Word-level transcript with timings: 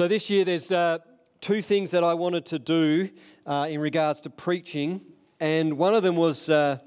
So 0.00 0.08
this 0.08 0.30
year, 0.30 0.46
there's 0.46 0.72
uh, 0.72 1.00
two 1.42 1.60
things 1.60 1.90
that 1.90 2.02
I 2.02 2.14
wanted 2.14 2.46
to 2.46 2.58
do 2.58 3.10
uh, 3.44 3.66
in 3.68 3.82
regards 3.82 4.22
to 4.22 4.30
preaching, 4.30 5.02
and 5.40 5.76
one 5.76 5.94
of 5.94 6.02
them 6.02 6.16
was 6.16 6.48
uh, 6.48 6.78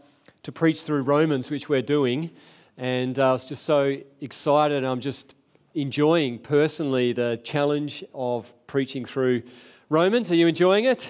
to 0.41 0.51
preach 0.51 0.81
through 0.81 1.03
Romans, 1.03 1.51
which 1.51 1.69
we're 1.69 1.83
doing. 1.83 2.31
And 2.75 3.19
I 3.19 3.31
was 3.31 3.45
just 3.45 3.65
so 3.65 3.97
excited. 4.19 4.83
I'm 4.83 4.99
just 4.99 5.35
enjoying 5.75 6.39
personally 6.39 7.13
the 7.13 7.39
challenge 7.43 8.03
of 8.15 8.51
preaching 8.65 9.05
through 9.05 9.43
Romans. 9.89 10.31
Are 10.31 10.35
you 10.35 10.47
enjoying 10.47 10.85
it? 10.85 11.07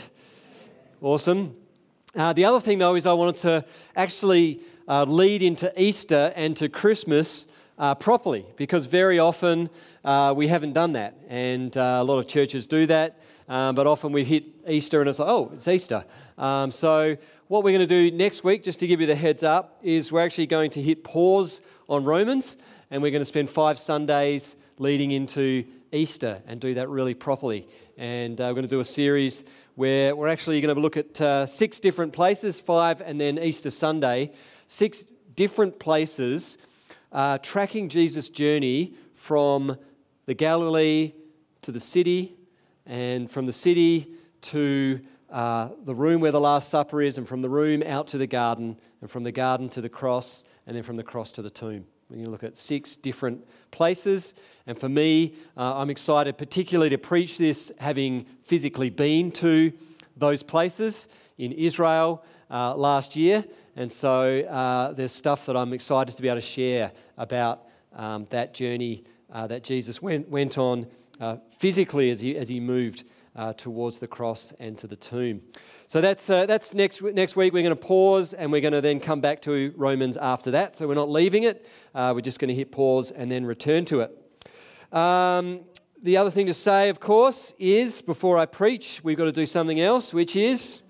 Awesome. 1.01 1.55
Uh, 2.13 2.33
the 2.33 2.43
other 2.43 2.59
thing, 2.59 2.79
though, 2.79 2.95
is 2.95 3.05
I 3.05 3.13
wanted 3.13 3.37
to 3.43 3.65
actually 3.95 4.59
uh, 4.89 5.05
lead 5.05 5.41
into 5.41 5.71
Easter 5.81 6.33
and 6.35 6.57
to 6.57 6.67
Christmas 6.67 7.47
uh, 7.77 7.95
properly 7.95 8.45
because 8.55 8.85
very 8.85 9.19
often 9.19 9.69
uh, 10.03 10.33
we 10.35 10.47
haven't 10.47 10.73
done 10.73 10.93
that. 10.93 11.17
And 11.27 11.75
uh, 11.75 11.99
a 12.01 12.03
lot 12.03 12.19
of 12.19 12.27
churches 12.27 12.67
do 12.67 12.85
that, 12.87 13.19
um, 13.47 13.75
but 13.75 13.87
often 13.87 14.11
we 14.11 14.23
hit 14.23 14.45
Easter 14.67 15.01
and 15.01 15.09
it's 15.09 15.19
like, 15.19 15.29
oh, 15.29 15.51
it's 15.53 15.67
Easter. 15.67 16.05
Um, 16.37 16.71
so, 16.71 17.17
what 17.47 17.63
we're 17.63 17.77
going 17.77 17.87
to 17.87 18.09
do 18.09 18.15
next 18.15 18.43
week, 18.43 18.63
just 18.63 18.79
to 18.79 18.87
give 18.87 18.99
you 18.99 19.05
the 19.05 19.15
heads 19.15 19.43
up, 19.43 19.77
is 19.83 20.11
we're 20.11 20.23
actually 20.23 20.47
going 20.47 20.71
to 20.71 20.81
hit 20.81 21.03
pause 21.03 21.61
on 21.87 22.03
Romans 22.03 22.57
and 22.89 23.01
we're 23.01 23.11
going 23.11 23.21
to 23.21 23.25
spend 23.25 23.49
five 23.49 23.77
Sundays 23.77 24.55
leading 24.79 25.11
into 25.11 25.63
Easter 25.91 26.41
and 26.47 26.59
do 26.59 26.73
that 26.73 26.89
really 26.89 27.13
properly. 27.13 27.67
And 27.97 28.39
uh, 28.39 28.45
we're 28.45 28.53
going 28.53 28.63
to 28.63 28.69
do 28.69 28.79
a 28.79 28.85
series 28.85 29.43
where 29.75 30.15
we're 30.15 30.27
actually 30.27 30.61
going 30.61 30.73
to 30.73 30.81
look 30.81 30.97
at 30.97 31.21
uh, 31.21 31.45
six 31.45 31.79
different 31.79 32.13
places, 32.13 32.59
five 32.59 33.01
and 33.01 33.19
then 33.19 33.37
Easter 33.37 33.69
Sunday, 33.69 34.31
six 34.65 35.05
different 35.35 35.79
places 35.79 36.57
uh, 37.13 37.37
tracking 37.37 37.87
Jesus' 37.87 38.29
journey 38.29 38.95
from 39.13 39.77
the 40.25 40.33
Galilee 40.33 41.13
to 41.61 41.71
the 41.71 41.79
city, 41.79 42.35
and 42.85 43.31
from 43.31 43.45
the 43.45 43.53
city 43.53 44.07
to 44.41 44.99
uh, 45.29 45.69
the 45.85 45.95
room 45.95 46.19
where 46.19 46.31
the 46.31 46.41
Last 46.41 46.69
Supper 46.69 47.01
is, 47.01 47.17
and 47.17 47.27
from 47.27 47.41
the 47.41 47.49
room 47.49 47.83
out 47.83 48.07
to 48.07 48.17
the 48.17 48.27
garden, 48.27 48.77
and 49.01 49.09
from 49.09 49.23
the 49.23 49.31
garden 49.31 49.69
to 49.69 49.81
the 49.81 49.89
cross, 49.89 50.43
and 50.67 50.75
then 50.75 50.83
from 50.83 50.97
the 50.97 51.03
cross 51.03 51.31
to 51.33 51.41
the 51.41 51.49
tomb. 51.49 51.85
We're 52.09 52.17
going 52.17 52.25
to 52.25 52.31
look 52.31 52.43
at 52.43 52.57
six 52.57 52.95
different 52.95 53.47
places. 53.71 54.33
And 54.67 54.77
for 54.77 54.89
me, 54.89 55.35
uh, 55.57 55.77
I'm 55.77 55.89
excited 55.89 56.37
particularly 56.37 56.89
to 56.91 56.97
preach 56.97 57.37
this 57.37 57.71
having 57.79 58.25
physically 58.43 58.89
been 58.89 59.31
to 59.31 59.73
those 60.15 60.43
places 60.43 61.07
in 61.37 61.51
Israel 61.53 62.23
uh, 62.51 62.75
last 62.75 63.15
year. 63.15 63.43
And 63.75 63.91
so 63.91 64.39
uh, 64.41 64.93
there's 64.93 65.11
stuff 65.11 65.47
that 65.47 65.57
I'm 65.57 65.73
excited 65.73 66.15
to 66.15 66.21
be 66.21 66.27
able 66.27 66.41
to 66.41 66.45
share 66.45 66.91
about 67.17 67.63
um, 67.95 68.27
that 68.29 68.53
journey 68.53 69.03
uh, 69.31 69.47
that 69.47 69.63
Jesus 69.63 70.01
went, 70.01 70.29
went 70.29 70.57
on 70.57 70.85
uh, 71.19 71.37
physically 71.49 72.11
as 72.11 72.21
he, 72.21 72.37
as 72.37 72.49
he 72.49 72.59
moved 72.59 73.03
uh, 73.35 73.53
towards 73.53 73.97
the 73.97 74.07
cross 74.07 74.53
and 74.59 74.77
to 74.77 74.85
the 74.85 74.95
tomb. 74.95 75.41
So 75.87 76.01
that's, 76.01 76.29
uh, 76.29 76.45
that's 76.45 76.73
next, 76.73 77.01
next 77.01 77.35
week. 77.35 77.51
We're 77.51 77.63
going 77.63 77.75
to 77.75 77.81
pause 77.81 78.33
and 78.33 78.51
we're 78.51 78.61
going 78.61 78.73
to 78.73 78.81
then 78.81 78.99
come 78.99 79.21
back 79.21 79.41
to 79.43 79.73
Romans 79.75 80.17
after 80.17 80.51
that. 80.51 80.75
So 80.75 80.87
we're 80.87 80.93
not 80.93 81.09
leaving 81.09 81.43
it, 81.43 81.65
uh, 81.95 82.11
we're 82.13 82.21
just 82.21 82.39
going 82.39 82.49
to 82.49 82.55
hit 82.55 82.71
pause 82.71 83.09
and 83.09 83.31
then 83.31 83.45
return 83.45 83.85
to 83.85 84.01
it. 84.01 84.95
Um, 84.95 85.61
the 86.03 86.17
other 86.17 86.29
thing 86.29 86.47
to 86.47 86.53
say, 86.53 86.89
of 86.89 86.99
course, 86.99 87.53
is 87.57 88.01
before 88.01 88.37
I 88.37 88.45
preach, 88.45 89.01
we've 89.03 89.17
got 89.17 89.25
to 89.25 89.31
do 89.31 89.45
something 89.45 89.79
else, 89.79 90.13
which 90.13 90.35
is 90.35 90.81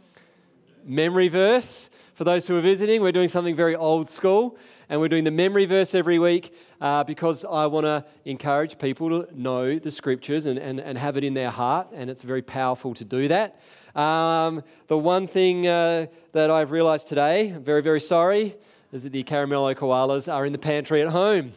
memory 0.83 1.27
verse. 1.27 1.89
For 2.13 2.25
those 2.25 2.45
who 2.47 2.55
are 2.55 2.61
visiting, 2.61 3.01
we're 3.01 3.11
doing 3.11 3.29
something 3.29 3.55
very 3.55 3.75
old 3.75 4.07
school 4.07 4.55
and 4.87 5.01
we're 5.01 5.07
doing 5.07 5.23
the 5.23 5.31
memory 5.31 5.65
verse 5.65 5.95
every 5.95 6.19
week 6.19 6.53
uh, 6.79 7.03
because 7.03 7.43
I 7.43 7.65
want 7.65 7.85
to 7.85 8.05
encourage 8.25 8.77
people 8.77 9.09
to 9.09 9.27
know 9.41 9.79
the 9.79 9.89
scriptures 9.89 10.45
and, 10.45 10.59
and, 10.59 10.79
and 10.79 10.95
have 10.95 11.17
it 11.17 11.23
in 11.23 11.33
their 11.33 11.49
heart, 11.49 11.87
and 11.91 12.11
it's 12.11 12.21
very 12.21 12.43
powerful 12.43 12.93
to 12.93 13.03
do 13.03 13.27
that. 13.29 13.59
Um, 13.95 14.61
the 14.87 14.97
one 14.97 15.25
thing 15.25 15.65
uh, 15.65 16.05
that 16.33 16.51
I've 16.51 16.69
realized 16.69 17.07
today, 17.07 17.49
I'm 17.49 17.63
very, 17.63 17.81
very 17.81 17.99
sorry, 17.99 18.57
is 18.91 19.01
that 19.01 19.11
the 19.11 19.23
caramello 19.23 19.73
koalas 19.73 20.31
are 20.31 20.45
in 20.45 20.51
the 20.51 20.59
pantry 20.59 21.01
at 21.01 21.07
home. 21.07 21.53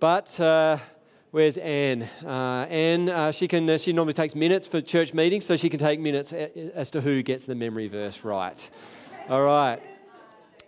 But 0.00 0.40
uh, 0.40 0.78
where's 1.30 1.56
Anne? 1.56 2.08
Uh, 2.24 2.66
Anne, 2.68 3.08
uh, 3.08 3.32
she 3.32 3.48
can. 3.48 3.68
Uh, 3.68 3.78
she 3.78 3.92
normally 3.92 4.12
takes 4.12 4.34
minutes 4.34 4.66
for 4.66 4.80
church 4.80 5.14
meetings, 5.14 5.44
so 5.44 5.56
she 5.56 5.68
can 5.68 5.78
take 5.78 6.00
minutes 6.00 6.32
as 6.32 6.90
to 6.90 7.00
who 7.00 7.22
gets 7.22 7.44
the 7.44 7.54
memory 7.54 7.88
verse 7.88 8.24
right. 8.24 8.70
All 9.28 9.42
right. 9.42 9.80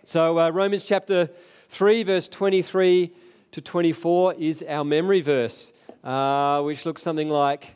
So, 0.03 0.39
uh, 0.39 0.49
Romans 0.49 0.83
chapter 0.83 1.29
3, 1.69 2.03
verse 2.03 2.27
23 2.27 3.13
to 3.51 3.61
24 3.61 4.33
is 4.35 4.63
our 4.67 4.83
memory 4.83 5.21
verse, 5.21 5.71
uh, 6.03 6.61
which 6.61 6.85
looks 6.85 7.01
something 7.01 7.29
like 7.29 7.75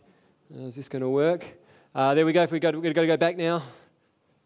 uh, 0.54 0.64
is 0.64 0.76
this 0.76 0.90
going 0.90 1.02
to 1.02 1.10
work? 1.10 1.46
There 1.94 2.26
we 2.26 2.34
go. 2.34 2.46
We 2.46 2.60
go, 2.60 2.72
we've 2.72 2.94
got 2.94 3.02
to 3.02 3.08
go 3.08 3.18
back 3.18 3.38
now. 3.38 3.64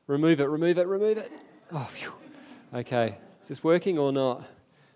Remove 0.07 0.41
it, 0.41 0.45
remove 0.45 0.77
it, 0.77 0.87
remove 0.87 1.17
it. 1.17 1.31
Oh, 1.71 1.89
phew. 1.91 2.13
okay. 2.73 3.17
Is 3.41 3.47
this 3.47 3.63
working 3.63 3.97
or 3.97 4.11
not? 4.11 4.43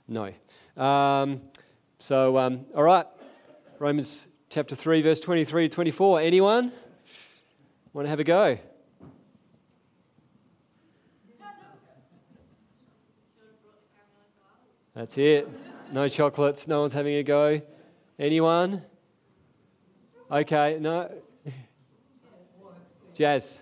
No. 0.08 0.32
Um, 0.78 1.42
so, 2.00 2.38
um, 2.38 2.66
all 2.76 2.84
right. 2.84 3.06
Romans 3.78 4.28
chapter 4.50 4.74
3, 4.74 5.02
verse 5.02 5.20
23 5.20 5.68
to 5.68 5.76
24. 5.76 6.22
Anyone 6.22 6.72
want 7.94 8.06
to 8.06 8.10
have 8.10 8.20
a 8.20 8.24
go? 8.24 8.58
That's 14.94 15.18
it. 15.18 15.50
No 15.92 16.08
chocolates. 16.08 16.70
No 16.70 16.82
one's 16.82 16.94
having 16.94 17.16
a 17.16 17.24
go. 17.24 17.62
Anyone? 18.18 18.82
Okay, 20.32 20.78
no. 20.80 21.12
Jazz. 23.14 23.62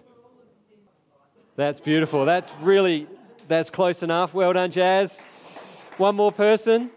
That's 1.56 1.80
beautiful. 1.80 2.26
That's 2.26 2.54
really, 2.62 3.08
that's 3.48 3.72
close 3.72 4.04
enough. 4.04 4.36
Well 4.36 4.54
done, 4.54 4.70
Jazz. 4.70 5.26
One 5.98 6.16
more 6.16 6.32
person. 6.32 6.92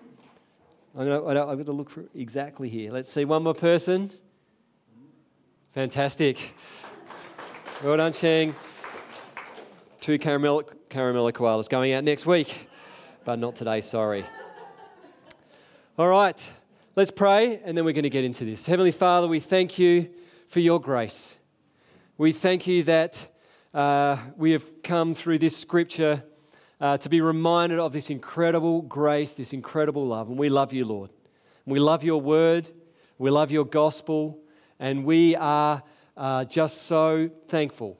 I'm 0.96 1.06
going 1.06 1.36
to, 1.36 1.42
I'm 1.42 1.64
to 1.64 1.72
look 1.72 1.90
for 1.90 2.04
exactly 2.14 2.68
here. 2.68 2.90
Let's 2.90 3.12
see, 3.12 3.24
one 3.24 3.42
more 3.42 3.54
person. 3.54 4.10
Fantastic. 5.72 6.54
Well 7.84 7.98
done, 7.98 8.12
Cheng. 8.12 8.54
Two 10.00 10.18
caramel, 10.18 10.62
caramel 10.88 11.30
koalas 11.32 11.68
going 11.68 11.92
out 11.92 12.04
next 12.04 12.24
week 12.26 12.68
but 13.26 13.40
not 13.40 13.56
today, 13.56 13.80
sorry. 13.80 14.24
All 15.98 16.08
right, 16.08 16.50
let's 16.94 17.10
pray 17.10 17.60
and 17.64 17.76
then 17.76 17.84
we're 17.84 17.92
going 17.92 18.04
to 18.04 18.10
get 18.10 18.24
into 18.24 18.44
this. 18.44 18.66
Heavenly 18.66 18.92
Father, 18.92 19.26
we 19.26 19.40
thank 19.40 19.80
you 19.80 20.08
for 20.46 20.60
your 20.60 20.80
grace. 20.80 21.36
We 22.16 22.30
thank 22.30 22.68
you 22.68 22.84
that 22.84 23.28
uh, 23.74 24.16
we 24.36 24.52
have 24.52 24.80
come 24.84 25.12
through 25.12 25.40
this 25.40 25.56
scripture 25.56 26.22
uh, 26.80 26.98
to 26.98 27.08
be 27.08 27.20
reminded 27.20 27.78
of 27.78 27.92
this 27.92 28.10
incredible 28.10 28.82
grace, 28.82 29.32
this 29.34 29.52
incredible 29.52 30.06
love. 30.06 30.28
And 30.28 30.38
we 30.38 30.48
love 30.48 30.72
you, 30.72 30.84
Lord. 30.84 31.10
We 31.64 31.80
love 31.80 32.04
your 32.04 32.20
word, 32.20 32.70
we 33.18 33.30
love 33.30 33.50
your 33.50 33.64
gospel, 33.64 34.38
and 34.78 35.04
we 35.04 35.34
are 35.34 35.82
uh, 36.16 36.44
just 36.44 36.82
so 36.82 37.28
thankful 37.48 37.98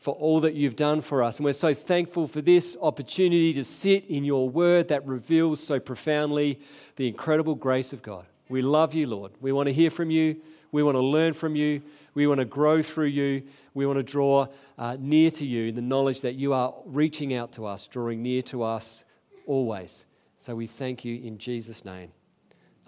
for 0.00 0.14
all 0.14 0.40
that 0.40 0.54
you've 0.54 0.76
done 0.76 1.00
for 1.00 1.22
us. 1.22 1.38
And 1.38 1.44
we're 1.44 1.52
so 1.52 1.74
thankful 1.74 2.28
for 2.28 2.40
this 2.40 2.76
opportunity 2.80 3.52
to 3.54 3.64
sit 3.64 4.04
in 4.04 4.24
your 4.24 4.48
word 4.48 4.88
that 4.88 5.04
reveals 5.06 5.62
so 5.62 5.80
profoundly 5.80 6.60
the 6.96 7.08
incredible 7.08 7.54
grace 7.54 7.92
of 7.92 8.02
God. 8.02 8.26
We 8.48 8.62
love 8.62 8.94
you, 8.94 9.06
Lord. 9.06 9.32
We 9.40 9.50
want 9.50 9.66
to 9.66 9.72
hear 9.72 9.90
from 9.90 10.10
you. 10.10 10.36
We 10.70 10.82
want 10.82 10.94
to 10.94 11.00
learn 11.00 11.32
from 11.32 11.56
you. 11.56 11.82
We 12.14 12.26
want 12.26 12.38
to 12.38 12.44
grow 12.44 12.82
through 12.82 13.06
you. 13.06 13.42
We 13.76 13.84
want 13.84 13.98
to 13.98 14.02
draw 14.02 14.46
uh, 14.78 14.96
near 14.98 15.30
to 15.32 15.44
you 15.44 15.66
in 15.66 15.74
the 15.74 15.82
knowledge 15.82 16.22
that 16.22 16.34
you 16.34 16.54
are 16.54 16.72
reaching 16.86 17.34
out 17.34 17.52
to 17.52 17.66
us, 17.66 17.86
drawing 17.86 18.22
near 18.22 18.40
to 18.44 18.62
us 18.62 19.04
always. 19.44 20.06
So 20.38 20.54
we 20.54 20.66
thank 20.66 21.04
you 21.04 21.20
in 21.20 21.36
Jesus' 21.36 21.84
name. 21.84 22.10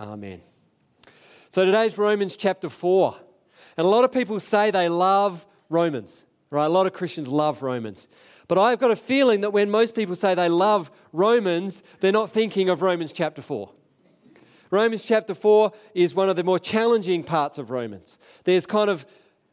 Amen. 0.00 0.40
So 1.50 1.66
today's 1.66 1.98
Romans 1.98 2.36
chapter 2.36 2.70
4. 2.70 3.14
And 3.76 3.86
a 3.86 3.90
lot 3.90 4.04
of 4.04 4.12
people 4.12 4.40
say 4.40 4.70
they 4.70 4.88
love 4.88 5.44
Romans. 5.68 6.24
Right? 6.48 6.64
A 6.64 6.70
lot 6.70 6.86
of 6.86 6.94
Christians 6.94 7.28
love 7.28 7.62
Romans. 7.62 8.08
But 8.48 8.56
I've 8.56 8.78
got 8.78 8.90
a 8.90 8.96
feeling 8.96 9.42
that 9.42 9.50
when 9.50 9.70
most 9.70 9.94
people 9.94 10.14
say 10.14 10.34
they 10.34 10.48
love 10.48 10.90
Romans, 11.12 11.82
they're 12.00 12.12
not 12.12 12.30
thinking 12.30 12.70
of 12.70 12.80
Romans 12.80 13.12
chapter 13.12 13.42
4. 13.42 13.70
Romans 14.70 15.02
chapter 15.02 15.34
4 15.34 15.70
is 15.94 16.14
one 16.14 16.30
of 16.30 16.36
the 16.36 16.44
more 16.44 16.58
challenging 16.58 17.24
parts 17.24 17.58
of 17.58 17.70
Romans. 17.70 18.18
There's 18.44 18.64
kind 18.64 18.88
of 18.88 19.04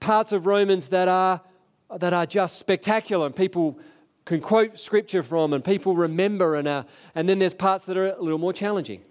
parts 0.05 0.31
of 0.31 0.45
Romans 0.45 0.89
that 0.89 1.07
are, 1.07 1.41
that 1.97 2.13
are 2.13 2.27
just 2.27 2.59
spectacular 2.59 3.25
and 3.25 3.35
people 3.35 3.79
can 4.23 4.39
quote 4.39 4.77
scripture 4.77 5.23
from 5.23 5.51
and 5.51 5.63
people 5.63 5.95
remember. 5.95 6.55
And, 6.55 6.67
uh, 6.67 6.83
and 7.15 7.27
then 7.27 7.39
there's 7.39 7.55
parts 7.55 7.87
that 7.87 7.97
are 7.97 8.09
a 8.09 8.21
little 8.21 8.37
more 8.37 8.53
challenging. 8.53 9.01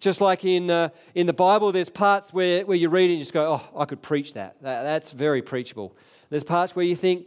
Just 0.00 0.20
like 0.20 0.44
in, 0.44 0.70
uh, 0.70 0.90
in 1.14 1.26
the 1.26 1.32
Bible, 1.32 1.72
there's 1.72 1.88
parts 1.88 2.30
where, 2.30 2.66
where 2.66 2.76
you 2.76 2.90
read 2.90 3.04
it 3.04 3.14
and 3.14 3.14
you 3.14 3.20
just 3.20 3.32
go, 3.32 3.54
oh, 3.54 3.78
I 3.78 3.86
could 3.86 4.02
preach 4.02 4.34
that. 4.34 4.60
that 4.60 4.82
that's 4.82 5.12
very 5.12 5.40
preachable. 5.40 5.96
There's 6.28 6.44
parts 6.44 6.76
where 6.76 6.84
you 6.84 6.94
think 6.94 7.26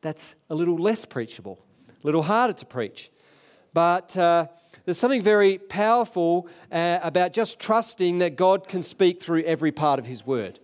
that's 0.00 0.34
a 0.48 0.54
little 0.54 0.78
less 0.78 1.04
preachable, 1.04 1.62
a 1.90 2.06
little 2.06 2.22
harder 2.22 2.54
to 2.54 2.64
preach. 2.64 3.10
But 3.74 4.16
uh, 4.16 4.46
there's 4.86 4.96
something 4.96 5.20
very 5.20 5.58
powerful 5.58 6.48
uh, 6.72 7.00
about 7.02 7.34
just 7.34 7.60
trusting 7.60 8.20
that 8.20 8.36
God 8.36 8.68
can 8.68 8.80
speak 8.80 9.22
through 9.22 9.42
every 9.42 9.70
part 9.70 9.98
of 9.98 10.06
His 10.06 10.26
Word. 10.26 10.60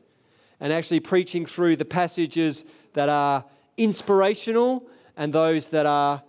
And 0.60 0.72
actually 0.72 1.00
preaching 1.00 1.46
through 1.46 1.76
the 1.76 1.84
passages 1.84 2.64
that 2.92 3.08
are 3.08 3.44
inspirational 3.76 4.86
and 5.16 5.32
those 5.32 5.70
that 5.70 5.86
are 5.86 6.22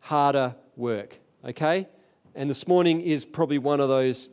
harder 0.00 0.54
work. 0.76 1.18
Okay? 1.44 1.86
And 2.34 2.48
this 2.50 2.66
morning 2.66 3.00
is 3.00 3.24
probably 3.24 3.58
one 3.58 3.80
of 3.80 3.88
those 3.88 4.28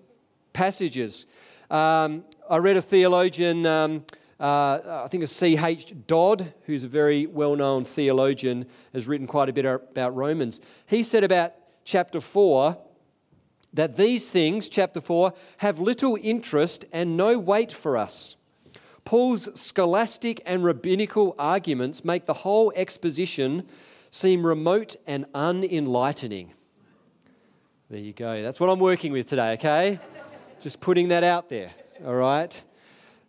passages. 0.54 1.28
Um, 1.70 2.24
I 2.50 2.58
read 2.58 2.78
a 2.78 2.82
theologian, 2.82 3.66
um, 3.66 4.06
uh, 4.40 5.04
I 5.04 5.08
think 5.10 5.24
it's 5.24 5.34
C.H. 5.34 5.94
Dodd, 6.08 6.54
who's 6.66 6.84
a 6.84 6.88
very 6.88 7.26
well 7.26 7.56
known 7.56 7.86
theologian, 7.86 8.66
has 8.94 9.08
written 9.08 9.28
quite 9.28 9.50
a 9.50 9.54
bit 9.54 9.66
about 9.66 10.16
Romans. 10.16 10.62
He 10.86 11.04
said 11.04 11.24
about 11.24 11.54
chapter 11.84 12.22
4 12.22 12.78
that 13.74 13.98
these 13.98 14.30
things, 14.30 14.70
chapter 14.70 15.02
4, 15.02 15.34
have 15.58 15.80
little 15.80 16.18
interest 16.22 16.86
and 16.94 17.18
no 17.18 17.38
weight 17.38 17.72
for 17.72 17.98
us. 17.98 18.36
Paul's 19.06 19.48
scholastic 19.60 20.42
and 20.48 20.64
rabbinical 20.64 21.36
arguments 21.38 22.04
make 22.04 22.26
the 22.26 22.34
whole 22.34 22.74
exposition 22.76 23.68
seem 24.10 24.44
remote 24.44 24.96
and 25.06 25.26
unenlightening. 25.34 26.50
There 27.90 28.00
you 28.00 28.14
go. 28.14 28.42
That's 28.42 28.60
what 28.60 28.72
I'm 28.72 28.80
working 28.80 29.12
with 29.12 29.28
today, 29.28 29.54
okay? 29.54 30.00
Just 30.60 30.82
putting 30.82 31.10
that 31.10 31.24
out 31.24 31.50
there, 31.50 31.72
all 32.04 32.16
right? 32.16 32.64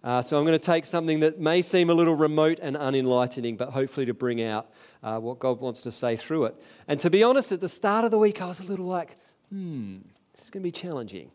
Uh, 0.02 0.22
so 0.22 0.38
I'm 0.38 0.46
going 0.46 0.58
to 0.58 0.64
take 0.64 0.86
something 0.86 1.20
that 1.20 1.38
may 1.38 1.60
seem 1.60 1.90
a 1.90 1.94
little 1.94 2.14
remote 2.14 2.58
and 2.62 2.74
unenlightening, 2.74 3.58
but 3.58 3.68
hopefully 3.68 4.06
to 4.06 4.14
bring 4.14 4.42
out 4.42 4.70
uh, 5.02 5.18
what 5.18 5.38
God 5.38 5.60
wants 5.60 5.82
to 5.82 5.92
say 5.92 6.16
through 6.16 6.46
it. 6.46 6.54
And 6.88 6.98
to 7.00 7.10
be 7.10 7.22
honest, 7.22 7.52
at 7.52 7.60
the 7.60 7.68
start 7.68 8.06
of 8.06 8.10
the 8.10 8.18
week, 8.18 8.40
I 8.40 8.46
was 8.46 8.60
a 8.60 8.62
little 8.62 8.86
like, 8.86 9.16
hmm, 9.50 9.98
this 10.32 10.44
is 10.44 10.50
going 10.50 10.62
to 10.62 10.66
be 10.66 10.72
challenging. 10.72 11.30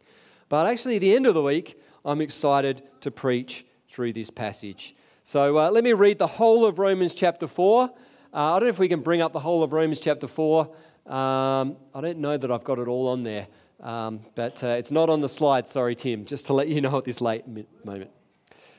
But 0.49 0.65
actually, 0.65 0.95
at 0.95 1.01
the 1.01 1.15
end 1.15 1.27
of 1.27 1.35
the 1.35 1.43
week, 1.43 1.79
I'm 2.03 2.21
excited 2.21 2.81
to 3.01 3.11
preach 3.11 3.65
through 3.91 4.13
this 4.13 4.29
passage. 4.29 4.95
So 5.23 5.57
uh, 5.59 5.69
let 5.69 5.83
me 5.83 5.93
read 5.93 6.17
the 6.17 6.27
whole 6.27 6.65
of 6.65 6.79
Romans 6.79 7.13
chapter 7.13 7.45
4. 7.45 7.83
Uh, 7.83 7.89
I 8.33 8.53
don't 8.53 8.63
know 8.63 8.69
if 8.69 8.79
we 8.79 8.87
can 8.87 9.01
bring 9.01 9.21
up 9.21 9.33
the 9.33 9.39
whole 9.39 9.63
of 9.63 9.73
Romans 9.73 9.99
chapter 9.99 10.27
4. 10.27 10.61
Um, 11.07 11.75
I 11.93 11.99
don't 12.01 12.19
know 12.19 12.37
that 12.37 12.49
I've 12.49 12.63
got 12.63 12.79
it 12.79 12.87
all 12.87 13.09
on 13.09 13.23
there, 13.23 13.47
um, 13.81 14.21
but 14.33 14.63
uh, 14.63 14.67
it's 14.67 14.91
not 14.91 15.09
on 15.09 15.19
the 15.19 15.27
slide. 15.27 15.67
Sorry, 15.67 15.93
Tim, 15.93 16.25
just 16.25 16.45
to 16.45 16.53
let 16.53 16.69
you 16.69 16.79
know 16.79 16.97
at 16.97 17.03
this 17.03 17.19
late 17.19 17.43
moment. 17.83 18.09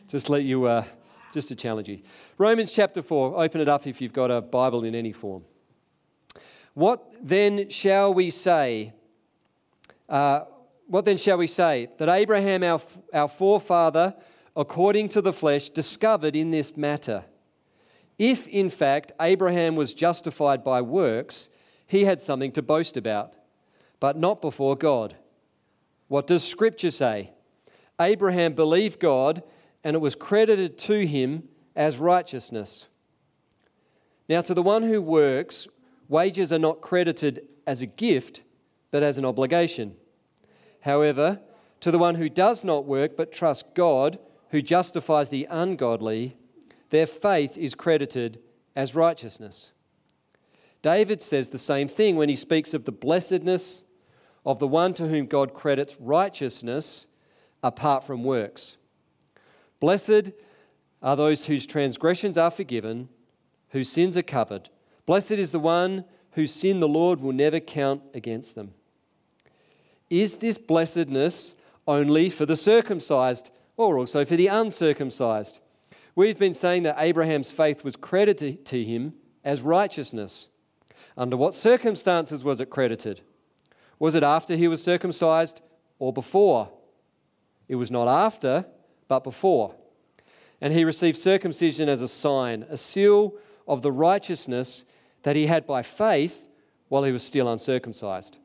Just 0.08 0.30
let 0.30 0.44
you, 0.44 0.64
uh, 0.64 0.84
just 1.32 1.48
to 1.48 1.56
challenge 1.56 1.88
you. 1.88 2.00
Romans 2.38 2.72
chapter 2.72 3.02
4, 3.02 3.42
open 3.42 3.60
it 3.60 3.68
up 3.68 3.86
if 3.86 4.00
you've 4.00 4.12
got 4.14 4.30
a 4.30 4.40
Bible 4.40 4.84
in 4.84 4.94
any 4.94 5.12
form. 5.12 5.44
What 6.74 7.04
then 7.20 7.68
shall 7.68 8.14
we 8.14 8.30
say? 8.30 8.94
Uh, 10.08 10.40
what 10.86 11.04
then 11.04 11.18
shall 11.18 11.36
we 11.36 11.46
say? 11.46 11.88
That 11.98 12.08
Abraham, 12.08 12.62
our, 12.62 12.80
our 13.12 13.28
forefather, 13.28 14.14
according 14.56 15.08
to 15.10 15.22
the 15.22 15.32
flesh, 15.32 15.70
discovered 15.70 16.36
in 16.36 16.50
this 16.50 16.76
matter. 16.76 17.24
If, 18.18 18.46
in 18.48 18.68
fact, 18.70 19.12
Abraham 19.20 19.76
was 19.76 19.94
justified 19.94 20.62
by 20.62 20.82
works, 20.82 21.48
he 21.86 22.04
had 22.04 22.20
something 22.20 22.52
to 22.52 22.62
boast 22.62 22.96
about, 22.96 23.32
but 24.00 24.16
not 24.16 24.42
before 24.42 24.76
God. 24.76 25.16
What 26.08 26.26
does 26.26 26.46
Scripture 26.46 26.90
say? 26.90 27.30
Abraham 28.00 28.54
believed 28.54 29.00
God, 29.00 29.42
and 29.82 29.96
it 29.96 30.00
was 30.00 30.14
credited 30.14 30.78
to 30.78 31.06
him 31.06 31.48
as 31.74 31.98
righteousness. 31.98 32.86
Now, 34.28 34.42
to 34.42 34.54
the 34.54 34.62
one 34.62 34.82
who 34.82 35.00
works, 35.02 35.68
wages 36.08 36.52
are 36.52 36.58
not 36.58 36.80
credited 36.80 37.48
as 37.66 37.82
a 37.82 37.86
gift, 37.86 38.42
but 38.90 39.02
as 39.02 39.18
an 39.18 39.24
obligation. 39.24 39.96
However, 40.80 41.40
to 41.80 41.90
the 41.90 41.98
one 41.98 42.16
who 42.16 42.28
does 42.28 42.64
not 42.64 42.84
work 42.84 43.16
but 43.16 43.32
trusts 43.32 43.68
God, 43.74 44.18
who 44.52 44.62
justifies 44.62 45.30
the 45.30 45.48
ungodly, 45.50 46.36
their 46.90 47.06
faith 47.06 47.56
is 47.56 47.74
credited 47.74 48.38
as 48.76 48.94
righteousness. 48.94 49.72
David 50.82 51.22
says 51.22 51.48
the 51.48 51.58
same 51.58 51.88
thing 51.88 52.16
when 52.16 52.28
he 52.28 52.36
speaks 52.36 52.74
of 52.74 52.84
the 52.84 52.92
blessedness 52.92 53.84
of 54.44 54.58
the 54.58 54.68
one 54.68 54.92
to 54.94 55.08
whom 55.08 55.24
God 55.24 55.54
credits 55.54 55.96
righteousness 55.98 57.06
apart 57.62 58.04
from 58.04 58.24
works. 58.24 58.76
Blessed 59.80 60.32
are 61.02 61.16
those 61.16 61.46
whose 61.46 61.66
transgressions 61.66 62.36
are 62.36 62.50
forgiven, 62.50 63.08
whose 63.70 63.88
sins 63.88 64.18
are 64.18 64.22
covered. 64.22 64.68
Blessed 65.06 65.32
is 65.32 65.52
the 65.52 65.58
one 65.58 66.04
whose 66.32 66.52
sin 66.52 66.78
the 66.80 66.88
Lord 66.88 67.20
will 67.20 67.32
never 67.32 67.58
count 67.58 68.02
against 68.12 68.54
them. 68.54 68.74
Is 70.10 70.36
this 70.36 70.58
blessedness 70.58 71.54
only 71.88 72.28
for 72.28 72.44
the 72.44 72.56
circumcised? 72.56 73.50
Or 73.76 73.98
also 73.98 74.24
for 74.24 74.36
the 74.36 74.48
uncircumcised. 74.48 75.60
We've 76.14 76.38
been 76.38 76.54
saying 76.54 76.82
that 76.82 76.96
Abraham's 76.98 77.52
faith 77.52 77.84
was 77.84 77.96
credited 77.96 78.66
to 78.66 78.84
him 78.84 79.14
as 79.44 79.62
righteousness. 79.62 80.48
Under 81.16 81.36
what 81.36 81.54
circumstances 81.54 82.44
was 82.44 82.60
it 82.60 82.70
credited? 82.70 83.22
Was 83.98 84.14
it 84.14 84.22
after 84.22 84.56
he 84.56 84.68
was 84.68 84.82
circumcised 84.82 85.60
or 85.98 86.12
before? 86.12 86.70
It 87.68 87.76
was 87.76 87.90
not 87.90 88.08
after, 88.08 88.66
but 89.08 89.24
before. 89.24 89.74
And 90.60 90.72
he 90.72 90.84
received 90.84 91.16
circumcision 91.16 91.88
as 91.88 92.02
a 92.02 92.08
sign, 92.08 92.66
a 92.68 92.76
seal 92.76 93.34
of 93.66 93.82
the 93.82 93.92
righteousness 93.92 94.84
that 95.22 95.36
he 95.36 95.46
had 95.46 95.66
by 95.66 95.82
faith 95.82 96.48
while 96.88 97.04
he 97.04 97.12
was 97.12 97.24
still 97.24 97.50
uncircumcised. 97.50 98.38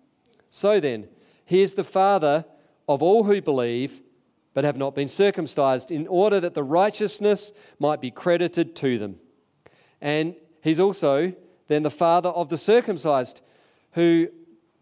So 0.49 0.79
then, 0.79 1.09
he 1.45 1.61
is 1.61 1.73
the 1.73 1.83
father 1.83 2.45
of 2.87 3.03
all 3.03 3.23
who 3.23 3.41
believe 3.41 4.01
but 4.57 4.65
have 4.65 4.75
not 4.75 4.95
been 4.95 5.07
circumcised, 5.07 5.91
in 5.91 6.07
order 6.07 6.39
that 6.39 6.55
the 6.55 6.63
righteousness 6.63 7.51
might 7.77 8.01
be 8.01 8.09
credited 8.09 8.75
to 8.75 8.97
them. 8.97 9.19
And 10.01 10.33
he's 10.63 10.79
also 10.79 11.33
then 11.67 11.83
the 11.83 11.91
father 11.91 12.29
of 12.29 12.49
the 12.49 12.57
circumcised, 12.57 13.41
who 13.91 14.29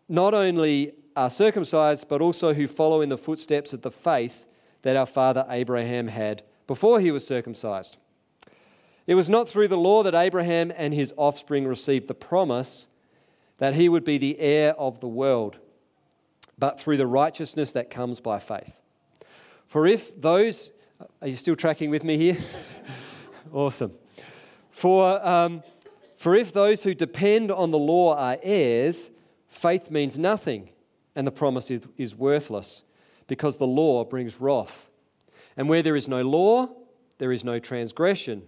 not 0.07 0.33
only 0.33 0.93
are 1.17 1.29
circumcised, 1.29 2.07
but 2.07 2.21
also 2.21 2.53
who 2.53 2.67
follow 2.67 3.01
in 3.01 3.09
the 3.09 3.17
footsteps 3.17 3.73
of 3.73 3.81
the 3.81 3.91
faith 3.91 4.45
that 4.83 4.95
our 4.95 5.05
father 5.05 5.45
Abraham 5.49 6.07
had 6.07 6.43
before 6.67 7.01
he 7.01 7.11
was 7.11 7.27
circumcised. 7.27 7.97
It 9.07 9.15
was 9.15 9.29
not 9.29 9.49
through 9.49 9.67
the 9.67 9.75
law 9.75 10.03
that 10.03 10.15
Abraham 10.15 10.71
and 10.77 10.93
his 10.93 11.13
offspring 11.17 11.67
received 11.67 12.07
the 12.07 12.13
promise 12.13 12.87
that 13.57 13.75
he 13.75 13.89
would 13.89 14.05
be 14.05 14.19
the 14.19 14.39
heir 14.39 14.71
of 14.75 15.01
the 15.01 15.09
world, 15.09 15.57
but 16.57 16.79
through 16.79 16.95
the 16.95 17.07
righteousness 17.07 17.73
that 17.73 17.89
comes 17.89 18.21
by 18.21 18.39
faith. 18.39 18.77
For 19.75 19.85
if 19.87 20.21
those, 20.21 20.71
are 21.21 21.27
you 21.27 21.35
still 21.35 21.57
tracking 21.57 21.89
with 21.89 22.01
me 22.01 22.15
here? 22.15 22.37
awesome. 23.51 23.91
For, 24.71 25.27
um, 25.27 25.63
for 26.15 26.33
if 26.33 26.53
those 26.53 26.81
who 26.81 26.93
depend 26.93 27.51
on 27.51 27.71
the 27.71 27.77
law 27.77 28.15
are 28.15 28.37
heirs, 28.41 29.11
faith 29.49 29.91
means 29.91 30.17
nothing, 30.17 30.69
and 31.13 31.27
the 31.27 31.31
promise 31.31 31.69
is, 31.71 31.81
is 31.97 32.15
worthless, 32.15 32.83
because 33.27 33.57
the 33.57 33.67
law 33.67 34.05
brings 34.05 34.39
wrath. 34.39 34.89
And 35.57 35.67
where 35.67 35.81
there 35.81 35.97
is 35.97 36.07
no 36.07 36.21
law, 36.21 36.69
there 37.17 37.33
is 37.33 37.43
no 37.43 37.59
transgression. 37.59 38.43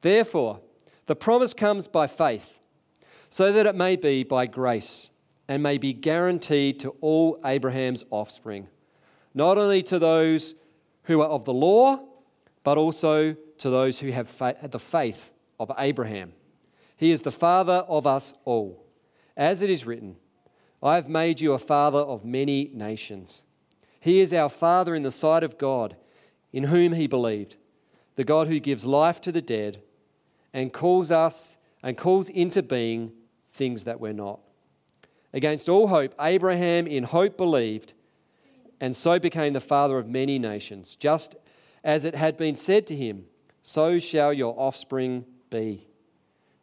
Therefore, 0.00 0.58
the 1.06 1.14
promise 1.14 1.54
comes 1.54 1.86
by 1.86 2.08
faith, 2.08 2.58
so 3.30 3.52
that 3.52 3.64
it 3.64 3.76
may 3.76 3.94
be 3.94 4.24
by 4.24 4.46
grace, 4.46 5.08
and 5.46 5.62
may 5.62 5.78
be 5.78 5.92
guaranteed 5.92 6.80
to 6.80 6.96
all 7.00 7.38
Abraham's 7.44 8.02
offspring 8.10 8.66
not 9.36 9.58
only 9.58 9.82
to 9.82 9.98
those 9.98 10.54
who 11.04 11.20
are 11.20 11.28
of 11.28 11.44
the 11.44 11.52
law, 11.52 12.00
but 12.64 12.78
also 12.78 13.36
to 13.58 13.70
those 13.70 14.00
who 14.00 14.10
have 14.10 14.34
the 14.70 14.78
faith 14.80 15.30
of 15.60 15.70
Abraham. 15.78 16.32
He 16.96 17.12
is 17.12 17.20
the 17.20 17.30
father 17.30 17.84
of 17.86 18.06
us 18.06 18.34
all. 18.46 18.82
As 19.36 19.60
it 19.60 19.68
is 19.68 19.84
written, 19.84 20.16
I 20.82 20.94
have 20.94 21.08
made 21.08 21.42
you 21.42 21.52
a 21.52 21.58
father 21.58 21.98
of 21.98 22.24
many 22.24 22.70
nations. 22.72 23.44
He 24.00 24.20
is 24.20 24.32
our 24.32 24.48
father 24.48 24.94
in 24.94 25.02
the 25.02 25.10
sight 25.10 25.44
of 25.44 25.58
God, 25.58 25.96
in 26.50 26.64
whom 26.64 26.94
he 26.94 27.06
believed, 27.06 27.56
the 28.14 28.24
God 28.24 28.48
who 28.48 28.58
gives 28.58 28.86
life 28.86 29.20
to 29.20 29.32
the 29.32 29.42
dead 29.42 29.82
and 30.54 30.72
calls 30.72 31.10
us 31.10 31.58
and 31.82 31.98
calls 31.98 32.30
into 32.30 32.62
being 32.62 33.12
things 33.52 33.84
that 33.84 34.00
we're 34.00 34.14
not. 34.14 34.40
Against 35.34 35.68
all 35.68 35.88
hope, 35.88 36.14
Abraham 36.18 36.86
in 36.86 37.04
hope 37.04 37.36
believed 37.36 37.92
and 38.80 38.94
so 38.94 39.18
became 39.18 39.52
the 39.52 39.60
father 39.60 39.98
of 39.98 40.08
many 40.08 40.38
nations. 40.38 40.96
Just 40.96 41.36
as 41.82 42.04
it 42.04 42.14
had 42.14 42.36
been 42.36 42.56
said 42.56 42.86
to 42.88 42.96
him, 42.96 43.24
so 43.62 43.98
shall 43.98 44.32
your 44.32 44.54
offspring 44.58 45.24
be. 45.50 45.86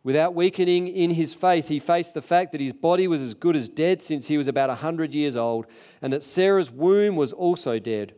Without 0.03 0.35
weakening 0.35 0.89
in 0.89 1.11
his 1.11 1.33
faith, 1.33 1.69
he 1.69 1.79
faced 1.79 2.13
the 2.13 2.21
fact 2.21 2.51
that 2.51 2.59
his 2.59 2.73
body 2.73 3.07
was 3.07 3.21
as 3.21 3.33
good 3.33 3.55
as 3.55 3.69
dead 3.69 4.03
since 4.03 4.27
he 4.27 4.37
was 4.37 4.47
about 4.47 4.69
a 4.69 4.73
100 4.73 5.13
years 5.13 5.37
old, 5.37 5.65
and 6.01 6.11
that 6.11 6.23
Sarah's 6.23 6.69
womb 6.69 7.15
was 7.15 7.31
also 7.31 7.79
dead. 7.79 8.13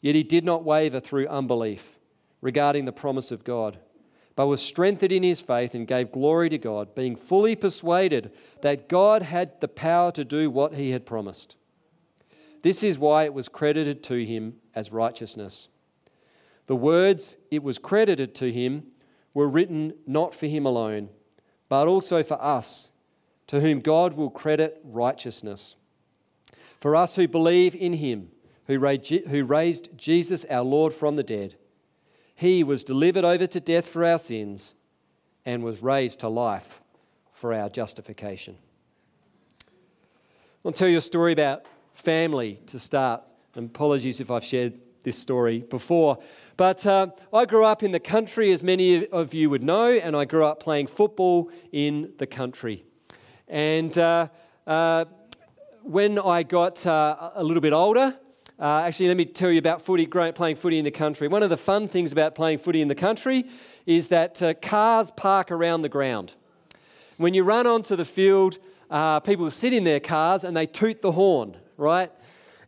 Yet 0.00 0.16
he 0.16 0.24
did 0.24 0.44
not 0.44 0.64
waver 0.64 1.00
through 1.00 1.28
unbelief 1.28 1.98
regarding 2.40 2.84
the 2.84 2.92
promise 2.92 3.30
of 3.30 3.44
God, 3.44 3.78
but 4.36 4.48
was 4.48 4.60
strengthened 4.60 5.12
in 5.12 5.22
his 5.22 5.40
faith 5.40 5.74
and 5.74 5.86
gave 5.86 6.10
glory 6.10 6.50
to 6.50 6.58
God, 6.58 6.94
being 6.96 7.14
fully 7.14 7.54
persuaded 7.54 8.32
that 8.62 8.88
God 8.88 9.22
had 9.22 9.60
the 9.60 9.68
power 9.68 10.10
to 10.12 10.24
do 10.24 10.50
what 10.50 10.74
he 10.74 10.90
had 10.90 11.06
promised. 11.06 11.54
This 12.64 12.82
is 12.82 12.98
why 12.98 13.24
it 13.24 13.34
was 13.34 13.50
credited 13.50 14.02
to 14.04 14.24
him 14.24 14.54
as 14.74 14.90
righteousness. 14.90 15.68
The 16.66 16.74
words, 16.74 17.36
it 17.50 17.62
was 17.62 17.78
credited 17.78 18.34
to 18.36 18.50
him, 18.50 18.84
were 19.34 19.46
written 19.46 19.92
not 20.06 20.34
for 20.34 20.46
him 20.46 20.64
alone, 20.64 21.10
but 21.68 21.88
also 21.88 22.22
for 22.22 22.42
us, 22.42 22.92
to 23.48 23.60
whom 23.60 23.80
God 23.80 24.14
will 24.14 24.30
credit 24.30 24.80
righteousness. 24.82 25.76
For 26.80 26.96
us 26.96 27.16
who 27.16 27.28
believe 27.28 27.74
in 27.74 27.92
him, 27.92 28.30
who 28.66 28.78
raised 28.78 29.90
Jesus 29.98 30.46
our 30.46 30.64
Lord 30.64 30.94
from 30.94 31.16
the 31.16 31.22
dead, 31.22 31.56
he 32.34 32.64
was 32.64 32.82
delivered 32.82 33.26
over 33.26 33.46
to 33.46 33.60
death 33.60 33.86
for 33.86 34.06
our 34.06 34.18
sins 34.18 34.72
and 35.44 35.62
was 35.62 35.82
raised 35.82 36.20
to 36.20 36.30
life 36.30 36.80
for 37.30 37.52
our 37.52 37.68
justification. 37.68 38.56
I'll 40.64 40.72
tell 40.72 40.88
you 40.88 40.96
a 40.96 41.02
story 41.02 41.34
about 41.34 41.66
family 41.94 42.60
to 42.66 42.78
start. 42.78 43.22
And 43.54 43.70
apologies 43.70 44.20
if 44.20 44.30
I've 44.30 44.44
shared 44.44 44.74
this 45.04 45.16
story 45.16 45.60
before. 45.62 46.18
But 46.56 46.84
uh, 46.84 47.08
I 47.32 47.44
grew 47.44 47.64
up 47.64 47.82
in 47.82 47.92
the 47.92 48.00
country, 48.00 48.52
as 48.52 48.62
many 48.62 49.06
of 49.06 49.32
you 49.32 49.48
would 49.50 49.62
know, 49.62 49.92
and 49.92 50.16
I 50.16 50.24
grew 50.24 50.44
up 50.44 50.60
playing 50.60 50.88
football 50.88 51.50
in 51.72 52.12
the 52.18 52.26
country. 52.26 52.84
And 53.46 53.96
uh, 53.96 54.28
uh, 54.66 55.04
when 55.82 56.18
I 56.18 56.42
got 56.42 56.84
uh, 56.86 57.30
a 57.34 57.44
little 57.44 57.60
bit 57.60 57.72
older, 57.72 58.18
uh, 58.58 58.82
actually, 58.86 59.08
let 59.08 59.16
me 59.16 59.24
tell 59.24 59.50
you 59.50 59.58
about 59.58 59.82
footy, 59.82 60.06
playing 60.06 60.56
footy 60.56 60.78
in 60.78 60.84
the 60.84 60.90
country. 60.90 61.28
One 61.28 61.42
of 61.42 61.50
the 61.50 61.56
fun 61.56 61.86
things 61.86 62.12
about 62.12 62.34
playing 62.34 62.58
footy 62.58 62.80
in 62.80 62.88
the 62.88 62.94
country 62.94 63.44
is 63.84 64.08
that 64.08 64.42
uh, 64.42 64.54
cars 64.54 65.10
park 65.10 65.50
around 65.50 65.82
the 65.82 65.88
ground. 65.88 66.34
When 67.18 67.34
you 67.34 67.44
run 67.44 67.66
onto 67.66 67.94
the 67.94 68.04
field, 68.04 68.58
people 69.24 69.50
sit 69.50 69.72
in 69.72 69.84
their 69.84 70.00
cars 70.00 70.44
and 70.44 70.56
they 70.56 70.66
toot 70.66 71.02
the 71.02 71.12
horn, 71.12 71.56
right? 71.76 72.10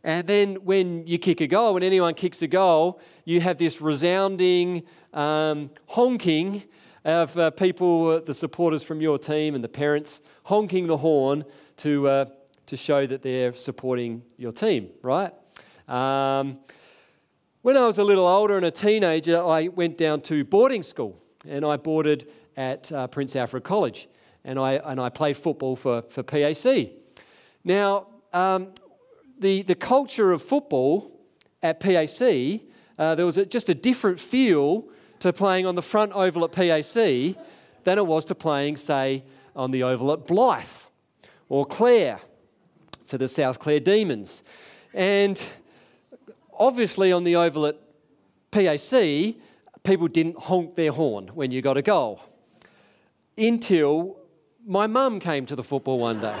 And 0.03 0.27
then 0.27 0.55
when 0.63 1.05
you 1.05 1.17
kick 1.17 1.41
a 1.41 1.47
goal, 1.47 1.73
when 1.73 1.83
anyone 1.83 2.13
kicks 2.13 2.41
a 2.41 2.47
goal, 2.47 3.01
you 3.25 3.41
have 3.41 3.57
this 3.57 3.81
resounding 3.81 4.83
um, 5.13 5.69
honking 5.87 6.63
of 7.03 7.37
uh, 7.37 7.51
people, 7.51 8.09
uh, 8.09 8.19
the 8.19 8.33
supporters 8.33 8.83
from 8.83 9.01
your 9.01 9.17
team 9.17 9.55
and 9.55 9.63
the 9.63 9.69
parents, 9.69 10.21
honking 10.43 10.87
the 10.87 10.97
horn 10.97 11.43
to, 11.77 12.07
uh, 12.07 12.25
to 12.65 12.77
show 12.77 13.05
that 13.05 13.21
they're 13.21 13.53
supporting 13.53 14.21
your 14.37 14.51
team, 14.51 14.89
right? 15.01 15.33
Um, 15.87 16.59
when 17.61 17.75
I 17.75 17.85
was 17.85 17.97
a 17.97 18.03
little 18.03 18.27
older 18.27 18.55
and 18.55 18.65
a 18.65 18.71
teenager, 18.71 19.43
I 19.43 19.67
went 19.67 19.97
down 19.97 20.21
to 20.21 20.43
boarding 20.43 20.83
school 20.83 21.21
and 21.47 21.65
I 21.65 21.77
boarded 21.77 22.29
at 22.55 22.91
uh, 22.91 23.07
Prince 23.07 23.35
Alfred 23.35 23.63
College 23.63 24.07
and 24.43 24.57
I, 24.57 24.73
and 24.73 24.99
I 24.99 25.09
played 25.09 25.37
football 25.37 25.75
for, 25.75 26.01
for 26.03 26.23
PAC. 26.23 26.91
Now, 27.63 28.07
um, 28.31 28.69
the, 29.39 29.61
the 29.63 29.75
culture 29.75 30.31
of 30.31 30.41
football 30.41 31.11
at 31.61 31.79
PAC, 31.79 32.61
uh, 32.99 33.15
there 33.15 33.25
was 33.25 33.37
a, 33.37 33.45
just 33.45 33.69
a 33.69 33.75
different 33.75 34.19
feel 34.19 34.87
to 35.19 35.33
playing 35.33 35.65
on 35.65 35.75
the 35.75 35.81
front 35.81 36.11
oval 36.13 36.43
at 36.43 36.51
PAC 36.51 36.93
than 37.83 37.97
it 37.97 38.05
was 38.05 38.25
to 38.25 38.35
playing, 38.35 38.77
say, 38.77 39.23
on 39.55 39.71
the 39.71 39.83
oval 39.83 40.11
at 40.11 40.27
Blyth 40.27 40.87
or 41.49 41.65
Clare 41.65 42.19
for 43.05 43.17
the 43.17 43.27
South 43.27 43.59
Clare 43.59 43.79
Demons. 43.79 44.43
And 44.93 45.43
obviously, 46.53 47.11
on 47.11 47.23
the 47.23 47.35
oval 47.35 47.65
at 47.65 47.77
PAC, 48.51 49.35
people 49.83 50.07
didn't 50.07 50.37
honk 50.37 50.75
their 50.75 50.91
horn 50.91 51.27
when 51.29 51.51
you 51.51 51.61
got 51.61 51.77
a 51.77 51.81
goal 51.81 52.21
until 53.37 54.17
my 54.65 54.87
mum 54.87 55.19
came 55.19 55.45
to 55.45 55.55
the 55.55 55.63
football 55.63 55.99
one 55.99 56.19
day. 56.19 56.35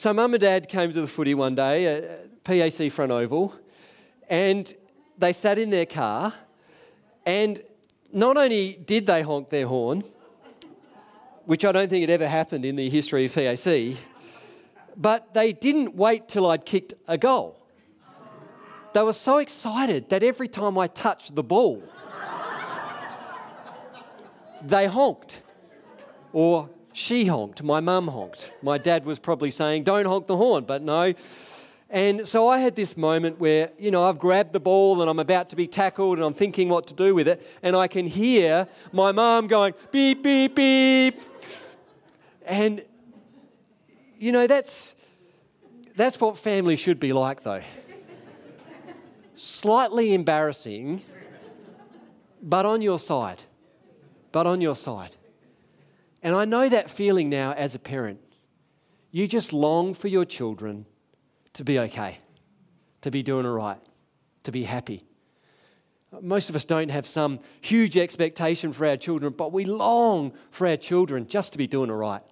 So, 0.00 0.14
mum 0.14 0.32
and 0.32 0.40
dad 0.40 0.66
came 0.66 0.90
to 0.90 1.00
the 1.02 1.06
footy 1.06 1.34
one 1.34 1.54
day, 1.54 1.84
at 1.84 2.04
uh, 2.04 2.16
PAC 2.42 2.90
front 2.90 3.12
oval, 3.12 3.54
and 4.30 4.74
they 5.18 5.34
sat 5.34 5.58
in 5.58 5.68
their 5.68 5.84
car. 5.84 6.32
And 7.26 7.60
not 8.10 8.38
only 8.38 8.80
did 8.82 9.06
they 9.06 9.20
honk 9.20 9.50
their 9.50 9.66
horn, 9.66 10.02
which 11.44 11.66
I 11.66 11.72
don't 11.72 11.90
think 11.90 12.00
had 12.00 12.08
ever 12.08 12.26
happened 12.26 12.64
in 12.64 12.76
the 12.76 12.88
history 12.88 13.26
of 13.26 13.34
PAC, 13.34 13.98
but 14.96 15.34
they 15.34 15.52
didn't 15.52 15.94
wait 15.94 16.28
till 16.28 16.46
I'd 16.46 16.64
kicked 16.64 16.94
a 17.06 17.18
goal. 17.18 17.62
They 18.94 19.02
were 19.02 19.12
so 19.12 19.36
excited 19.36 20.08
that 20.08 20.22
every 20.22 20.48
time 20.48 20.78
I 20.78 20.86
touched 20.86 21.34
the 21.34 21.42
ball, 21.42 21.82
they 24.62 24.86
honked 24.86 25.42
or 26.32 26.70
she 27.00 27.24
honked, 27.24 27.62
my 27.62 27.80
mum 27.80 28.08
honked. 28.08 28.52
My 28.60 28.76
dad 28.76 29.06
was 29.06 29.18
probably 29.18 29.50
saying, 29.50 29.84
Don't 29.84 30.04
honk 30.04 30.26
the 30.26 30.36
horn, 30.36 30.64
but 30.64 30.82
no. 30.82 31.14
And 31.88 32.28
so 32.28 32.46
I 32.46 32.58
had 32.58 32.76
this 32.76 32.94
moment 32.94 33.40
where, 33.40 33.70
you 33.78 33.90
know, 33.90 34.04
I've 34.04 34.18
grabbed 34.18 34.52
the 34.52 34.60
ball 34.60 35.00
and 35.00 35.10
I'm 35.10 35.18
about 35.18 35.48
to 35.50 35.56
be 35.56 35.66
tackled 35.66 36.18
and 36.18 36.24
I'm 36.24 36.34
thinking 36.34 36.68
what 36.68 36.86
to 36.88 36.94
do 36.94 37.14
with 37.14 37.26
it. 37.26 37.44
And 37.62 37.74
I 37.74 37.88
can 37.88 38.06
hear 38.06 38.68
my 38.92 39.12
mum 39.12 39.48
going, 39.48 39.72
beep, 39.90 40.22
beep, 40.22 40.54
beep. 40.54 41.20
And, 42.44 42.84
you 44.18 44.30
know, 44.30 44.46
that's, 44.46 44.94
that's 45.96 46.20
what 46.20 46.36
family 46.36 46.76
should 46.76 47.00
be 47.00 47.12
like, 47.12 47.42
though. 47.42 47.62
Slightly 49.34 50.12
embarrassing, 50.12 51.02
but 52.42 52.66
on 52.66 52.82
your 52.82 52.98
side. 52.98 53.42
But 54.32 54.46
on 54.46 54.60
your 54.60 54.76
side. 54.76 55.16
And 56.22 56.34
I 56.34 56.44
know 56.44 56.68
that 56.68 56.90
feeling 56.90 57.30
now 57.30 57.52
as 57.52 57.74
a 57.74 57.78
parent. 57.78 58.20
You 59.10 59.26
just 59.26 59.52
long 59.52 59.94
for 59.94 60.08
your 60.08 60.24
children 60.24 60.86
to 61.54 61.64
be 61.64 61.78
okay, 61.78 62.18
to 63.00 63.10
be 63.10 63.22
doing 63.22 63.46
all 63.46 63.52
right, 63.52 63.78
to 64.44 64.52
be 64.52 64.64
happy. 64.64 65.02
Most 66.20 66.50
of 66.50 66.56
us 66.56 66.64
don't 66.64 66.90
have 66.90 67.06
some 67.06 67.40
huge 67.60 67.96
expectation 67.96 68.72
for 68.72 68.86
our 68.86 68.96
children, 68.96 69.32
but 69.36 69.52
we 69.52 69.64
long 69.64 70.32
for 70.50 70.66
our 70.66 70.76
children 70.76 71.26
just 71.26 71.52
to 71.52 71.58
be 71.58 71.66
doing 71.66 71.90
all 71.90 71.96
right, 71.96 72.22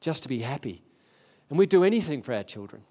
just 0.00 0.24
to 0.24 0.28
be 0.28 0.40
happy. 0.40 0.82
And 1.48 1.58
we'd 1.58 1.68
do 1.68 1.84
anything 1.84 2.22
for 2.22 2.34
our 2.34 2.42
children. 2.42 2.82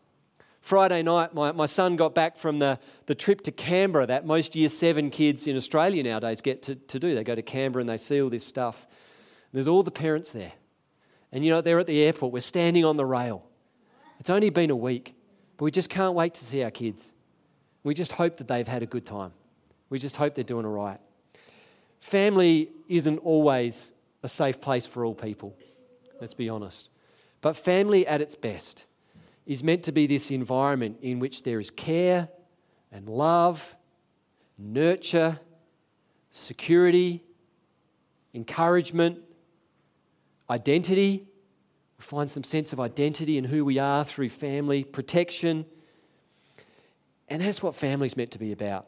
Friday 0.62 1.02
night, 1.02 1.34
my, 1.34 1.52
my 1.54 1.66
son 1.66 1.96
got 1.96 2.14
back 2.14 2.36
from 2.38 2.60
the, 2.60 2.80
the 3.06 3.16
trip 3.16 3.42
to 3.42 3.52
Canberra 3.52 4.08
that 4.08 4.26
most 4.26 4.56
year 4.56 4.68
seven 4.68 5.10
kids 5.10 5.48
in 5.48 5.56
Australia 5.56 6.04
nowadays 6.04 6.42
get 6.42 6.64
to, 6.64 6.76
to 6.76 7.00
do. 7.00 7.16
They 7.16 7.24
go 7.24 7.36
to 7.36 7.42
Canberra 7.42 7.82
and 7.82 7.90
they 7.90 7.98
see 7.98 8.22
all 8.22 8.30
this 8.30 8.46
stuff. 8.46 8.86
There's 9.54 9.68
all 9.68 9.84
the 9.84 9.92
parents 9.92 10.32
there. 10.32 10.54
And 11.32 11.44
you 11.44 11.52
know, 11.52 11.62
they're 11.62 11.80
at 11.80 11.88
the 11.88 12.04
airport. 12.04 12.34
We're 12.34 12.40
standing 12.40 12.86
on 12.86 12.98
the 12.98 13.06
rail. 13.06 13.46
It's 14.20 14.30
only 14.30 14.50
been 14.50 14.70
a 14.70 14.76
week, 14.76 15.16
but 15.58 15.66
we 15.66 15.72
just 15.72 15.90
can't 15.90 16.14
wait 16.14 16.34
to 16.36 16.44
see 16.44 16.64
our 16.64 16.72
kids. 16.72 17.14
We 17.84 17.94
just 17.94 18.12
hope 18.12 18.38
that 18.38 18.48
they've 18.48 18.68
had 18.68 18.84
a 18.84 18.86
good 18.86 19.06
time. 19.06 19.32
We 19.90 20.00
just 20.00 20.16
hope 20.16 20.36
they're 20.36 20.44
doing 20.44 20.66
all 20.66 20.72
right. 20.72 21.00
Family 22.00 22.70
isn't 22.88 23.20
always 23.20 23.94
a 24.24 24.30
safe 24.30 24.60
place 24.60 24.86
for 24.86 25.06
all 25.06 25.16
people, 25.16 25.56
let's 26.20 26.34
be 26.34 26.50
honest. 26.50 26.90
But 27.42 27.56
family 27.56 28.06
at 28.08 28.22
its 28.22 28.36
best 28.36 28.86
is 29.46 29.64
meant 29.64 29.84
to 29.84 29.92
be 29.92 30.08
this 30.08 30.32
environment 30.32 30.98
in 31.02 31.20
which 31.20 31.44
there 31.44 31.60
is 31.60 31.72
care 31.72 32.28
and 32.92 33.08
love, 33.08 33.76
nurture, 34.58 35.40
security, 36.30 37.24
encouragement, 38.34 39.20
identity. 40.50 41.28
We 41.98 42.04
find 42.04 42.30
some 42.30 42.44
sense 42.44 42.74
of 42.74 42.80
identity 42.80 43.38
in 43.38 43.44
who 43.44 43.66
we 43.66 43.80
are 43.80 44.04
through 44.04 44.30
family, 44.30 44.84
protection. 44.84 45.66
And 47.28 47.42
that's 47.42 47.62
what 47.62 47.76
family's 47.76 48.16
meant 48.16 48.32
to 48.32 48.40
be 48.40 48.52
about. 48.52 48.88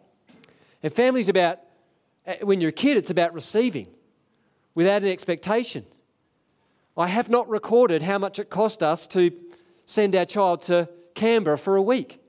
And 0.84 0.94
family's 0.94 1.30
about, 1.30 1.60
eh, 2.26 2.38
when 2.42 2.62
you're 2.62 2.70
a 2.70 2.74
kid, 2.74 2.98
it's 2.98 3.10
about 3.10 3.34
receiving 3.34 3.88
without 4.76 5.02
an 5.02 5.10
expectation. 5.10 5.86
I 6.96 7.08
have 7.08 7.30
not 7.30 7.50
recorded 7.50 8.02
how 8.02 8.18
much 8.18 8.40
it 8.40 8.50
cost 8.50 8.84
us 8.84 9.08
to 9.08 9.32
send 9.86 10.16
our 10.16 10.26
child 10.26 10.62
to 10.64 10.90
Canberra 11.16 11.58
for 11.58 11.76
a 11.76 11.82
week. 11.82 12.22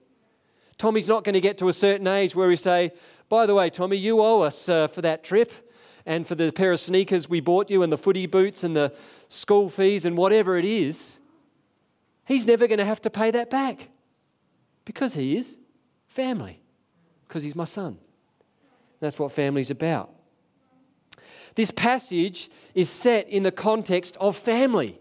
Tommy's 0.79 1.09
not 1.09 1.25
going 1.25 1.35
to 1.35 1.41
get 1.41 1.59
to 1.59 1.69
a 1.69 1.73
certain 1.73 2.07
age 2.07 2.35
where 2.35 2.49
we 2.49 2.57
say, 2.57 2.93
by 3.29 3.47
the 3.47 3.55
way, 3.55 3.69
Tommy, 3.69 3.97
you 3.97 4.21
owe 4.21 4.41
us 4.41 4.69
uh, 4.69 4.89
for 4.89 5.03
that 5.03 5.23
trip 5.23 5.53
and 6.07 6.27
for 6.27 6.35
the 6.35 6.53
pair 6.53 6.73
of 6.73 6.81
sneakers 6.81 7.29
we 7.29 7.41
bought 7.41 7.71
you 7.71 7.83
and 7.83 7.93
the 7.93 7.99
footy 7.99 8.27
boots 8.27 8.65
and 8.65 8.75
the 8.77 8.95
school 9.29 9.69
fees 9.69 10.05
and 10.05 10.17
whatever 10.17 10.57
it 10.57 10.65
is, 10.65 11.19
he's 12.25 12.47
never 12.47 12.67
going 12.67 12.79
to 12.79 12.85
have 12.85 13.03
to 13.03 13.11
pay 13.11 13.31
that 13.31 13.51
back 13.51 13.89
because 14.85 15.15
he 15.15 15.37
is 15.37 15.59
family, 16.09 16.61
because 17.27 17.43
he's 17.43 17.55
my 17.55 17.65
son. 17.65 17.99
That's 19.01 19.19
what 19.19 19.33
family's 19.33 19.71
about. 19.71 20.11
This 21.55 21.71
passage 21.71 22.51
is 22.75 22.89
set 22.89 23.29
in 23.29 23.43
the 23.43 23.53
context 23.53 24.17
of 24.21 24.37
family. 24.37 24.99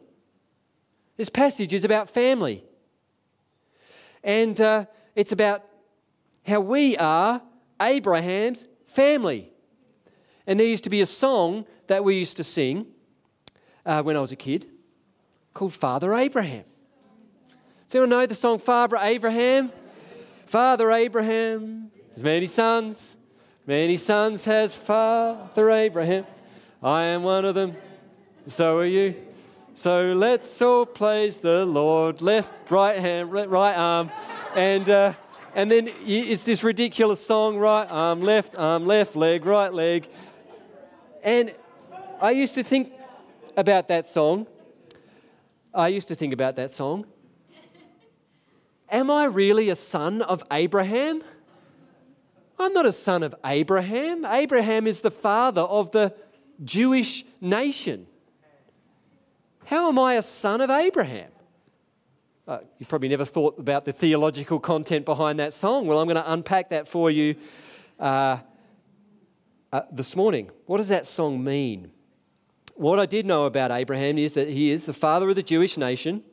This 1.18 1.30
passage 1.30 1.74
is 1.74 1.86
about 1.86 2.10
family. 2.10 2.64
And 4.24 4.60
uh, 4.60 4.86
it's 5.16 5.32
about 5.32 5.66
how 6.46 6.62
we 6.62 6.98
are 6.98 7.42
Abraham's 7.82 8.68
family. 8.86 9.52
And 10.48 10.60
there 10.60 10.68
used 10.68 10.84
to 10.86 10.90
be 10.90 11.02
a 11.02 11.06
song 11.06 11.66
that 11.88 12.04
we 12.04 12.16
used 12.16 12.38
to 12.38 12.44
sing 12.44 12.88
uh, 13.86 14.02
when 14.02 14.16
I 14.16 14.20
was 14.20 14.32
a 14.32 14.36
kid 14.36 14.68
called 15.54 15.74
Father 15.74 16.14
Abraham. 16.14 16.64
Does 17.86 17.96
anyone 17.96 18.10
know 18.10 18.26
the 18.26 18.36
song 18.36 18.60
Father 18.60 18.98
Abraham? 18.98 19.72
Father 20.46 20.92
Abraham 20.92 21.92
has 22.14 22.24
many 22.24 22.46
sons. 22.46 23.16
Many 23.66 23.98
sons 23.98 24.46
has 24.46 24.74
Father 24.74 25.70
Abraham. 25.70 26.26
I 26.82 27.04
am 27.04 27.24
one 27.24 27.46
of 27.46 27.56
them. 27.56 27.76
So 28.46 28.78
are 28.80 28.86
you. 28.86 29.16
So 29.74 30.14
let's 30.14 30.62
all 30.62 30.86
praise 30.86 31.40
the 31.40 31.66
Lord. 31.66 32.22
Left, 32.22 32.52
right 32.72 33.00
hand, 33.00 33.32
right 33.32 33.76
arm. 33.76 34.12
And, 34.56 34.90
uh, 34.90 35.14
and 35.56 35.72
then 35.72 35.90
it's 36.06 36.46
this 36.46 36.64
ridiculous 36.64 37.26
song 37.26 37.58
right 37.58 37.88
arm, 37.90 38.22
left 38.22 38.58
arm, 38.58 38.86
left 38.86 39.16
leg, 39.16 39.46
right 39.46 39.74
leg. 39.74 40.10
And 41.24 41.54
I 42.22 42.32
used 42.32 42.56
to 42.56 42.64
think 42.64 42.92
about 43.58 43.88
that 43.90 44.08
song. 44.08 44.48
I 45.74 45.90
used 45.90 46.08
to 46.08 46.16
think 46.16 46.34
about 46.34 46.56
that 46.56 46.72
song. 46.72 47.06
Am 48.90 49.12
I 49.12 49.26
really 49.26 49.70
a 49.70 49.76
son 49.76 50.22
of 50.22 50.44
Abraham? 50.52 51.24
I'm 52.58 52.74
not 52.74 52.86
a 52.86 52.92
son 52.92 53.24
of 53.24 53.36
Abraham. 53.46 54.26
Abraham 54.26 54.88
is 54.88 55.02
the 55.02 55.12
father 55.12 55.62
of 55.62 55.92
the 55.92 56.14
Jewish 56.64 57.24
nation. 57.40 58.08
How 59.66 59.88
am 59.88 60.00
I 60.00 60.16
a 60.16 60.22
son 60.22 60.62
of 60.62 60.70
Abraham? 60.70 61.30
Uh, 62.48 62.60
you 62.80 62.86
probably 62.88 63.08
never 63.08 63.26
thought 63.26 63.60
about 63.60 63.86
the 63.86 63.94
theological 63.94 64.60
content 64.60 65.06
behind 65.06 65.40
that 65.40 65.54
song. 65.54 65.86
Well, 65.86 66.00
I'm 66.00 66.08
going 66.08 66.16
to 66.16 66.32
unpack 66.34 66.72
that 66.72 66.88
for 66.88 67.12
you 67.12 67.36
uh, 68.00 68.40
uh, 69.72 69.82
this 69.92 70.16
morning. 70.16 70.50
What 70.66 70.78
does 70.78 70.88
that 70.88 71.06
song 71.06 71.44
mean? 71.44 71.92
What 72.76 73.00
I 73.00 73.06
did 73.06 73.26
know 73.26 73.46
about 73.46 73.72
Abraham 73.72 74.18
is 74.18 74.34
that 74.34 74.50
he 74.50 74.72
is 74.72 74.86
the 74.86 74.94
father 74.94 75.30
of 75.30 75.36
the 75.36 75.44
Jewish 75.44 75.78
nation, 75.78 76.24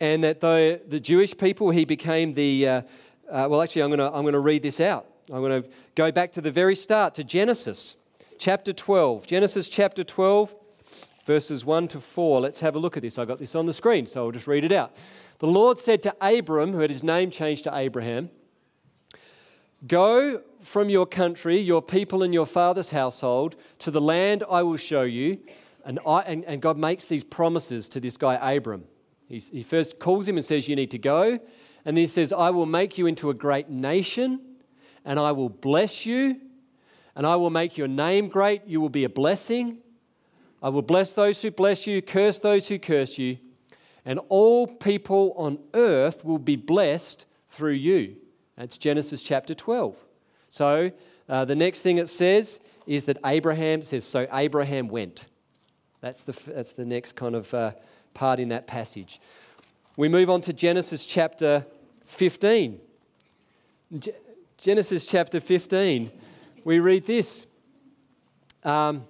and 0.00 0.22
that 0.24 0.40
though 0.40 0.76
the 0.76 1.00
Jewish 1.00 1.36
people, 1.36 1.70
he 1.70 1.84
became 1.84 2.34
the. 2.34 2.68
Uh, 2.68 2.82
uh, 3.30 3.46
well, 3.48 3.62
actually, 3.62 3.82
I'm 3.82 3.90
going 3.90 3.98
to 3.98 4.06
I'm 4.06 4.22
going 4.22 4.32
to 4.32 4.40
read 4.40 4.62
this 4.62 4.80
out. 4.80 5.06
I'm 5.30 5.40
going 5.40 5.62
to 5.62 5.68
go 5.94 6.10
back 6.10 6.32
to 6.32 6.40
the 6.40 6.50
very 6.50 6.74
start, 6.74 7.14
to 7.16 7.24
Genesis 7.24 7.96
chapter 8.38 8.72
12. 8.72 9.26
Genesis 9.26 9.68
chapter 9.68 10.02
12, 10.02 10.54
verses 11.26 11.64
1 11.64 11.88
to 11.88 12.00
4. 12.00 12.40
Let's 12.40 12.60
have 12.60 12.74
a 12.74 12.78
look 12.78 12.96
at 12.96 13.02
this. 13.02 13.18
I 13.18 13.26
got 13.26 13.38
this 13.38 13.54
on 13.54 13.66
the 13.66 13.72
screen, 13.72 14.06
so 14.06 14.24
I'll 14.24 14.32
just 14.32 14.46
read 14.46 14.64
it 14.64 14.72
out. 14.72 14.96
The 15.38 15.46
Lord 15.46 15.78
said 15.78 16.02
to 16.04 16.16
Abram, 16.20 16.72
who 16.72 16.78
had 16.80 16.90
his 16.90 17.02
name 17.02 17.30
changed 17.30 17.64
to 17.64 17.76
Abraham, 17.76 18.30
Go 19.86 20.42
from 20.62 20.88
your 20.88 21.06
country, 21.06 21.58
your 21.58 21.82
people, 21.82 22.22
and 22.22 22.32
your 22.34 22.46
father's 22.46 22.90
household 22.90 23.56
to 23.80 23.90
the 23.90 24.00
land 24.00 24.44
I 24.50 24.62
will 24.62 24.76
show 24.76 25.02
you. 25.02 25.38
And, 25.84 25.98
I, 26.06 26.20
and, 26.20 26.44
and 26.44 26.60
God 26.60 26.76
makes 26.76 27.08
these 27.08 27.24
promises 27.24 27.88
to 27.90 28.00
this 28.00 28.16
guy, 28.16 28.34
Abram. 28.34 28.84
He 29.28 29.62
first 29.62 29.98
calls 29.98 30.26
him 30.26 30.36
and 30.36 30.44
says, 30.44 30.68
You 30.68 30.76
need 30.76 30.90
to 30.92 30.98
go. 30.98 31.38
And 31.84 31.96
then 31.96 32.02
he 32.02 32.06
says, 32.06 32.32
I 32.32 32.50
will 32.50 32.66
make 32.66 32.98
you 32.98 33.06
into 33.06 33.30
a 33.30 33.34
great 33.34 33.68
nation, 33.68 34.40
and 35.04 35.18
I 35.18 35.32
will 35.32 35.48
bless 35.48 36.06
you, 36.06 36.40
and 37.14 37.26
I 37.26 37.36
will 37.36 37.50
make 37.50 37.76
your 37.76 37.88
name 37.88 38.28
great. 38.28 38.66
You 38.66 38.80
will 38.80 38.88
be 38.88 39.04
a 39.04 39.08
blessing. 39.08 39.78
I 40.62 40.70
will 40.70 40.82
bless 40.82 41.12
those 41.12 41.40
who 41.40 41.50
bless 41.50 41.86
you, 41.86 42.02
curse 42.02 42.38
those 42.38 42.68
who 42.68 42.78
curse 42.78 43.16
you, 43.16 43.38
and 44.04 44.18
all 44.28 44.66
people 44.66 45.34
on 45.36 45.58
earth 45.74 46.24
will 46.24 46.38
be 46.38 46.56
blessed 46.56 47.26
through 47.50 47.72
you. 47.72 48.16
That's 48.56 48.76
Genesis 48.76 49.22
chapter 49.22 49.54
12. 49.54 49.96
So 50.50 50.90
uh, 51.28 51.44
the 51.44 51.54
next 51.54 51.82
thing 51.82 51.98
it 51.98 52.08
says 52.08 52.60
is 52.86 53.04
that 53.04 53.18
Abraham 53.24 53.82
says, 53.82 54.04
So 54.04 54.26
Abraham 54.32 54.88
went. 54.88 55.26
That's 56.00 56.22
the, 56.22 56.32
that's 56.46 56.72
the 56.72 56.84
next 56.84 57.16
kind 57.16 57.34
of 57.34 57.52
uh, 57.52 57.72
part 58.14 58.40
in 58.40 58.48
that 58.50 58.66
passage. 58.66 59.20
We 59.96 60.08
move 60.08 60.30
on 60.30 60.40
to 60.42 60.52
Genesis 60.52 61.04
chapter 61.04 61.66
15. 62.06 62.80
G- 63.98 64.12
Genesis 64.56 65.06
chapter 65.06 65.40
15. 65.40 66.10
We 66.64 66.78
read 66.78 67.06
this. 67.06 67.46
Um, 68.64 69.04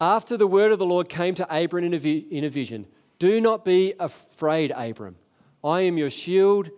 after 0.00 0.36
the 0.36 0.46
word 0.46 0.72
of 0.72 0.78
the 0.78 0.86
Lord 0.86 1.08
came 1.08 1.34
to 1.36 1.46
Abram 1.54 1.84
in 1.84 1.94
a, 1.94 1.98
vi- 1.98 2.26
in 2.30 2.44
a 2.44 2.50
vision, 2.50 2.86
do 3.18 3.40
not 3.40 3.64
be 3.64 3.94
afraid, 3.98 4.72
Abram. 4.74 5.16
I 5.62 5.82
am 5.82 5.96
your 5.96 6.10
shield 6.10 6.70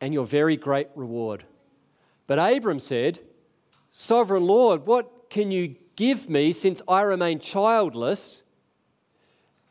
and 0.00 0.14
your 0.14 0.26
very 0.26 0.56
great 0.56 0.88
reward. 0.94 1.44
But 2.26 2.38
Abram 2.38 2.78
said, 2.78 3.20
Sovereign 3.90 4.46
Lord, 4.46 4.86
what 4.86 5.30
can 5.30 5.50
you 5.50 5.74
give 5.96 6.30
me 6.30 6.52
since 6.52 6.80
I 6.88 7.02
remain 7.02 7.40
childless? 7.40 8.44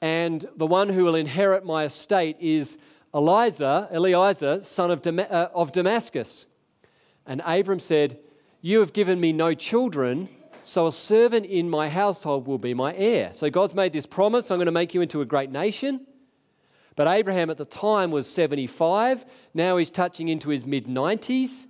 And 0.02 0.46
the 0.56 0.68
one 0.68 0.90
who 0.90 1.06
will 1.06 1.16
inherit 1.16 1.66
my 1.66 1.86
estate 1.86 2.38
is 2.40 2.78
Eliezer, 3.14 3.88
Eliezer, 3.92 4.60
son 4.62 4.92
of, 4.92 5.02
Dam- 5.02 5.20
uh, 5.20 5.48
of 5.54 5.72
Damascus. 5.72 6.48
And 7.26 7.42
Abram 7.46 7.80
said, 7.80 8.20
You 8.62 8.80
have 8.80 8.94
given 8.94 9.20
me 9.20 9.32
no 9.32 9.54
children, 9.54 10.30
so 10.64 10.88
a 10.88 10.92
servant 10.92 11.46
in 11.46 11.70
my 11.70 11.90
household 11.90 12.46
will 12.46 12.58
be 12.58 12.74
my 12.74 12.94
heir. 12.96 13.32
So 13.34 13.50
God's 13.50 13.74
made 13.74 13.94
this 13.94 14.06
promise 14.06 14.52
I'm 14.52 14.58
going 14.58 14.66
to 14.68 14.72
make 14.72 14.94
you 14.94 15.02
into 15.02 15.22
a 15.22 15.26
great 15.26 15.50
nation. 15.50 16.06
But 16.96 17.08
Abraham 17.08 17.50
at 17.50 17.58
the 17.58 17.66
time 17.66 18.12
was 18.12 18.30
75. 18.30 19.26
Now 19.54 19.78
he's 19.78 19.90
touching 19.90 20.28
into 20.28 20.50
his 20.50 20.66
mid 20.66 20.86
90s. 20.86 21.68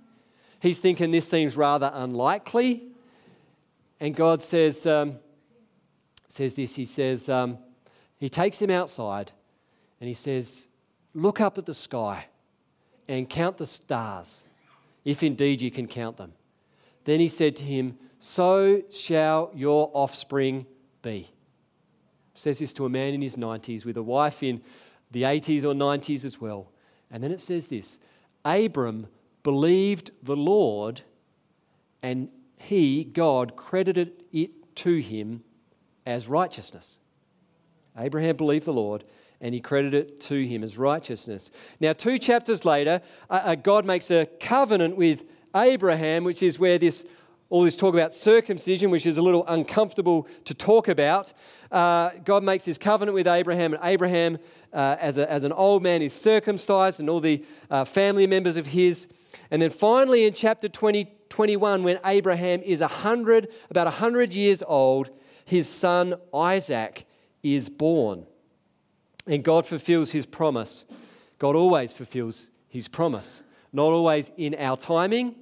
He's 0.60 0.78
thinking 0.78 1.10
this 1.10 1.28
seems 1.28 1.56
rather 1.56 1.90
unlikely. 1.92 2.84
And 3.98 4.14
God 4.14 4.42
says, 4.42 4.86
um, 4.86 5.18
says 6.28 6.54
this 6.54 6.76
He 6.76 6.84
says, 6.84 7.28
um, 7.28 7.58
He 8.18 8.28
takes 8.28 8.60
him 8.60 8.70
outside 8.70 9.32
and 10.00 10.08
he 10.08 10.14
says, 10.14 10.68
Look 11.14 11.40
up 11.40 11.58
at 11.58 11.66
the 11.66 11.74
sky 11.74 12.26
and 13.08 13.28
count 13.28 13.58
the 13.58 13.66
stars, 13.66 14.44
if 15.04 15.22
indeed 15.22 15.60
you 15.60 15.70
can 15.70 15.88
count 15.88 16.16
them. 16.16 16.32
Then 17.04 17.20
he 17.20 17.28
said 17.28 17.56
to 17.56 17.64
him, 17.64 17.98
So 18.18 18.82
shall 18.90 19.50
your 19.54 19.90
offspring 19.92 20.66
be. 21.02 21.28
Says 22.34 22.58
this 22.58 22.72
to 22.74 22.86
a 22.86 22.88
man 22.88 23.14
in 23.14 23.22
his 23.22 23.36
90s 23.36 23.84
with 23.84 23.96
a 23.96 24.02
wife 24.02 24.42
in 24.42 24.62
the 25.10 25.24
80s 25.24 25.64
or 25.64 25.74
90s 25.74 26.24
as 26.24 26.40
well. 26.40 26.70
And 27.10 27.22
then 27.22 27.32
it 27.32 27.40
says 27.40 27.66
this 27.66 27.98
Abram 28.44 29.08
believed 29.42 30.10
the 30.22 30.36
Lord, 30.36 31.02
and 32.02 32.28
he, 32.58 33.04
God, 33.04 33.56
credited 33.56 34.24
it 34.32 34.76
to 34.76 34.98
him 34.98 35.42
as 36.06 36.28
righteousness. 36.28 36.98
Abraham 37.96 38.36
believed 38.36 38.66
the 38.66 38.72
Lord, 38.72 39.04
and 39.40 39.54
he 39.54 39.60
credited 39.60 40.08
it 40.08 40.20
to 40.22 40.46
him 40.46 40.62
as 40.62 40.76
righteousness. 40.76 41.50
Now, 41.80 41.92
two 41.92 42.18
chapters 42.18 42.64
later, 42.64 43.00
God 43.62 43.84
makes 43.84 44.10
a 44.10 44.26
covenant 44.26 44.96
with 44.96 45.24
Abraham, 45.54 46.24
which 46.24 46.42
is 46.42 46.58
where 46.58 46.78
this 46.78 47.04
all 47.48 47.64
this 47.64 47.74
talk 47.74 47.94
about 47.94 48.14
circumcision, 48.14 48.90
which 48.90 49.06
is 49.06 49.18
a 49.18 49.22
little 49.22 49.44
uncomfortable 49.48 50.28
to 50.44 50.54
talk 50.54 50.86
about. 50.86 51.32
Uh, 51.72 52.10
God 52.24 52.44
makes 52.44 52.64
his 52.64 52.78
covenant 52.78 53.12
with 53.12 53.26
Abraham, 53.26 53.74
and 53.74 53.82
Abraham, 53.82 54.38
uh, 54.72 54.96
as, 55.00 55.18
a, 55.18 55.28
as 55.28 55.42
an 55.42 55.52
old 55.52 55.82
man, 55.82 56.00
is 56.00 56.12
circumcised, 56.14 57.00
and 57.00 57.10
all 57.10 57.18
the 57.18 57.44
uh, 57.68 57.84
family 57.84 58.28
members 58.28 58.56
of 58.56 58.68
his. 58.68 59.08
And 59.50 59.60
then 59.60 59.70
finally, 59.70 60.24
in 60.26 60.34
chapter 60.34 60.68
20, 60.68 61.12
21, 61.28 61.82
when 61.82 61.98
Abraham 62.04 62.62
is 62.62 62.80
100, 62.80 63.48
about 63.70 63.86
100 63.86 64.34
years 64.34 64.62
old, 64.66 65.10
his 65.44 65.68
son 65.68 66.14
Isaac 66.32 67.06
is 67.42 67.68
born. 67.68 68.26
And 69.26 69.42
God 69.42 69.66
fulfills 69.66 70.12
his 70.12 70.26
promise. 70.26 70.86
God 71.38 71.56
always 71.56 71.92
fulfills 71.92 72.50
his 72.68 72.88
promise. 72.88 73.42
Not 73.72 73.92
always 73.92 74.30
in 74.36 74.54
our 74.56 74.76
timing, 74.76 75.34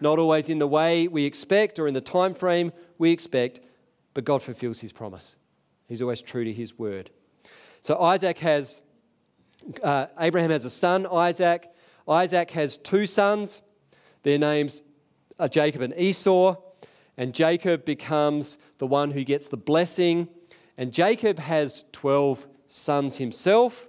not 0.00 0.18
always 0.18 0.48
in 0.48 0.58
the 0.58 0.66
way 0.66 1.08
we 1.08 1.24
expect 1.24 1.78
or 1.78 1.88
in 1.88 1.94
the 1.94 2.00
time 2.00 2.34
frame 2.34 2.72
we 2.98 3.10
expect, 3.10 3.60
but 4.14 4.24
God 4.24 4.42
fulfills 4.42 4.80
his 4.80 4.92
promise. 4.92 5.36
He's 5.88 6.02
always 6.02 6.22
true 6.22 6.44
to 6.44 6.52
his 6.52 6.78
word. 6.78 7.10
So 7.82 8.00
Isaac 8.00 8.38
has, 8.38 8.80
uh, 9.82 10.06
Abraham 10.18 10.50
has 10.50 10.64
a 10.64 10.70
son, 10.70 11.06
Isaac. 11.10 11.68
Isaac 12.08 12.50
has 12.52 12.76
two 12.78 13.06
sons. 13.06 13.62
Their 14.22 14.38
names 14.38 14.82
are 15.38 15.48
Jacob 15.48 15.82
and 15.82 15.94
Esau. 15.98 16.56
And 17.16 17.34
Jacob 17.34 17.84
becomes 17.84 18.58
the 18.78 18.86
one 18.86 19.10
who 19.10 19.24
gets 19.24 19.48
the 19.48 19.56
blessing. 19.56 20.28
And 20.76 20.92
Jacob 20.92 21.38
has 21.38 21.84
12 21.92 22.46
sons 22.66 23.16
himself. 23.16 23.88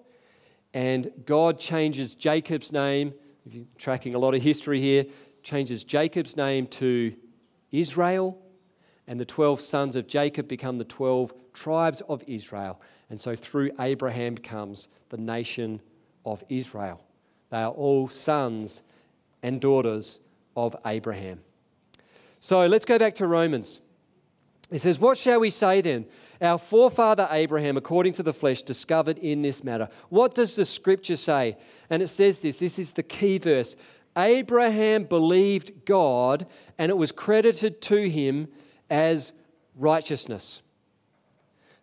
And 0.74 1.12
God 1.26 1.60
changes 1.60 2.16
Jacob's 2.16 2.72
name. 2.72 3.14
If 3.46 3.54
you're 3.54 3.66
tracking 3.78 4.14
a 4.14 4.20
lot 4.20 4.36
of 4.36 4.42
history 4.42 4.82
here, 4.82 5.06
changes 5.42 5.84
Jacob's 5.86 6.36
name 6.36 6.68
to 6.68 7.16
Israel, 7.72 8.38
and 9.08 9.20
the 9.20 9.26
12 9.26 9.62
sons 9.62 9.96
of 9.96 10.08
Jacob 10.08 10.48
become 10.48 10.78
the 10.78 10.84
12 10.84 11.34
tribes 11.54 12.02
of 12.02 12.24
Israel. 12.28 12.82
And 13.10 13.20
so 13.20 13.36
through 13.36 13.72
Abraham 13.80 14.38
comes 14.38 14.90
the 15.10 15.18
nation 15.18 15.82
of 16.26 16.44
Israel. 16.50 17.02
They 17.50 17.58
are 17.58 17.72
all 17.72 18.10
sons 18.10 18.82
and 19.42 19.62
daughters 19.62 20.20
of 20.56 20.76
Abraham. 20.86 21.40
So 22.40 22.66
let's 22.68 22.86
go 22.86 23.00
back 23.00 23.16
to 23.16 23.28
Romans. 23.28 23.82
It 24.72 24.80
says, 24.80 25.00
What 25.00 25.18
shall 25.18 25.40
we 25.40 25.50
say 25.50 25.82
then? 25.82 26.06
Our 26.42 26.58
forefather 26.58 27.28
Abraham, 27.32 27.78
according 27.78 28.14
to 28.14 28.24
the 28.24 28.34
flesh, 28.34 28.62
discovered 28.62 29.18
in 29.18 29.42
this 29.42 29.64
matter. 29.64 29.90
What 30.10 30.36
does 30.36 30.56
the 30.56 30.66
scripture 30.66 31.16
say? 31.16 31.58
And 31.90 32.04
it 32.04 32.10
says 32.10 32.42
this 32.42 32.60
this 32.60 32.78
is 32.78 32.92
the 32.92 33.04
key 33.04 33.38
verse 33.38 33.76
Abraham 34.18 35.04
believed 35.04 35.86
God, 35.86 36.48
and 36.78 36.90
it 36.90 36.98
was 36.98 37.12
credited 37.12 37.82
to 37.84 38.10
him 38.10 38.48
as 38.90 39.34
righteousness. 39.76 40.62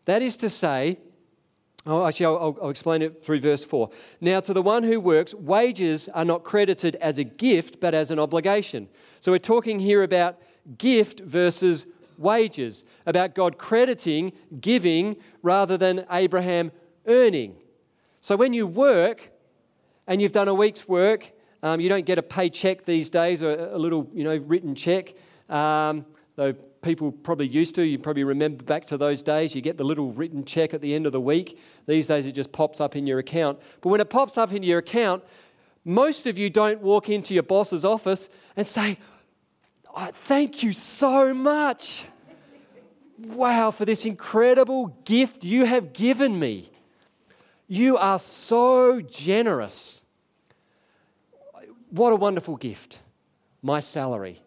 That 0.04 0.20
is 0.20 0.36
to 0.38 0.48
say, 0.48 0.98
oh, 1.86 2.06
actually, 2.06 2.26
I'll, 2.26 2.56
I'll 2.62 2.70
explain 2.70 3.02
it 3.02 3.22
through 3.22 3.40
verse 3.40 3.64
4. 3.64 3.90
Now, 4.20 4.40
to 4.40 4.52
the 4.52 4.62
one 4.62 4.82
who 4.82 5.00
works, 5.00 5.34
wages 5.34 6.08
are 6.08 6.24
not 6.24 6.44
credited 6.44 6.96
as 6.96 7.18
a 7.18 7.24
gift, 7.24 7.80
but 7.80 7.94
as 7.94 8.10
an 8.10 8.18
obligation. 8.18 8.88
So 9.20 9.32
we're 9.32 9.38
talking 9.38 9.78
here 9.78 10.02
about 10.02 10.40
gift 10.78 11.20
versus 11.20 11.86
wages, 12.18 12.84
about 13.06 13.34
God 13.34 13.58
crediting, 13.58 14.32
giving, 14.60 15.16
rather 15.42 15.76
than 15.76 16.06
Abraham 16.10 16.72
earning. 17.06 17.56
So 18.20 18.36
when 18.36 18.52
you 18.52 18.66
work 18.66 19.30
and 20.06 20.22
you've 20.22 20.32
done 20.32 20.48
a 20.48 20.54
week's 20.54 20.88
work, 20.88 21.32
um, 21.62 21.80
you 21.80 21.88
don't 21.88 22.06
get 22.06 22.18
a 22.18 22.22
paycheck 22.22 22.84
these 22.84 23.10
days 23.10 23.42
or 23.42 23.50
a 23.50 23.78
little, 23.78 24.08
you 24.12 24.24
know, 24.24 24.36
written 24.36 24.74
check. 24.74 25.14
Um, 25.48 26.04
though 26.36 26.54
people 26.84 27.10
probably 27.10 27.48
used 27.48 27.74
to. 27.76 27.82
You 27.82 27.98
probably 27.98 28.24
remember 28.24 28.62
back 28.62 28.84
to 28.86 28.98
those 28.98 29.22
days. 29.22 29.54
You 29.54 29.62
get 29.62 29.78
the 29.78 29.84
little 29.84 30.12
written 30.12 30.44
check 30.44 30.74
at 30.74 30.80
the 30.80 30.94
end 30.94 31.06
of 31.06 31.12
the 31.12 31.20
week. 31.20 31.58
These 31.86 32.06
days 32.06 32.26
it 32.26 32.32
just 32.32 32.52
pops 32.52 32.80
up 32.80 32.94
in 32.94 33.06
your 33.06 33.18
account. 33.18 33.58
But 33.80 33.88
when 33.88 34.00
it 34.00 34.10
pops 34.10 34.38
up 34.38 34.52
in 34.52 34.62
your 34.62 34.78
account, 34.78 35.24
most 35.84 36.26
of 36.26 36.38
you 36.38 36.50
don't 36.50 36.80
walk 36.80 37.08
into 37.08 37.34
your 37.34 37.42
boss's 37.42 37.84
office 37.84 38.28
and 38.56 38.66
say, 38.66 38.98
Thank 40.12 40.62
you 40.62 40.72
so 40.72 41.32
much. 41.32 42.06
Wow, 43.18 43.70
for 43.70 43.84
this 43.84 44.04
incredible 44.04 44.96
gift 45.04 45.44
you 45.44 45.64
have 45.64 45.92
given 45.92 46.38
me. 46.38 46.68
You 47.68 47.96
are 47.96 48.18
so 48.18 49.00
generous. 49.00 50.02
What 51.90 52.12
a 52.12 52.16
wonderful 52.16 52.56
gift. 52.56 53.00
My 53.62 53.78
salary. 53.80 54.42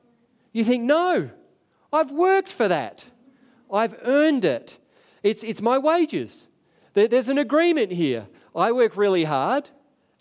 You 0.51 0.65
think, 0.65 0.83
no, 0.83 1.29
I've 1.91 2.11
worked 2.11 2.51
for 2.51 2.67
that. 2.67 3.05
I've 3.71 3.95
earned 4.03 4.45
it. 4.45 4.77
It's, 5.23 5.43
it's 5.43 5.61
my 5.61 5.77
wages. 5.77 6.47
there's 6.93 7.29
an 7.29 7.37
agreement 7.37 7.91
here. 7.91 8.27
I 8.55 8.71
work 8.71 8.97
really 8.97 9.23
hard, 9.23 9.69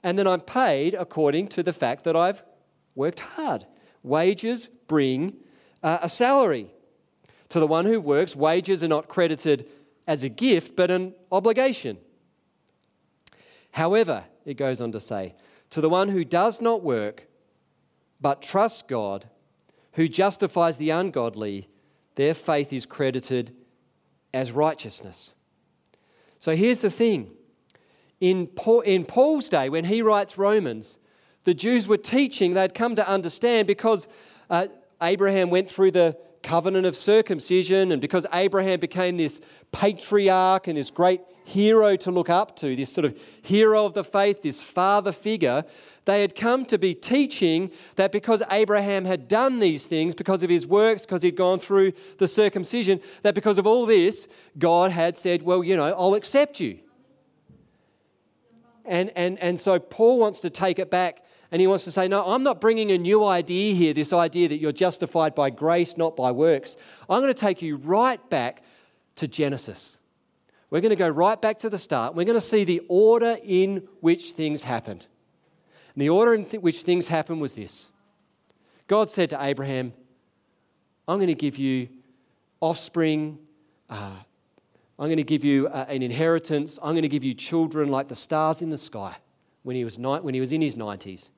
and 0.03 0.19
then 0.19 0.27
I'm 0.27 0.41
paid 0.41 0.95
according 0.95 1.49
to 1.49 1.63
the 1.63 1.73
fact 1.73 2.05
that 2.05 2.17
I've 2.17 2.43
worked 2.95 3.21
hard. 3.21 3.67
Wages 4.03 4.69
bring 4.87 5.37
uh, 5.83 5.99
a 6.03 6.09
salary. 6.09 6.71
To 7.51 7.61
the 7.61 7.67
one 7.67 7.87
who 7.87 8.01
works, 8.01 8.35
wages 8.35 8.83
are 8.83 8.89
not 8.89 9.09
credited 9.09 9.71
as 10.07 10.25
a 10.25 10.29
gift, 10.29 10.77
but 10.77 10.91
an 10.91 11.15
obligation. 11.31 11.99
However, 13.73 14.25
it 14.45 14.55
goes 14.55 14.81
on 14.81 14.93
to 14.93 15.01
say, 15.01 15.35
to 15.71 15.81
the 15.81 15.89
one 15.89 16.09
who 16.09 16.25
does 16.25 16.61
not 16.61 16.83
work, 16.83 17.27
but 18.21 18.43
trusts 18.43 18.83
God, 18.83 19.29
who 19.97 20.09
justifies 20.09 20.77
the 20.77 20.91
ungodly, 20.91 21.69
their 22.15 22.35
faith 22.35 22.73
is 22.73 22.87
credited 22.87 23.55
as 24.33 24.53
righteousness. 24.53 25.33
So 26.39 26.55
here's 26.55 26.83
the 26.83 26.91
thing 26.91 27.31
in, 28.21 28.47
Paul, 28.47 28.83
in 28.83 29.05
Paul's 29.05 29.49
day, 29.49 29.69
when 29.69 29.85
he 29.87 30.03
writes 30.03 30.39
Romans, 30.39 30.99
the 31.45 31.55
Jews 31.55 31.89
were 31.89 31.97
teaching, 31.97 32.55
they'd 32.55 32.75
come 32.75 32.97
to 32.97 33.09
understand 33.09 33.67
because 33.67 34.07
uh, 34.51 34.67
Abraham 35.03 35.51
went 35.51 35.71
through 35.71 35.93
the 35.93 36.17
covenant 36.43 36.87
of 36.87 36.95
circumcision, 36.95 37.91
and 37.91 38.01
because 38.01 38.27
Abraham 38.33 38.79
became 38.79 39.17
this 39.17 39.41
patriarch 39.73 40.69
and 40.69 40.77
this 40.77 40.91
great 40.91 41.21
hero 41.45 41.97
to 41.97 42.11
look 42.11 42.29
up 42.29 42.57
to, 42.57 42.77
this 42.77 42.93
sort 42.93 43.05
of 43.05 43.19
hero 43.43 43.87
of 43.87 43.95
the 43.95 44.05
faith, 44.05 44.43
this 44.43 44.63
father 44.63 45.13
figure, 45.13 45.65
they 46.07 46.21
had 46.21 46.35
come 46.35 46.65
to 46.67 46.79
be 46.79 46.95
teaching 46.95 47.71
that 47.97 48.13
because 48.13 48.43
Abraham 48.51 49.05
had 49.05 49.29
done 49.29 49.59
these 49.59 49.87
things, 49.87 50.15
because 50.15 50.43
of 50.43 50.49
his 50.49 50.67
works, 50.67 51.05
because 51.05 51.21
he'd 51.21 51.37
gone 51.37 51.59
through 51.59 51.93
the 52.19 52.29
circumcision, 52.29 53.01
that 53.23 53.35
because 53.35 53.59
of 53.59 53.67
all 53.67 53.85
this, 53.87 54.29
God 54.57 54.93
had 54.93 55.19
said, 55.19 55.43
Well, 55.43 55.63
you 55.63 55.77
know, 55.77 55.93
I'll 55.93 56.15
accept 56.15 56.61
you. 56.61 56.79
And, 58.85 59.11
and, 59.17 59.39
and 59.41 59.59
so 59.59 59.81
Paul 59.81 60.21
wants 60.21 60.41
to 60.43 60.51
take 60.51 60.79
it 60.79 60.93
back 60.93 61.25
and 61.51 61.61
he 61.61 61.67
wants 61.67 61.83
to 61.85 61.91
say, 61.91 62.07
No, 62.07 62.25
I'm 62.25 62.45
not 62.45 62.61
bringing 62.61 62.93
a 62.93 62.99
new 62.99 63.25
idea 63.25 63.75
here, 63.75 63.93
this 63.93 64.13
idea 64.13 64.49
that 64.49 64.59
you're 64.59 64.71
justified 64.73 65.35
by 65.35 65.51
grace, 65.51 65.97
not 65.97 66.17
by 66.17 66.31
works. 66.31 66.77
I'm 67.11 67.21
going 67.21 67.35
to 67.35 67.41
take 67.41 67.63
you 67.63 67.77
right 67.77 68.21
back 68.31 68.63
to 69.17 69.27
Genesis. 69.27 69.99
We're 70.71 70.81
going 70.81 70.91
to 70.91 70.97
go 70.97 71.09
right 71.09 71.41
back 71.41 71.59
to 71.61 71.69
the 71.69 71.79
start. 71.79 72.15
We're 72.15 72.25
going 72.25 72.39
to 72.39 72.41
see 72.41 72.63
the 72.63 72.83
order 72.89 73.39
in 73.43 73.89
which 74.01 74.33
things 74.33 74.63
happened. 74.63 75.07
And 75.97 76.03
the 76.03 76.11
order 76.11 76.35
in 76.35 76.45
th- 76.45 76.63
which 76.63 76.83
things 76.83 77.09
happened 77.09 77.41
was 77.41 77.55
this 77.55 77.91
God 78.87 79.11
said 79.11 79.31
to 79.31 79.43
Abraham, 79.43 79.93
I'm 81.09 81.17
going 81.17 81.29
to 81.29 81.35
give 81.35 81.59
you 81.59 81.89
offspring. 82.61 83.39
Uh, 83.89 84.17
I'm 84.99 85.07
going 85.07 85.17
to 85.17 85.25
give 85.25 85.45
you 85.45 85.69
uh, 85.69 85.87
an 85.89 86.03
inheritance. 86.03 86.79
I'm 86.83 86.93
going 86.93 87.03
to 87.03 87.09
give 87.09 87.25
you 87.25 87.35
children 87.35 87.91
like 87.91 88.09
the 88.09 88.15
stars 88.15 88.63
in 88.63 88.71
the 88.71 88.79
sky 88.79 89.17
when 89.63 89.75
he 89.75 89.85
was, 89.85 89.99
ni- 89.99 90.21
when 90.21 90.35
he 90.35 90.41
was 90.41 90.53
in 90.53 90.61
his 90.61 90.77
90s. 90.77 91.31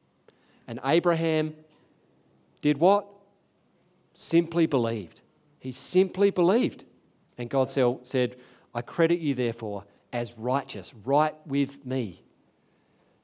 And 0.67 0.81
Abraham 0.85 1.55
did 2.61 2.79
what? 2.79 3.07
Simply 4.15 4.67
believed. 4.67 5.23
He 5.61 5.73
simply 5.73 6.31
believed. 6.31 6.85
And 7.37 7.49
God 7.49 7.71
said, 7.71 8.37
I 8.75 8.83
credit 8.83 9.21
you, 9.21 9.35
therefore, 9.35 9.85
as 10.13 10.37
righteous, 10.37 10.93
right 11.05 11.35
with 11.47 11.85
me. 11.87 12.23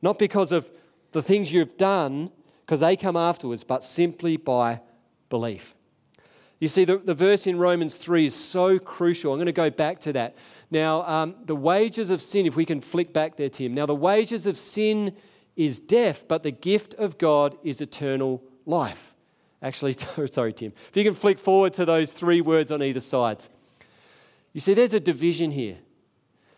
Not 0.00 0.18
because 0.18 0.52
of 0.52 0.70
the 1.14 1.22
things 1.22 1.52
you've 1.52 1.76
done, 1.76 2.28
because 2.66 2.80
they 2.80 2.96
come 2.96 3.16
afterwards, 3.16 3.62
but 3.62 3.84
simply 3.84 4.36
by 4.36 4.80
belief. 5.30 5.76
You 6.58 6.66
see, 6.66 6.84
the, 6.84 6.98
the 6.98 7.14
verse 7.14 7.46
in 7.46 7.56
Romans 7.56 7.94
3 7.94 8.26
is 8.26 8.34
so 8.34 8.80
crucial. 8.80 9.32
I'm 9.32 9.38
going 9.38 9.46
to 9.46 9.52
go 9.52 9.70
back 9.70 10.00
to 10.00 10.12
that. 10.14 10.36
Now, 10.72 11.02
um, 11.02 11.36
the 11.44 11.54
wages 11.54 12.10
of 12.10 12.20
sin, 12.20 12.46
if 12.46 12.56
we 12.56 12.66
can 12.66 12.80
flick 12.80 13.12
back 13.12 13.36
there, 13.36 13.48
Tim. 13.48 13.74
Now, 13.74 13.86
the 13.86 13.94
wages 13.94 14.48
of 14.48 14.58
sin 14.58 15.14
is 15.56 15.78
death, 15.78 16.24
but 16.26 16.42
the 16.42 16.50
gift 16.50 16.94
of 16.94 17.16
God 17.16 17.56
is 17.62 17.80
eternal 17.80 18.42
life. 18.66 19.14
Actually, 19.62 19.94
sorry, 20.30 20.52
Tim. 20.52 20.72
If 20.88 20.96
you 20.96 21.04
can 21.04 21.14
flick 21.14 21.38
forward 21.38 21.74
to 21.74 21.84
those 21.84 22.12
three 22.12 22.40
words 22.40 22.72
on 22.72 22.82
either 22.82 23.00
side. 23.00 23.44
You 24.52 24.60
see, 24.60 24.74
there's 24.74 24.94
a 24.94 25.00
division 25.00 25.52
here. 25.52 25.78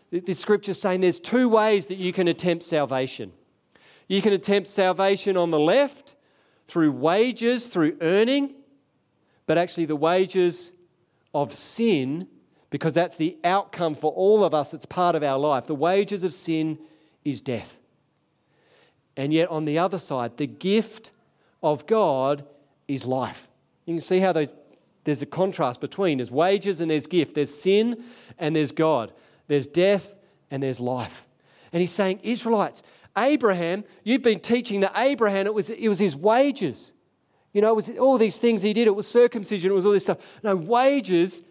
This 0.09 0.39
scripture 0.39 0.71
is 0.71 0.81
saying 0.81 1.01
there's 1.01 1.19
two 1.19 1.47
ways 1.47 1.87
that 1.87 1.97
you 1.97 2.11
can 2.11 2.27
attempt 2.27 2.63
salvation. 2.63 3.33
You 4.07 4.21
can 4.21 4.33
attempt 4.33 4.69
salvation 4.69 5.35
on 5.37 5.49
the 5.49 5.59
left 5.59 6.15
through 6.67 6.91
wages, 6.91 7.67
through 7.67 7.97
earning, 8.01 8.53
but 9.45 9.57
actually 9.57 9.85
the 9.85 9.95
wages 9.95 10.71
of 11.33 11.51
sin, 11.53 12.27
because 12.69 12.93
that's 12.93 13.17
the 13.17 13.37
outcome 13.43 13.95
for 13.95 14.11
all 14.11 14.43
of 14.43 14.53
us, 14.53 14.73
it's 14.73 14.85
part 14.85 15.15
of 15.15 15.23
our 15.23 15.37
life. 15.37 15.65
The 15.65 15.75
wages 15.75 16.23
of 16.23 16.33
sin 16.33 16.79
is 17.23 17.41
death. 17.41 17.77
And 19.15 19.33
yet, 19.33 19.49
on 19.49 19.65
the 19.65 19.79
other 19.79 19.97
side, 19.97 20.37
the 20.37 20.47
gift 20.47 21.11
of 21.63 21.87
God 21.87 22.45
is 22.87 23.05
life. 23.05 23.47
You 23.85 23.95
can 23.95 24.01
see 24.01 24.19
how 24.19 24.31
those, 24.31 24.55
there's 25.05 25.21
a 25.21 25.25
contrast 25.25 25.81
between 25.81 26.19
there's 26.19 26.31
wages 26.31 26.81
and 26.81 26.91
there's 26.91 27.07
gift, 27.07 27.33
there's 27.33 27.53
sin 27.53 28.03
and 28.37 28.55
there's 28.55 28.71
God, 28.71 29.11
there's 29.47 29.67
death 29.67 30.13
and 30.51 30.61
there's 30.61 30.79
life. 30.79 31.25
And 31.73 31.81
he's 31.81 31.91
saying, 31.91 32.19
Israelites, 32.23 32.83
Abraham, 33.17 33.83
you've 34.03 34.21
been 34.21 34.39
teaching 34.39 34.81
that 34.81 34.93
Abraham, 34.95 35.47
it 35.47 35.53
was, 35.53 35.69
it 35.69 35.87
was 35.87 35.99
his 35.99 36.15
wages. 36.15 36.93
You 37.53 37.61
know, 37.61 37.71
it 37.71 37.75
was 37.75 37.89
all 37.97 38.17
these 38.17 38.39
things 38.39 38.61
he 38.61 38.73
did. 38.73 38.87
It 38.87 38.95
was 38.95 39.07
circumcision, 39.07 39.71
it 39.71 39.73
was 39.73 39.85
all 39.85 39.91
this 39.91 40.03
stuff. 40.03 40.19
No, 40.43 40.55
wages, 40.55 41.41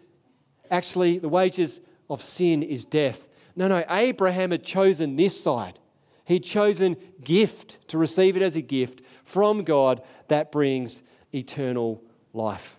actually, 0.71 1.19
the 1.19 1.29
wages 1.29 1.79
of 2.09 2.21
sin 2.21 2.63
is 2.63 2.85
death. 2.85 3.27
No, 3.55 3.67
no, 3.67 3.83
Abraham 3.89 4.51
had 4.51 4.63
chosen 4.63 5.15
this 5.15 5.39
side. 5.39 5.79
He'd 6.25 6.43
chosen 6.43 6.97
gift 7.23 7.87
to 7.89 7.97
receive 7.97 8.35
it 8.35 8.43
as 8.43 8.55
a 8.55 8.61
gift 8.61 9.01
from 9.23 9.63
God 9.63 10.01
that 10.27 10.51
brings 10.51 11.01
eternal 11.33 12.03
life. 12.33 12.76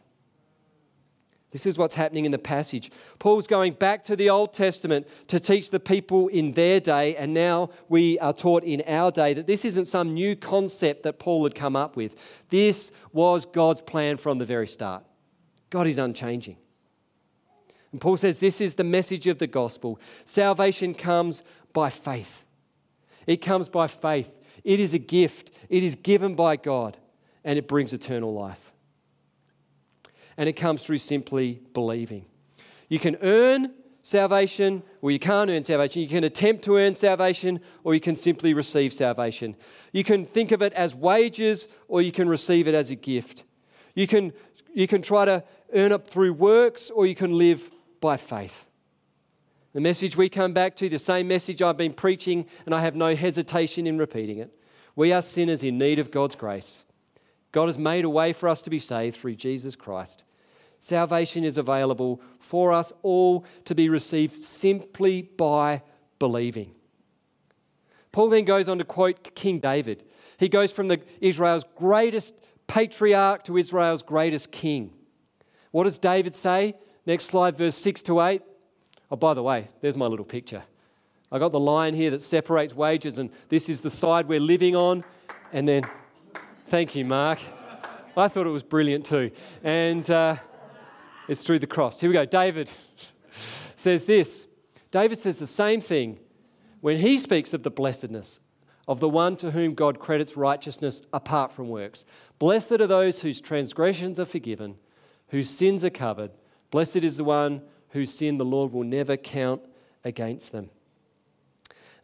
This 1.50 1.64
is 1.64 1.78
what's 1.78 1.94
happening 1.94 2.26
in 2.26 2.32
the 2.32 2.38
passage. 2.38 2.90
Paul's 3.18 3.46
going 3.46 3.72
back 3.72 4.02
to 4.04 4.16
the 4.16 4.28
Old 4.28 4.52
Testament 4.52 5.08
to 5.28 5.40
teach 5.40 5.70
the 5.70 5.80
people 5.80 6.28
in 6.28 6.52
their 6.52 6.78
day, 6.78 7.16
and 7.16 7.32
now 7.32 7.70
we 7.88 8.18
are 8.18 8.34
taught 8.34 8.64
in 8.64 8.82
our 8.86 9.10
day 9.10 9.32
that 9.32 9.46
this 9.46 9.64
isn't 9.64 9.86
some 9.86 10.12
new 10.12 10.36
concept 10.36 11.04
that 11.04 11.18
Paul 11.18 11.44
had 11.44 11.54
come 11.54 11.74
up 11.74 11.96
with. 11.96 12.16
This 12.50 12.92
was 13.12 13.46
God's 13.46 13.80
plan 13.80 14.18
from 14.18 14.36
the 14.36 14.44
very 14.44 14.68
start. 14.68 15.04
God 15.70 15.86
is 15.86 15.96
unchanging. 15.96 16.58
And 17.92 18.00
Paul 18.00 18.18
says 18.18 18.40
this 18.40 18.60
is 18.60 18.74
the 18.74 18.84
message 18.84 19.26
of 19.26 19.38
the 19.38 19.46
gospel 19.46 19.98
salvation 20.26 20.94
comes 20.94 21.42
by 21.72 21.88
faith. 21.88 22.44
It 23.26 23.38
comes 23.38 23.70
by 23.70 23.86
faith. 23.86 24.38
It 24.64 24.80
is 24.80 24.92
a 24.92 24.98
gift, 24.98 25.50
it 25.70 25.82
is 25.82 25.94
given 25.94 26.34
by 26.34 26.56
God, 26.56 26.98
and 27.42 27.58
it 27.58 27.68
brings 27.68 27.94
eternal 27.94 28.34
life. 28.34 28.67
And 30.38 30.48
it 30.48 30.54
comes 30.54 30.84
through 30.84 30.98
simply 30.98 31.60
believing. 31.74 32.24
You 32.88 32.98
can 32.98 33.16
earn 33.20 33.74
salvation, 34.02 34.82
or 35.02 35.10
you 35.10 35.18
can't 35.18 35.50
earn 35.50 35.62
salvation. 35.62 36.00
You 36.00 36.08
can 36.08 36.24
attempt 36.24 36.64
to 36.64 36.76
earn 36.76 36.94
salvation, 36.94 37.60
or 37.84 37.92
you 37.92 38.00
can 38.00 38.16
simply 38.16 38.54
receive 38.54 38.94
salvation. 38.94 39.54
You 39.92 40.02
can 40.02 40.24
think 40.24 40.52
of 40.52 40.62
it 40.62 40.72
as 40.72 40.94
wages, 40.94 41.68
or 41.88 42.00
you 42.00 42.12
can 42.12 42.26
receive 42.26 42.66
it 42.66 42.74
as 42.74 42.90
a 42.90 42.94
gift. 42.94 43.44
You 43.94 44.06
can, 44.06 44.32
you 44.72 44.86
can 44.86 45.02
try 45.02 45.26
to 45.26 45.44
earn 45.74 45.92
it 45.92 46.06
through 46.06 46.32
works, 46.32 46.88
or 46.88 47.06
you 47.06 47.14
can 47.14 47.32
live 47.32 47.70
by 48.00 48.16
faith. 48.16 48.66
The 49.74 49.80
message 49.80 50.16
we 50.16 50.30
come 50.30 50.54
back 50.54 50.76
to, 50.76 50.88
the 50.88 50.98
same 50.98 51.28
message 51.28 51.60
I've 51.60 51.76
been 51.76 51.92
preaching, 51.92 52.46
and 52.64 52.74
I 52.74 52.80
have 52.80 52.94
no 52.94 53.14
hesitation 53.14 53.86
in 53.86 53.98
repeating 53.98 54.38
it. 54.38 54.50
We 54.96 55.12
are 55.12 55.20
sinners 55.20 55.62
in 55.62 55.76
need 55.76 55.98
of 55.98 56.10
God's 56.10 56.36
grace. 56.36 56.84
God 57.52 57.66
has 57.66 57.78
made 57.78 58.04
a 58.04 58.10
way 58.10 58.32
for 58.32 58.48
us 58.48 58.62
to 58.62 58.70
be 58.70 58.78
saved 58.78 59.18
through 59.18 59.34
Jesus 59.34 59.76
Christ. 59.76 60.24
Salvation 60.78 61.44
is 61.44 61.58
available 61.58 62.20
for 62.38 62.72
us 62.72 62.92
all 63.02 63.44
to 63.64 63.74
be 63.74 63.88
received 63.88 64.40
simply 64.40 65.22
by 65.22 65.82
believing. 66.18 66.72
Paul 68.12 68.30
then 68.30 68.44
goes 68.44 68.68
on 68.68 68.78
to 68.78 68.84
quote 68.84 69.34
King 69.34 69.58
David. 69.58 70.04
He 70.38 70.48
goes 70.48 70.72
from 70.72 70.88
the, 70.88 71.00
Israel's 71.20 71.64
greatest 71.76 72.34
patriarch 72.66 73.44
to 73.44 73.56
Israel's 73.56 74.02
greatest 74.02 74.52
king. 74.52 74.92
What 75.72 75.84
does 75.84 75.98
David 75.98 76.34
say? 76.34 76.74
Next 77.06 77.24
slide, 77.24 77.56
verse 77.56 77.76
6 77.76 78.02
to 78.02 78.20
8. 78.20 78.42
Oh, 79.10 79.16
by 79.16 79.34
the 79.34 79.42
way, 79.42 79.68
there's 79.80 79.96
my 79.96 80.06
little 80.06 80.24
picture. 80.24 80.62
I 81.30 81.38
got 81.38 81.52
the 81.52 81.60
line 81.60 81.94
here 81.94 82.10
that 82.10 82.22
separates 82.22 82.74
wages, 82.74 83.18
and 83.18 83.30
this 83.48 83.68
is 83.68 83.80
the 83.80 83.90
side 83.90 84.28
we're 84.28 84.40
living 84.40 84.76
on. 84.76 85.04
And 85.52 85.66
then, 85.66 85.82
thank 86.66 86.94
you, 86.94 87.04
Mark. 87.04 87.40
I 88.16 88.28
thought 88.28 88.46
it 88.46 88.50
was 88.50 88.62
brilliant 88.62 89.06
too. 89.06 89.30
And 89.62 90.08
uh, 90.10 90.36
it's 91.28 91.44
through 91.44 91.58
the 91.58 91.66
cross. 91.66 92.00
Here 92.00 92.10
we 92.10 92.14
go. 92.14 92.24
David 92.24 92.70
says 93.74 94.06
this 94.06 94.46
David 94.90 95.18
says 95.18 95.38
the 95.38 95.46
same 95.46 95.80
thing 95.80 96.18
when 96.80 96.98
he 96.98 97.18
speaks 97.18 97.52
of 97.52 97.62
the 97.62 97.70
blessedness 97.70 98.40
of 98.86 99.00
the 99.00 99.08
one 99.08 99.36
to 99.36 99.50
whom 99.50 99.74
God 99.74 100.00
credits 100.00 100.36
righteousness 100.36 101.02
apart 101.12 101.52
from 101.52 101.68
works. 101.68 102.06
Blessed 102.38 102.80
are 102.80 102.86
those 102.86 103.20
whose 103.20 103.40
transgressions 103.40 104.18
are 104.18 104.24
forgiven, 104.24 104.76
whose 105.28 105.50
sins 105.50 105.84
are 105.84 105.90
covered. 105.90 106.30
Blessed 106.70 106.96
is 106.96 107.18
the 107.18 107.24
one 107.24 107.62
whose 107.90 108.12
sin 108.12 108.38
the 108.38 108.44
Lord 108.46 108.72
will 108.72 108.84
never 108.84 109.16
count 109.18 109.60
against 110.04 110.52
them. 110.52 110.70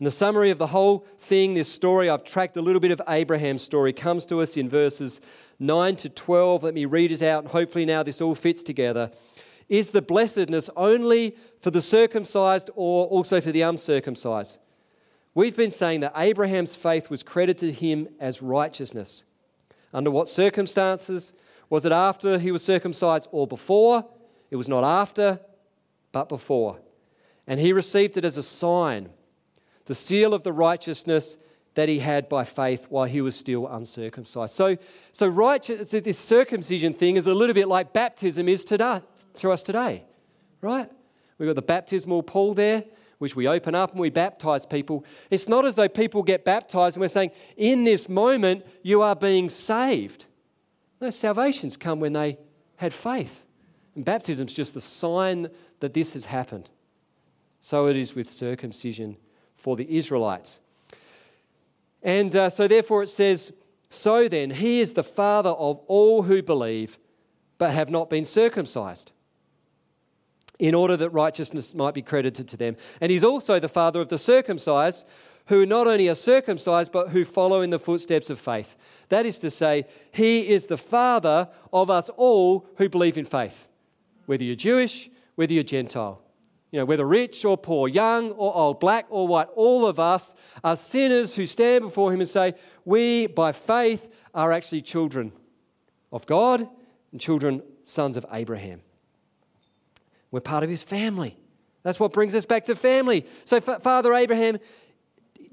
And 0.04 0.06
the 0.06 0.10
summary 0.10 0.50
of 0.50 0.58
the 0.58 0.66
whole 0.66 1.06
thing, 1.16 1.54
this 1.54 1.72
story, 1.72 2.10
I've 2.10 2.24
tracked 2.24 2.58
a 2.58 2.60
little 2.60 2.78
bit 2.78 2.90
of 2.90 3.00
Abraham's 3.08 3.62
story, 3.62 3.94
comes 3.94 4.26
to 4.26 4.42
us 4.42 4.58
in 4.58 4.68
verses 4.68 5.22
9 5.60 5.96
to 5.96 6.10
12. 6.10 6.62
Let 6.62 6.74
me 6.74 6.84
read 6.84 7.10
it 7.10 7.22
out, 7.22 7.44
and 7.44 7.50
hopefully 7.50 7.86
now 7.86 8.02
this 8.02 8.20
all 8.20 8.34
fits 8.34 8.62
together. 8.62 9.10
Is 9.70 9.92
the 9.92 10.02
blessedness 10.02 10.68
only 10.76 11.38
for 11.62 11.70
the 11.70 11.80
circumcised 11.80 12.68
or 12.74 13.06
also 13.06 13.40
for 13.40 13.50
the 13.50 13.62
uncircumcised? 13.62 14.58
We've 15.34 15.56
been 15.56 15.70
saying 15.70 16.00
that 16.00 16.12
Abraham's 16.16 16.76
faith 16.76 17.08
was 17.08 17.22
credited 17.22 17.74
to 17.74 17.86
him 17.86 18.08
as 18.20 18.42
righteousness. 18.42 19.24
Under 19.94 20.10
what 20.10 20.28
circumstances? 20.28 21.32
Was 21.70 21.86
it 21.86 21.92
after 21.92 22.38
he 22.38 22.52
was 22.52 22.62
circumcised 22.62 23.26
or 23.32 23.46
before? 23.46 24.04
It 24.50 24.56
was 24.56 24.68
not 24.68 24.84
after, 24.84 25.40
but 26.12 26.28
before. 26.28 26.78
And 27.46 27.58
he 27.58 27.72
received 27.72 28.18
it 28.18 28.26
as 28.26 28.36
a 28.36 28.42
sign, 28.42 29.08
the 29.86 29.94
seal 29.94 30.34
of 30.34 30.42
the 30.42 30.52
righteousness 30.52 31.36
that 31.74 31.88
he 31.88 31.98
had 31.98 32.28
by 32.28 32.44
faith 32.44 32.86
while 32.88 33.04
he 33.04 33.20
was 33.20 33.36
still 33.36 33.66
uncircumcised. 33.66 34.54
So, 34.54 34.76
so 35.12 35.26
righteous, 35.26 35.90
this 35.90 36.18
circumcision 36.18 36.94
thing 36.94 37.16
is 37.16 37.26
a 37.26 37.34
little 37.34 37.54
bit 37.54 37.68
like 37.68 37.92
baptism 37.92 38.48
is 38.48 38.64
today, 38.64 39.00
to 39.38 39.50
us 39.50 39.62
today, 39.62 40.04
right? 40.60 40.90
We've 41.38 41.48
got 41.48 41.56
the 41.56 41.62
baptismal 41.62 42.22
pool 42.22 42.54
there, 42.54 42.84
which 43.18 43.34
we 43.34 43.48
open 43.48 43.74
up 43.74 43.90
and 43.90 44.00
we 44.00 44.10
baptize 44.10 44.64
people. 44.64 45.04
It's 45.30 45.48
not 45.48 45.64
as 45.64 45.74
though 45.74 45.88
people 45.88 46.22
get 46.22 46.44
baptized 46.44 46.96
and 46.96 47.00
we're 47.00 47.08
saying, 47.08 47.32
in 47.56 47.84
this 47.84 48.08
moment, 48.08 48.64
you 48.82 49.02
are 49.02 49.16
being 49.16 49.50
saved. 49.50 50.26
No, 51.00 51.10
salvations 51.10 51.76
come 51.76 51.98
when 51.98 52.12
they 52.12 52.38
had 52.76 52.94
faith. 52.94 53.44
And 53.96 54.04
baptism's 54.04 54.54
just 54.54 54.74
the 54.74 54.80
sign 54.80 55.48
that 55.80 55.94
this 55.94 56.14
has 56.14 56.24
happened. 56.26 56.70
So 57.60 57.88
it 57.88 57.96
is 57.96 58.14
with 58.14 58.30
circumcision 58.30 59.16
for 59.64 59.76
the 59.76 59.96
Israelites. 59.96 60.60
And 62.02 62.36
uh, 62.36 62.50
so, 62.50 62.68
therefore, 62.68 63.02
it 63.02 63.08
says, 63.08 63.50
So 63.88 64.28
then, 64.28 64.50
he 64.50 64.80
is 64.80 64.92
the 64.92 65.02
father 65.02 65.48
of 65.48 65.80
all 65.86 66.24
who 66.24 66.42
believe, 66.42 66.98
but 67.56 67.70
have 67.70 67.88
not 67.88 68.10
been 68.10 68.26
circumcised, 68.26 69.12
in 70.58 70.74
order 70.74 70.98
that 70.98 71.08
righteousness 71.08 71.74
might 71.74 71.94
be 71.94 72.02
credited 72.02 72.46
to 72.48 72.58
them. 72.58 72.76
And 73.00 73.10
he's 73.10 73.24
also 73.24 73.58
the 73.58 73.70
father 73.70 74.02
of 74.02 74.10
the 74.10 74.18
circumcised, 74.18 75.06
who 75.46 75.64
not 75.64 75.86
only 75.86 76.10
are 76.10 76.14
circumcised, 76.14 76.92
but 76.92 77.08
who 77.08 77.24
follow 77.24 77.62
in 77.62 77.70
the 77.70 77.78
footsteps 77.78 78.28
of 78.28 78.38
faith. 78.38 78.76
That 79.08 79.24
is 79.24 79.38
to 79.38 79.50
say, 79.50 79.86
he 80.12 80.46
is 80.46 80.66
the 80.66 80.76
father 80.76 81.48
of 81.72 81.88
us 81.88 82.10
all 82.10 82.66
who 82.76 82.90
believe 82.90 83.16
in 83.16 83.24
faith, 83.24 83.66
whether 84.26 84.44
you're 84.44 84.56
Jewish, 84.56 85.08
whether 85.36 85.54
you're 85.54 85.62
Gentile 85.62 86.23
you 86.74 86.80
know, 86.80 86.86
whether 86.86 87.06
rich 87.06 87.44
or 87.44 87.56
poor, 87.56 87.86
young 87.86 88.32
or 88.32 88.52
old, 88.52 88.80
black 88.80 89.06
or 89.08 89.28
white, 89.28 89.46
all 89.54 89.86
of 89.86 90.00
us 90.00 90.34
are 90.64 90.74
sinners 90.74 91.36
who 91.36 91.46
stand 91.46 91.84
before 91.84 92.12
Him 92.12 92.18
and 92.18 92.28
say, 92.28 92.54
We, 92.84 93.28
by 93.28 93.52
faith, 93.52 94.12
are 94.34 94.50
actually 94.50 94.80
children 94.80 95.30
of 96.10 96.26
God 96.26 96.68
and 97.12 97.20
children, 97.20 97.62
sons 97.84 98.16
of 98.16 98.26
Abraham. 98.32 98.82
We're 100.32 100.40
part 100.40 100.64
of 100.64 100.68
His 100.68 100.82
family. 100.82 101.36
That's 101.84 102.00
what 102.00 102.12
brings 102.12 102.34
us 102.34 102.44
back 102.44 102.64
to 102.64 102.74
family. 102.74 103.24
So, 103.44 103.60
Father 103.60 104.12
Abraham 104.12 104.58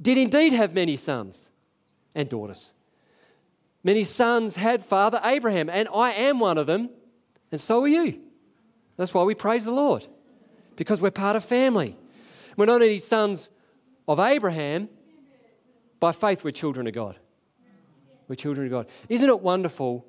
did 0.02 0.18
indeed 0.18 0.54
have 0.54 0.74
many 0.74 0.96
sons 0.96 1.52
and 2.16 2.30
daughters. 2.30 2.74
Many 3.84 4.06
sons 4.06 4.56
had 4.56 4.84
Father 4.84 5.22
Abraham, 5.24 5.70
and 5.70 5.88
I 5.94 6.14
am 6.14 6.40
one 6.40 6.58
of 6.58 6.66
them, 6.66 6.90
and 7.52 7.62
so 7.62 7.84
are 7.84 7.88
you. 7.88 8.22
That's 8.98 9.14
why 9.14 9.22
we 9.22 9.36
praise 9.36 9.66
the 9.66 9.72
Lord 9.72 10.08
because 10.76 11.02
we're 11.02 11.12
part 11.12 11.36
of 11.36 11.46
family. 11.46 11.98
We're 12.58 12.66
not 12.66 12.82
only 12.82 13.00
sons 13.00 13.50
of 14.08 14.20
Abraham, 14.20 14.90
by 16.00 16.12
faith, 16.12 16.44
we're 16.44 16.52
children 16.52 16.88
of 16.88 16.94
God. 16.94 17.16
We're 18.28 18.36
children 18.36 18.66
of 18.68 18.72
God. 18.72 18.88
Isn't 19.10 19.30
it 19.30 19.42
wonderful 19.42 20.06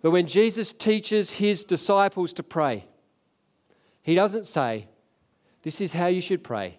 that 0.00 0.10
when 0.10 0.26
Jesus 0.26 0.72
teaches 0.72 1.30
his 1.30 1.64
disciples 1.64 2.32
to 2.34 2.42
pray, 2.42 2.84
he 4.02 4.14
doesn't 4.14 4.44
say, 4.44 4.88
This 5.62 5.80
is 5.80 5.92
how 5.92 6.06
you 6.06 6.20
should 6.20 6.42
pray. 6.42 6.78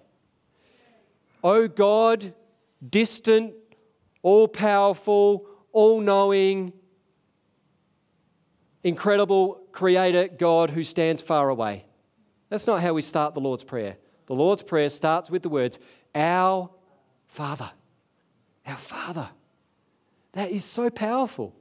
Oh 1.43 1.67
God, 1.67 2.34
distant, 2.88 3.54
all 4.21 4.47
powerful, 4.47 5.45
all 5.71 6.02
knowing, 6.02 6.73
incredible 8.84 9.62
creator 9.71 10.28
God 10.28 10.69
who 10.69 10.84
stands 10.84 11.21
far 11.21 11.49
away. 11.49 11.86
That's 12.49 12.67
not 12.67 12.82
how 12.82 12.93
we 12.93 13.01
start 13.01 13.34
the 13.34 13.41
Lord's 13.41 13.63
Prayer. 13.63 13.97
The 14.25 14.36
Lord's 14.36 14.63
Prayer 14.63 14.89
starts 14.89 15.29
with 15.29 15.43
the 15.43 15.49
words, 15.49 15.79
Our 16.13 16.69
Father. 17.27 17.71
Our 18.65 18.77
Father. 18.77 19.29
That 20.34 20.51
is 20.51 20.65
so 20.65 20.89
powerful. 20.89 21.56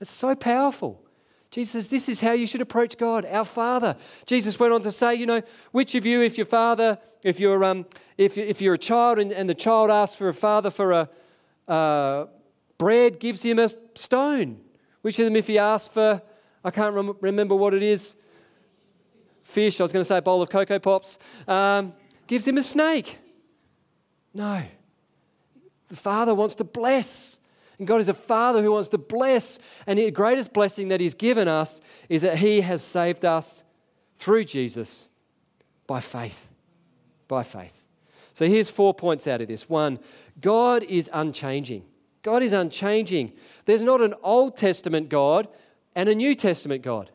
It's 0.00 0.10
so 0.10 0.34
powerful. 0.34 1.02
Jesus 1.50 1.72
says, 1.72 1.88
This 1.88 2.08
is 2.08 2.20
how 2.20 2.32
you 2.32 2.46
should 2.46 2.60
approach 2.60 2.96
God, 2.96 3.26
our 3.26 3.44
Father. 3.44 3.96
Jesus 4.24 4.58
went 4.58 4.72
on 4.72 4.82
to 4.82 4.92
say, 4.92 5.14
You 5.14 5.26
know, 5.26 5.42
which 5.72 5.94
of 5.94 6.06
you, 6.06 6.22
if 6.22 6.36
your 6.36 6.46
father, 6.46 6.98
if 7.22 7.40
you're, 7.40 7.62
um, 7.64 7.86
if, 8.16 8.38
if 8.38 8.60
you're 8.60 8.74
a 8.74 8.78
child 8.78 9.18
and, 9.18 9.32
and 9.32 9.48
the 9.48 9.54
child 9.54 9.90
asks 9.90 10.16
for 10.16 10.28
a 10.28 10.34
father 10.34 10.70
for 10.70 10.92
a 10.92 11.08
uh, 11.66 12.26
bread, 12.78 13.18
gives 13.18 13.42
him 13.42 13.58
a 13.58 13.70
stone? 13.94 14.60
Which 15.02 15.18
of 15.18 15.24
them, 15.24 15.36
if 15.36 15.46
he 15.46 15.58
asks 15.58 15.92
for, 15.92 16.22
I 16.62 16.70
can't 16.70 16.94
rem- 16.94 17.16
remember 17.20 17.56
what 17.56 17.74
it 17.74 17.82
is, 17.82 18.14
fish, 19.50 19.80
I 19.80 19.84
was 19.84 19.92
going 19.92 20.00
to 20.00 20.08
say 20.08 20.18
a 20.18 20.22
bowl 20.22 20.40
of 20.40 20.48
Cocoa 20.48 20.78
Pops, 20.78 21.18
um, 21.46 21.92
gives 22.26 22.46
him 22.46 22.56
a 22.56 22.62
snake. 22.62 23.18
No. 24.32 24.62
The 25.88 25.96
Father 25.96 26.34
wants 26.34 26.54
to 26.56 26.64
bless. 26.64 27.38
And 27.78 27.86
God 27.86 28.00
is 28.00 28.08
a 28.08 28.14
Father 28.14 28.62
who 28.62 28.72
wants 28.72 28.90
to 28.90 28.98
bless. 28.98 29.58
And 29.86 29.98
the 29.98 30.10
greatest 30.10 30.52
blessing 30.52 30.88
that 30.88 31.00
He's 31.00 31.14
given 31.14 31.48
us 31.48 31.80
is 32.08 32.22
that 32.22 32.38
He 32.38 32.60
has 32.60 32.82
saved 32.82 33.24
us 33.24 33.64
through 34.18 34.44
Jesus 34.44 35.08
by 35.86 36.00
faith. 36.00 36.48
By 37.26 37.42
faith. 37.42 37.84
So 38.32 38.46
here's 38.46 38.70
four 38.70 38.94
points 38.94 39.26
out 39.26 39.40
of 39.40 39.48
this. 39.48 39.68
One, 39.68 39.98
God 40.40 40.84
is 40.84 41.10
unchanging. 41.12 41.84
God 42.22 42.42
is 42.42 42.52
unchanging. 42.52 43.32
There's 43.64 43.82
not 43.82 44.00
an 44.00 44.14
Old 44.22 44.56
Testament 44.56 45.08
God 45.08 45.48
and 45.94 46.08
a 46.08 46.14
New 46.14 46.34
Testament 46.34 46.82
God 46.82 47.10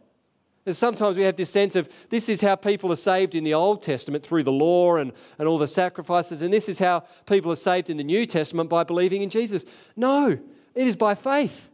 sometimes 0.73 1.15
we 1.17 1.23
have 1.23 1.35
this 1.35 1.49
sense 1.49 1.75
of 1.75 1.89
this 2.09 2.27
is 2.27 2.41
how 2.41 2.55
people 2.55 2.91
are 2.91 2.95
saved 2.95 3.35
in 3.35 3.43
the 3.43 3.53
Old 3.53 3.83
Testament 3.83 4.25
through 4.25 4.43
the 4.43 4.51
law 4.51 4.95
and, 4.97 5.11
and 5.37 5.47
all 5.47 5.57
the 5.57 5.67
sacrifices, 5.67 6.41
and 6.41 6.51
this 6.51 6.67
is 6.67 6.79
how 6.79 7.03
people 7.25 7.51
are 7.51 7.55
saved 7.55 7.89
in 7.89 7.97
the 7.97 8.03
New 8.03 8.25
Testament 8.25 8.69
by 8.69 8.83
believing 8.83 9.21
in 9.21 9.29
Jesus. 9.29 9.65
No, 9.95 10.39
it 10.73 10.87
is 10.87 10.95
by 10.95 11.13
faith. 11.13 11.69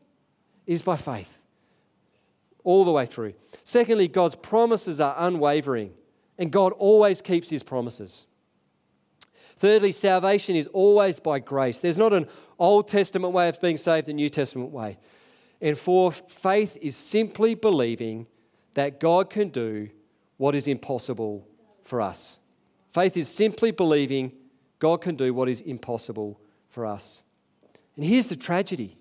It 0.67 0.73
is 0.73 0.81
by 0.81 0.97
faith. 0.97 1.39
All 2.63 2.83
the 2.83 2.91
way 2.91 3.05
through. 3.05 3.33
Secondly, 3.63 4.07
God's 4.07 4.35
promises 4.35 4.99
are 4.99 5.15
unwavering. 5.17 5.93
and 6.37 6.51
God 6.51 6.73
always 6.73 7.21
keeps 7.21 7.51
his 7.51 7.61
promises. 7.61 8.25
Thirdly, 9.57 9.91
salvation 9.91 10.55
is 10.55 10.65
always 10.67 11.19
by 11.19 11.37
grace. 11.37 11.79
There's 11.79 11.99
not 11.99 12.13
an 12.13 12.27
Old 12.57 12.87
Testament 12.87 13.31
way 13.31 13.47
of 13.47 13.61
being 13.61 13.77
saved, 13.77 14.09
a 14.09 14.13
New 14.13 14.27
Testament 14.27 14.71
way. 14.71 14.97
And 15.61 15.77
fourth, 15.77 16.23
faith 16.31 16.79
is 16.81 16.95
simply 16.95 17.53
believing 17.53 18.25
that 18.73 18.99
God 18.99 19.29
can 19.29 19.49
do 19.49 19.89
what 20.37 20.55
is 20.55 20.67
impossible 20.67 21.47
for 21.83 22.01
us. 22.01 22.39
Faith 22.91 23.15
is 23.15 23.27
simply 23.27 23.71
believing 23.71 24.31
God 24.79 25.01
can 25.01 25.15
do 25.15 25.33
what 25.33 25.49
is 25.49 25.61
impossible 25.61 26.39
for 26.69 26.85
us. 26.85 27.21
And 27.95 28.05
here's 28.05 28.27
the 28.27 28.35
tragedy. 28.35 28.97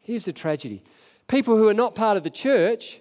Here's 0.00 0.24
the 0.26 0.32
tragedy. 0.32 0.82
People 1.26 1.56
who 1.56 1.68
are 1.68 1.74
not 1.74 1.94
part 1.94 2.16
of 2.16 2.22
the 2.22 2.30
church 2.30 3.00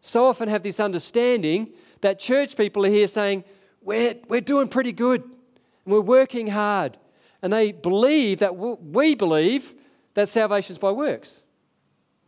so 0.00 0.26
often 0.26 0.48
have 0.48 0.62
this 0.62 0.80
understanding 0.80 1.70
that 2.00 2.18
church 2.18 2.56
people 2.56 2.84
are 2.84 2.90
here 2.90 3.06
saying, 3.06 3.44
We're, 3.82 4.16
we're 4.28 4.40
doing 4.40 4.68
pretty 4.68 4.92
good 4.92 5.22
and 5.22 5.94
we're 5.94 6.00
working 6.00 6.48
hard. 6.48 6.96
And 7.42 7.52
they 7.52 7.72
believe 7.72 8.40
that 8.40 8.56
we 8.56 9.14
believe 9.14 9.74
that 10.14 10.28
salvation 10.28 10.74
is 10.74 10.78
by 10.78 10.90
works, 10.90 11.44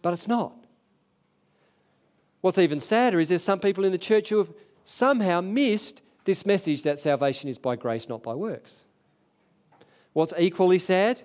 but 0.00 0.12
it's 0.12 0.28
not. 0.28 0.61
What's 2.42 2.58
even 2.58 2.80
sadder 2.80 3.20
is 3.20 3.28
there's 3.28 3.42
some 3.42 3.60
people 3.60 3.84
in 3.84 3.92
the 3.92 3.98
church 3.98 4.28
who 4.28 4.38
have 4.38 4.52
somehow 4.84 5.40
missed 5.40 6.02
this 6.24 6.44
message 6.44 6.82
that 6.82 6.98
salvation 6.98 7.48
is 7.48 7.56
by 7.56 7.76
grace, 7.76 8.08
not 8.08 8.22
by 8.22 8.34
works. 8.34 8.84
What's 10.12 10.34
equally 10.36 10.78
sad 10.78 11.22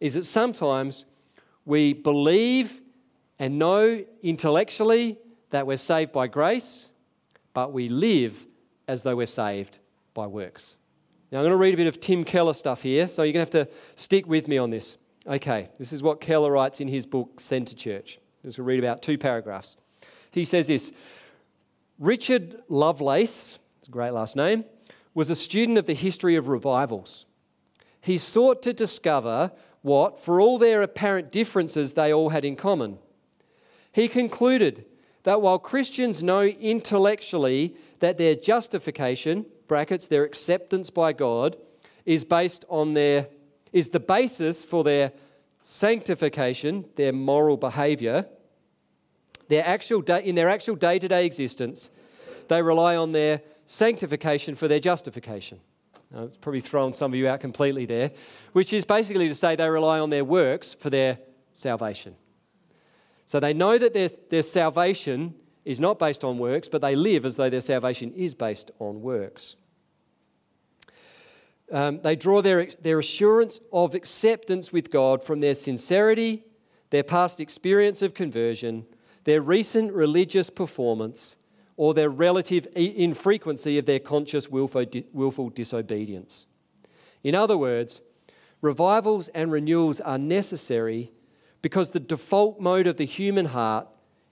is 0.00 0.14
that 0.14 0.26
sometimes 0.26 1.06
we 1.64 1.94
believe 1.94 2.82
and 3.38 3.58
know 3.58 4.04
intellectually 4.22 5.18
that 5.50 5.66
we're 5.66 5.76
saved 5.76 6.12
by 6.12 6.26
grace, 6.26 6.90
but 7.54 7.72
we 7.72 7.88
live 7.88 8.46
as 8.86 9.02
though 9.02 9.16
we're 9.16 9.26
saved 9.26 9.78
by 10.12 10.26
works. 10.26 10.76
Now, 11.32 11.40
I'm 11.40 11.44
going 11.44 11.52
to 11.52 11.56
read 11.56 11.74
a 11.74 11.78
bit 11.78 11.86
of 11.86 12.00
Tim 12.00 12.24
Keller 12.24 12.52
stuff 12.52 12.82
here, 12.82 13.08
so 13.08 13.22
you're 13.22 13.32
going 13.32 13.46
to 13.46 13.58
have 13.58 13.68
to 13.68 13.74
stick 13.96 14.26
with 14.26 14.48
me 14.48 14.58
on 14.58 14.70
this. 14.70 14.98
Okay, 15.26 15.70
this 15.78 15.92
is 15.92 16.02
what 16.02 16.20
Keller 16.20 16.52
writes 16.52 16.80
in 16.80 16.88
his 16.88 17.06
book, 17.06 17.40
Centre 17.40 17.74
Church. 17.74 18.18
Just 18.44 18.58
read 18.58 18.78
about 18.78 19.02
two 19.02 19.16
paragraphs. 19.16 19.78
He 20.34 20.44
says 20.44 20.66
this 20.66 20.92
Richard 21.98 22.56
Lovelace, 22.68 23.60
great 23.88 24.10
last 24.10 24.34
name, 24.34 24.64
was 25.14 25.30
a 25.30 25.36
student 25.36 25.78
of 25.78 25.86
the 25.86 25.94
history 25.94 26.34
of 26.34 26.48
revivals. 26.48 27.24
He 28.00 28.18
sought 28.18 28.60
to 28.62 28.72
discover 28.72 29.52
what, 29.82 30.20
for 30.20 30.40
all 30.40 30.58
their 30.58 30.82
apparent 30.82 31.30
differences, 31.30 31.94
they 31.94 32.12
all 32.12 32.30
had 32.30 32.44
in 32.44 32.56
common. 32.56 32.98
He 33.92 34.08
concluded 34.08 34.84
that 35.22 35.40
while 35.40 35.58
Christians 35.58 36.22
know 36.22 36.42
intellectually 36.42 37.76
that 38.00 38.18
their 38.18 38.34
justification, 38.34 39.46
brackets, 39.68 40.08
their 40.08 40.24
acceptance 40.24 40.90
by 40.90 41.12
God, 41.12 41.56
is 42.04 42.24
based 42.24 42.64
on 42.68 42.94
their 42.94 43.28
is 43.72 43.88
the 43.88 44.00
basis 44.00 44.64
for 44.64 44.84
their 44.84 45.12
sanctification, 45.62 46.84
their 46.96 47.12
moral 47.12 47.56
behavior, 47.56 48.26
their 49.48 49.66
actual 49.66 50.00
day, 50.00 50.22
in 50.24 50.34
their 50.34 50.48
actual 50.48 50.76
day-to-day 50.76 51.26
existence, 51.26 51.90
they 52.48 52.62
rely 52.62 52.96
on 52.96 53.12
their 53.12 53.40
sanctification 53.66 54.54
for 54.54 54.68
their 54.68 54.80
justification. 54.80 55.60
Now, 56.10 56.24
it's 56.24 56.36
probably 56.36 56.60
thrown 56.60 56.94
some 56.94 57.12
of 57.12 57.18
you 57.18 57.28
out 57.28 57.40
completely 57.40 57.86
there, 57.86 58.12
which 58.52 58.72
is 58.72 58.84
basically 58.84 59.28
to 59.28 59.34
say 59.34 59.56
they 59.56 59.68
rely 59.68 59.98
on 59.98 60.10
their 60.10 60.24
works 60.24 60.72
for 60.74 60.90
their 60.90 61.18
salvation. 61.52 62.14
So 63.26 63.40
they 63.40 63.54
know 63.54 63.78
that 63.78 63.94
their, 63.94 64.08
their 64.30 64.42
salvation 64.42 65.34
is 65.64 65.80
not 65.80 65.98
based 65.98 66.24
on 66.24 66.38
works, 66.38 66.68
but 66.68 66.82
they 66.82 66.94
live 66.94 67.24
as 67.24 67.36
though 67.36 67.50
their 67.50 67.62
salvation 67.62 68.12
is 68.12 68.34
based 68.34 68.70
on 68.78 69.00
works. 69.00 69.56
Um, 71.72 72.00
they 72.02 72.14
draw 72.14 72.42
their, 72.42 72.66
their 72.82 72.98
assurance 72.98 73.58
of 73.72 73.94
acceptance 73.94 74.72
with 74.72 74.90
God 74.90 75.22
from 75.22 75.40
their 75.40 75.54
sincerity, 75.54 76.44
their 76.90 77.02
past 77.02 77.40
experience 77.40 78.02
of 78.02 78.12
conversion, 78.12 78.84
their 79.24 79.40
recent 79.40 79.92
religious 79.92 80.50
performance, 80.50 81.36
or 81.76 81.92
their 81.92 82.08
relative 82.08 82.68
infrequency 82.76 83.78
of 83.78 83.86
their 83.86 83.98
conscious 83.98 84.48
willful 84.48 85.50
disobedience. 85.50 86.46
In 87.24 87.34
other 87.34 87.58
words, 87.58 88.00
revivals 88.60 89.28
and 89.28 89.50
renewals 89.50 90.00
are 90.00 90.18
necessary 90.18 91.10
because 91.62 91.90
the 91.90 92.00
default 92.00 92.60
mode 92.60 92.86
of 92.86 92.96
the 92.96 93.06
human 93.06 93.46
heart 93.46 93.88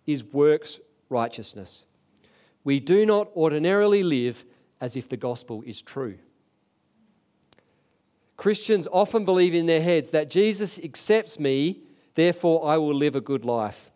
is 0.06 0.22
works 0.22 0.78
righteousness. 1.08 1.84
We 2.64 2.78
do 2.78 3.04
not 3.06 3.28
ordinarily 3.34 4.02
live 4.02 4.44
as 4.80 4.96
if 4.96 5.08
the 5.08 5.16
gospel 5.16 5.62
is 5.66 5.82
true. 5.82 6.18
Christians 8.36 8.88
often 8.92 9.24
believe 9.24 9.54
in 9.54 9.66
their 9.66 9.82
heads 9.82 10.10
that 10.10 10.30
Jesus 10.30 10.78
accepts 10.78 11.38
me, 11.38 11.82
therefore 12.14 12.66
I 12.66 12.76
will 12.76 12.94
live 12.94 13.16
a 13.16 13.20
good 13.20 13.44
life. 13.44 13.91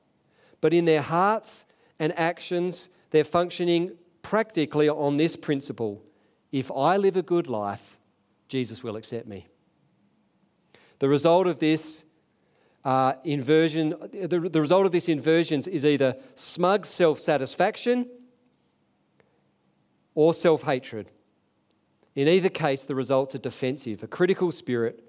But 0.67 0.75
in 0.75 0.85
their 0.85 1.01
hearts 1.01 1.65
and 2.01 2.13
actions, 2.19 2.89
they're 3.11 3.23
functioning 3.23 3.93
practically 4.21 4.89
on 4.89 5.17
this 5.17 5.37
principle 5.37 6.03
if 6.51 6.73
I 6.73 6.97
live 6.97 7.17
a 7.17 7.23
good 7.23 7.47
life, 7.47 7.97
Jesus 8.49 8.83
will 8.83 8.97
accept 8.97 9.29
me. 9.29 9.47
The 10.99 11.09
result 11.09 11.47
of 11.47 11.61
this 11.61 12.05
uh, 12.85 13.13
inversion, 13.23 13.91
the, 14.11 14.27
the 14.27 14.61
result 14.61 14.87
of 14.87 14.91
this 14.91 15.09
inversion 15.09 15.63
is 15.71 15.87
either 15.87 16.17
smug 16.35 16.85
self 16.85 17.21
satisfaction 17.21 18.09
or 20.17 20.35
self 20.35 20.63
hatred. 20.63 21.13
In 22.17 22.27
either 22.27 22.49
case, 22.49 22.83
the 22.83 22.97
results 22.97 23.37
are 23.37 23.39
defensive, 23.39 24.03
a 24.03 24.09
critical 24.09 24.51
spirit, 24.51 25.05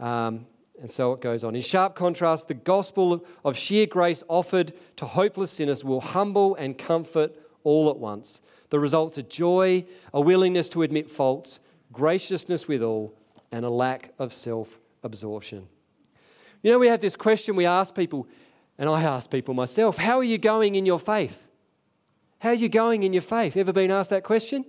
um, 0.00 0.46
and 0.80 0.90
so 0.90 1.12
it 1.12 1.20
goes 1.20 1.44
on. 1.44 1.54
In 1.54 1.62
sharp 1.62 1.94
contrast, 1.94 2.48
the 2.48 2.54
gospel 2.54 3.24
of 3.44 3.56
sheer 3.56 3.86
grace 3.86 4.22
offered 4.28 4.72
to 4.96 5.06
hopeless 5.06 5.52
sinners 5.52 5.84
will 5.84 6.00
humble 6.00 6.56
and 6.56 6.76
comfort 6.76 7.34
all 7.62 7.88
at 7.90 7.96
once. 7.96 8.40
The 8.70 8.80
results 8.80 9.18
are 9.18 9.22
joy, 9.22 9.84
a 10.12 10.20
willingness 10.20 10.68
to 10.70 10.82
admit 10.82 11.10
faults, 11.10 11.60
graciousness 11.92 12.66
with 12.66 12.82
all, 12.82 13.14
and 13.52 13.64
a 13.64 13.70
lack 13.70 14.12
of 14.18 14.32
self 14.32 14.78
absorption. 15.02 15.68
You 16.62 16.72
know, 16.72 16.78
we 16.78 16.88
have 16.88 17.00
this 17.00 17.14
question 17.14 17.56
we 17.56 17.66
ask 17.66 17.94
people, 17.94 18.26
and 18.78 18.88
I 18.88 19.02
ask 19.02 19.30
people 19.30 19.54
myself 19.54 19.96
how 19.96 20.18
are 20.18 20.24
you 20.24 20.38
going 20.38 20.74
in 20.74 20.86
your 20.86 20.98
faith? 20.98 21.46
How 22.40 22.50
are 22.50 22.54
you 22.54 22.68
going 22.68 23.04
in 23.04 23.12
your 23.12 23.22
faith? 23.22 23.56
Ever 23.56 23.72
been 23.72 23.90
asked 23.90 24.10
that 24.10 24.24
question? 24.24 24.64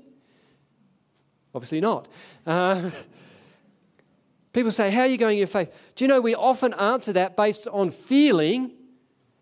Obviously 1.53 1.81
not. 1.81 2.07
Uh, 2.45 2.91
people 4.55 4.71
say, 4.71 4.89
How 4.89 5.01
are 5.01 5.07
you 5.07 5.17
going 5.17 5.33
in 5.33 5.39
your 5.39 5.47
faith? 5.47 5.91
Do 5.95 6.05
you 6.05 6.07
know 6.07 6.21
we 6.21 6.33
often 6.33 6.73
answer 6.73 7.13
that 7.13 7.35
based 7.35 7.67
on 7.67 7.91
feeling, 7.91 8.71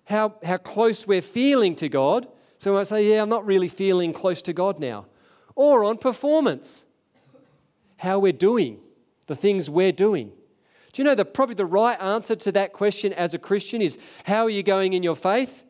how, 0.06 0.36
how 0.44 0.58
close 0.58 1.08
we're 1.08 1.22
feeling 1.22 1.76
to 1.78 1.88
God. 1.88 2.28
So 2.58 2.72
we 2.72 2.78
might 2.78 2.88
say, 2.88 3.08
Yeah, 3.08 3.22
I'm 3.22 3.30
not 3.30 3.46
really 3.46 3.70
feeling 3.70 4.12
close 4.12 4.42
to 4.42 4.54
God 4.54 4.80
now. 4.80 5.06
Or 5.56 5.84
on 5.84 5.98
performance, 6.00 6.86
how 7.98 8.20
we're 8.20 8.32
doing, 8.34 8.80
the 9.28 9.36
things 9.36 9.70
we're 9.70 9.92
doing. 9.92 10.32
Do 10.92 11.02
you 11.02 11.04
know 11.06 11.16
that 11.16 11.34
probably 11.34 11.56
the 11.56 11.66
right 11.66 12.00
answer 12.02 12.36
to 12.36 12.52
that 12.54 12.74
question 12.74 13.14
as 13.14 13.34
a 13.34 13.40
Christian 13.40 13.82
is 13.82 13.98
how 14.26 14.44
are 14.44 14.50
you 14.50 14.64
going 14.64 14.94
in 14.94 15.04
your 15.04 15.16
faith? 15.16 15.64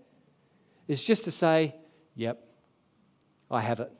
Is 0.88 1.04
just 1.04 1.24
to 1.26 1.32
say, 1.32 1.76
yep, 2.16 2.46
I 3.52 3.62
have 3.62 3.80
it. 3.80 3.92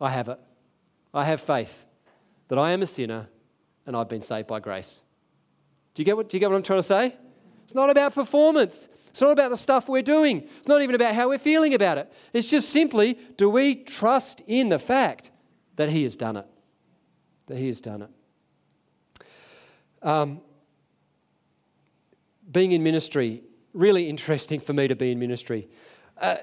I 0.00 0.10
have 0.10 0.28
it. 0.28 0.38
I 1.12 1.24
have 1.24 1.40
faith 1.40 1.86
that 2.50 2.58
I 2.58 2.72
am 2.72 2.82
a 2.82 2.86
sinner 2.86 3.28
and 3.86 3.96
I've 3.96 4.08
been 4.08 4.20
saved 4.20 4.48
by 4.48 4.58
grace. 4.58 5.02
Do 5.94 6.02
you 6.02 6.04
get 6.04 6.16
what, 6.16 6.28
do 6.28 6.36
you 6.36 6.40
get 6.40 6.50
what 6.50 6.56
I'm 6.56 6.64
trying 6.64 6.80
to 6.80 6.84
say? 6.84 7.16
It's 7.62 7.76
not 7.76 7.90
about 7.90 8.12
performance. 8.12 8.88
It's 9.08 9.20
not 9.20 9.30
about 9.30 9.50
the 9.50 9.56
stuff 9.56 9.88
we're 9.88 10.02
doing. 10.02 10.48
It's 10.58 10.66
not 10.66 10.82
even 10.82 10.96
about 10.96 11.14
how 11.14 11.28
we're 11.28 11.38
feeling 11.38 11.74
about 11.74 11.98
it. 11.98 12.12
It's 12.32 12.50
just 12.50 12.70
simply 12.70 13.16
do 13.36 13.48
we 13.48 13.76
trust 13.76 14.42
in 14.48 14.68
the 14.68 14.80
fact 14.80 15.30
that 15.76 15.90
He 15.90 16.02
has 16.02 16.16
done 16.16 16.36
it? 16.36 16.46
That 17.46 17.56
He 17.56 17.68
has 17.68 17.80
done 17.80 18.02
it. 18.02 18.10
Um, 20.02 20.40
being 22.50 22.72
in 22.72 22.82
ministry, 22.82 23.44
really 23.72 24.08
interesting 24.08 24.58
for 24.58 24.72
me 24.72 24.88
to 24.88 24.96
be 24.96 25.12
in 25.12 25.20
ministry. 25.20 25.68
Uh, 26.20 26.38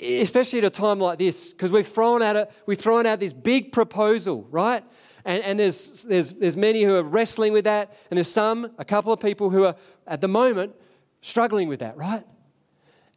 especially 0.00 0.60
at 0.60 0.64
a 0.64 0.70
time 0.70 1.00
like 1.00 1.18
this, 1.18 1.52
because 1.52 1.72
we've 1.72 1.88
thrown 1.88 2.22
out 2.22 2.36
a, 2.36 2.48
we've 2.66 2.78
thrown 2.78 3.04
out 3.04 3.18
this 3.18 3.32
big 3.32 3.72
proposal, 3.72 4.46
right? 4.50 4.84
And, 5.24 5.42
and 5.42 5.60
there's, 5.60 6.04
there's, 6.04 6.32
there's 6.32 6.56
many 6.56 6.82
who 6.82 6.96
are 6.96 7.02
wrestling 7.02 7.52
with 7.52 7.64
that, 7.64 7.96
and 8.10 8.16
there's 8.16 8.30
some, 8.30 8.70
a 8.78 8.84
couple 8.84 9.12
of 9.12 9.20
people 9.20 9.50
who 9.50 9.64
are 9.64 9.76
at 10.06 10.20
the 10.20 10.28
moment 10.28 10.74
struggling 11.20 11.68
with 11.68 11.80
that, 11.80 11.96
right? 11.96 12.26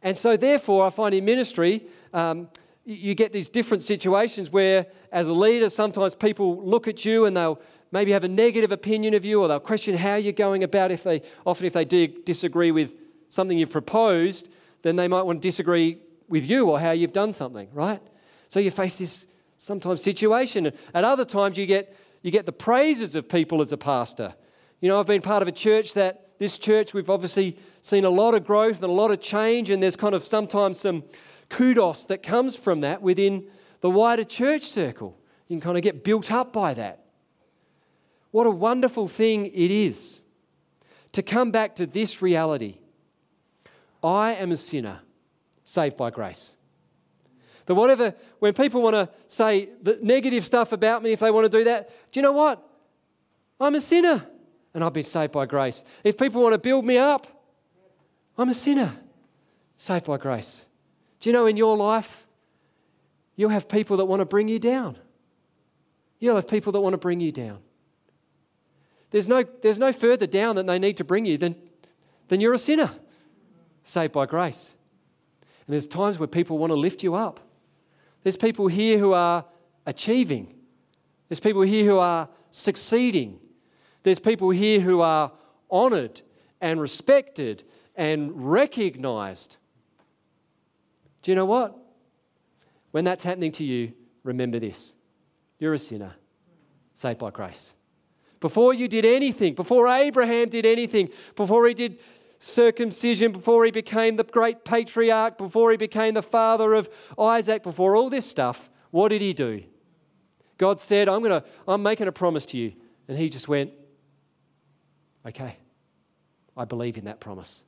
And 0.02 0.16
so, 0.16 0.36
therefore, 0.36 0.86
I 0.86 0.90
find 0.90 1.14
in 1.14 1.24
ministry, 1.24 1.82
um, 2.12 2.48
you 2.84 3.14
get 3.14 3.32
these 3.32 3.48
different 3.48 3.82
situations 3.82 4.50
where, 4.50 4.86
as 5.10 5.28
a 5.28 5.32
leader, 5.32 5.70
sometimes 5.70 6.14
people 6.14 6.62
look 6.62 6.86
at 6.86 7.04
you 7.04 7.24
and 7.24 7.36
they'll 7.36 7.60
maybe 7.90 8.12
have 8.12 8.24
a 8.24 8.28
negative 8.28 8.72
opinion 8.72 9.14
of 9.14 9.24
you 9.24 9.40
or 9.40 9.48
they'll 9.48 9.60
question 9.60 9.96
how 9.96 10.16
you're 10.16 10.32
going 10.32 10.64
about 10.64 10.90
if 10.90 11.04
they 11.04 11.22
often 11.46 11.66
if 11.66 11.72
they 11.72 11.84
do 11.84 12.08
disagree 12.08 12.72
with 12.72 12.96
something 13.28 13.56
you've 13.56 13.70
proposed 13.70 14.48
then 14.84 14.96
they 14.96 15.08
might 15.08 15.22
want 15.22 15.40
to 15.40 15.48
disagree 15.48 15.98
with 16.28 16.44
you 16.48 16.70
or 16.70 16.78
how 16.78 16.90
you've 16.90 17.12
done 17.12 17.32
something, 17.32 17.68
right? 17.72 18.02
So 18.48 18.60
you 18.60 18.70
face 18.70 18.98
this 18.98 19.26
sometimes 19.64 20.02
situation. 20.02 20.70
At 20.92 21.04
other 21.04 21.24
times, 21.24 21.56
you 21.56 21.64
get, 21.64 21.96
you 22.20 22.30
get 22.30 22.44
the 22.44 22.52
praises 22.52 23.14
of 23.14 23.30
people 23.30 23.62
as 23.62 23.72
a 23.72 23.78
pastor. 23.78 24.34
You 24.80 24.90
know, 24.90 25.00
I've 25.00 25.06
been 25.06 25.22
part 25.22 25.40
of 25.40 25.48
a 25.48 25.52
church 25.52 25.94
that, 25.94 26.28
this 26.38 26.58
church, 26.58 26.92
we've 26.92 27.08
obviously 27.08 27.56
seen 27.80 28.04
a 28.04 28.10
lot 28.10 28.34
of 28.34 28.44
growth 28.44 28.76
and 28.76 28.84
a 28.84 28.92
lot 28.92 29.10
of 29.10 29.22
change, 29.22 29.70
and 29.70 29.82
there's 29.82 29.96
kind 29.96 30.14
of 30.14 30.26
sometimes 30.26 30.80
some 30.80 31.02
kudos 31.48 32.04
that 32.06 32.22
comes 32.22 32.56
from 32.56 32.82
that 32.82 33.00
within 33.00 33.46
the 33.80 33.88
wider 33.88 34.24
church 34.24 34.64
circle. 34.64 35.18
You 35.48 35.56
can 35.56 35.62
kind 35.62 35.78
of 35.78 35.82
get 35.82 36.04
built 36.04 36.30
up 36.30 36.52
by 36.52 36.74
that. 36.74 37.06
What 38.32 38.46
a 38.46 38.50
wonderful 38.50 39.08
thing 39.08 39.46
it 39.46 39.70
is 39.70 40.20
to 41.12 41.22
come 41.22 41.50
back 41.50 41.76
to 41.76 41.86
this 41.86 42.20
reality 42.20 42.78
I 44.02 44.34
am 44.34 44.52
a 44.52 44.58
sinner 44.58 45.00
saved 45.64 45.96
by 45.96 46.10
grace. 46.10 46.56
That 47.66 47.74
whatever, 47.74 48.14
when 48.38 48.52
people 48.52 48.82
want 48.82 48.94
to 48.94 49.08
say 49.26 49.70
the 49.82 49.98
negative 50.02 50.44
stuff 50.44 50.72
about 50.72 51.02
me, 51.02 51.12
if 51.12 51.20
they 51.20 51.30
want 51.30 51.50
to 51.50 51.58
do 51.58 51.64
that, 51.64 51.88
do 51.88 52.20
you 52.20 52.22
know 52.22 52.32
what? 52.32 52.62
I'm 53.58 53.74
a 53.74 53.80
sinner 53.80 54.26
and 54.74 54.84
I've 54.84 54.92
been 54.92 55.04
saved 55.04 55.32
by 55.32 55.46
grace. 55.46 55.84
If 56.02 56.18
people 56.18 56.42
want 56.42 56.52
to 56.52 56.58
build 56.58 56.84
me 56.84 56.98
up, 56.98 57.26
I'm 58.36 58.48
a 58.48 58.54
sinner 58.54 58.94
saved 59.76 60.04
by 60.04 60.18
grace. 60.18 60.66
Do 61.20 61.30
you 61.30 61.32
know 61.32 61.46
in 61.46 61.56
your 61.56 61.76
life, 61.76 62.26
you'll 63.36 63.50
have 63.50 63.68
people 63.68 63.96
that 63.98 64.04
want 64.04 64.20
to 64.20 64.26
bring 64.26 64.48
you 64.48 64.58
down. 64.58 64.98
You'll 66.18 66.36
have 66.36 66.48
people 66.48 66.72
that 66.72 66.80
want 66.80 66.94
to 66.94 66.98
bring 66.98 67.20
you 67.20 67.32
down. 67.32 67.58
There's 69.10 69.28
no, 69.28 69.44
there's 69.62 69.78
no 69.78 69.92
further 69.92 70.26
down 70.26 70.56
that 70.56 70.66
they 70.66 70.78
need 70.78 70.96
to 70.96 71.04
bring 71.04 71.24
you 71.24 71.38
than, 71.38 71.54
than 72.28 72.40
you're 72.40 72.54
a 72.54 72.58
sinner 72.58 72.90
saved 73.84 74.12
by 74.12 74.26
grace. 74.26 74.74
And 75.66 75.72
there's 75.72 75.86
times 75.86 76.18
where 76.18 76.26
people 76.26 76.58
want 76.58 76.70
to 76.70 76.74
lift 76.74 77.02
you 77.02 77.14
up. 77.14 77.40
There's 78.24 78.36
people 78.36 78.66
here 78.66 78.98
who 78.98 79.12
are 79.12 79.44
achieving. 79.86 80.54
There's 81.28 81.40
people 81.40 81.62
here 81.62 81.84
who 81.84 81.98
are 81.98 82.28
succeeding. 82.50 83.38
There's 84.02 84.18
people 84.18 84.50
here 84.50 84.80
who 84.80 85.02
are 85.02 85.30
honored 85.70 86.22
and 86.60 86.80
respected 86.80 87.62
and 87.94 88.32
recognized. 88.50 89.58
Do 91.22 91.30
you 91.30 91.34
know 91.34 91.44
what? 91.44 91.76
When 92.90 93.04
that's 93.04 93.24
happening 93.24 93.52
to 93.52 93.64
you, 93.64 93.92
remember 94.22 94.58
this 94.58 94.94
you're 95.58 95.74
a 95.74 95.78
sinner, 95.78 96.14
saved 96.94 97.18
by 97.18 97.30
grace. 97.30 97.74
Before 98.40 98.74
you 98.74 98.88
did 98.88 99.04
anything, 99.04 99.54
before 99.54 99.86
Abraham 99.88 100.48
did 100.48 100.66
anything, 100.66 101.10
before 101.34 101.66
he 101.66 101.74
did 101.74 102.00
circumcision, 102.44 103.32
before 103.32 103.64
he 103.64 103.70
became 103.70 104.16
the 104.16 104.24
great 104.24 104.64
patriarch, 104.64 105.38
before 105.38 105.70
he 105.70 105.76
became 105.76 106.14
the 106.14 106.22
father 106.22 106.74
of 106.74 106.88
Isaac, 107.18 107.62
before 107.62 107.96
all 107.96 108.10
this 108.10 108.26
stuff, 108.26 108.70
what 108.90 109.08
did 109.08 109.22
he 109.22 109.32
do? 109.32 109.64
God 110.58 110.78
said, 110.78 111.08
I'm, 111.08 111.22
gonna, 111.22 111.42
I'm 111.66 111.82
making 111.82 112.06
a 112.06 112.12
promise 112.12 112.46
to 112.46 112.56
you. 112.56 112.72
And 113.08 113.18
he 113.18 113.28
just 113.28 113.48
went, 113.48 113.72
Okay, 115.26 115.56
I 116.56 116.64
believe 116.66 116.98
in 116.98 117.04
that 117.04 117.18
promise. 117.18 117.64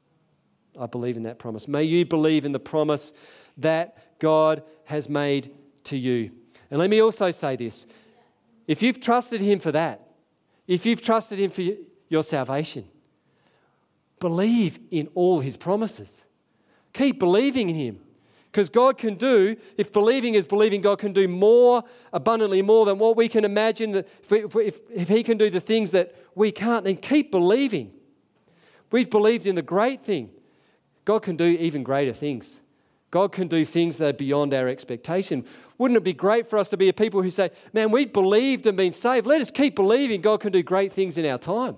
I 0.79 0.87
believe 0.87 1.17
in 1.17 1.23
that 1.23 1.39
promise. 1.39 1.67
May 1.67 1.85
you 1.85 2.05
believe 2.05 2.45
in 2.45 2.53
the 2.53 2.61
promise 2.61 3.15
that 3.57 4.19
God 4.19 4.63
has 4.85 5.09
made 5.09 5.51
to 5.85 5.97
you. 5.97 6.33
And 6.71 6.79
let 6.79 6.91
me 6.91 7.01
also 7.01 7.31
say 7.31 7.57
this 7.57 7.87
if 8.67 8.83
you've 8.83 9.01
trusted 9.01 9.41
Him 9.41 9.59
for 9.59 9.73
that, 9.73 10.07
if 10.67 10.85
you've 10.85 11.01
trusted 11.01 11.39
Him 11.39 11.51
for 11.51 11.63
your 12.09 12.23
salvation, 12.23 12.85
Believe 14.21 14.79
in 14.91 15.09
all 15.15 15.41
his 15.41 15.57
promises. 15.57 16.25
Keep 16.93 17.19
believing 17.19 17.69
in 17.69 17.77
him. 17.77 18.01
Because 18.57 18.71
God 18.71 18.97
can 18.97 19.17
do, 19.17 19.55
if 19.77 19.93
believing 19.93 20.35
is 20.35 20.47
believing, 20.47 20.81
God 20.81 20.99
can 20.99 21.13
do 21.13 21.29
more, 21.29 21.85
abundantly 22.11 22.63
more 22.63 22.87
than 22.87 22.99
what 22.99 23.15
we 23.15 23.29
can 23.29 23.45
imagine. 23.45 23.93
That 23.93 24.09
if, 24.31 24.57
if, 24.57 24.81
if 24.91 25.09
He 25.11 25.23
can 25.23 25.37
do 25.37 25.51
the 25.51 25.61
things 25.61 25.91
that 25.91 26.15
we 26.35 26.51
can't, 26.53 26.83
then 26.83 26.97
keep 26.97 27.31
believing. 27.31 27.93
We've 28.91 29.11
believed 29.11 29.47
in 29.47 29.57
the 29.57 29.63
great 29.63 30.01
thing. 30.01 30.31
God 31.05 31.19
can 31.19 31.37
do 31.37 31.45
even 31.45 31.83
greater 31.83 32.15
things. 32.15 32.63
God 33.11 33.31
can 33.31 33.47
do 33.47 33.63
things 33.63 33.99
that 33.99 34.09
are 34.09 34.17
beyond 34.17 34.55
our 34.55 34.69
expectation. 34.69 35.45
Wouldn't 35.77 35.99
it 35.99 36.05
be 36.05 36.15
great 36.15 36.49
for 36.49 36.59
us 36.59 36.71
to 36.71 36.79
be 36.79 36.89
a 36.89 36.95
people 36.95 37.21
who 37.21 37.29
say, 37.29 37.51
Man, 37.75 37.91
we've 37.91 38.11
believed 38.11 38.67
and 38.67 38.75
been 38.75 38.93
saved. 38.93 39.27
Let 39.27 39.43
us 39.43 39.51
keep 39.51 39.75
believing 39.75 40.23
God 40.23 40.41
can 40.41 40.51
do 40.51 40.63
great 40.63 40.95
things 40.95 41.19
in 41.19 41.27
our 41.27 41.37
time. 41.37 41.77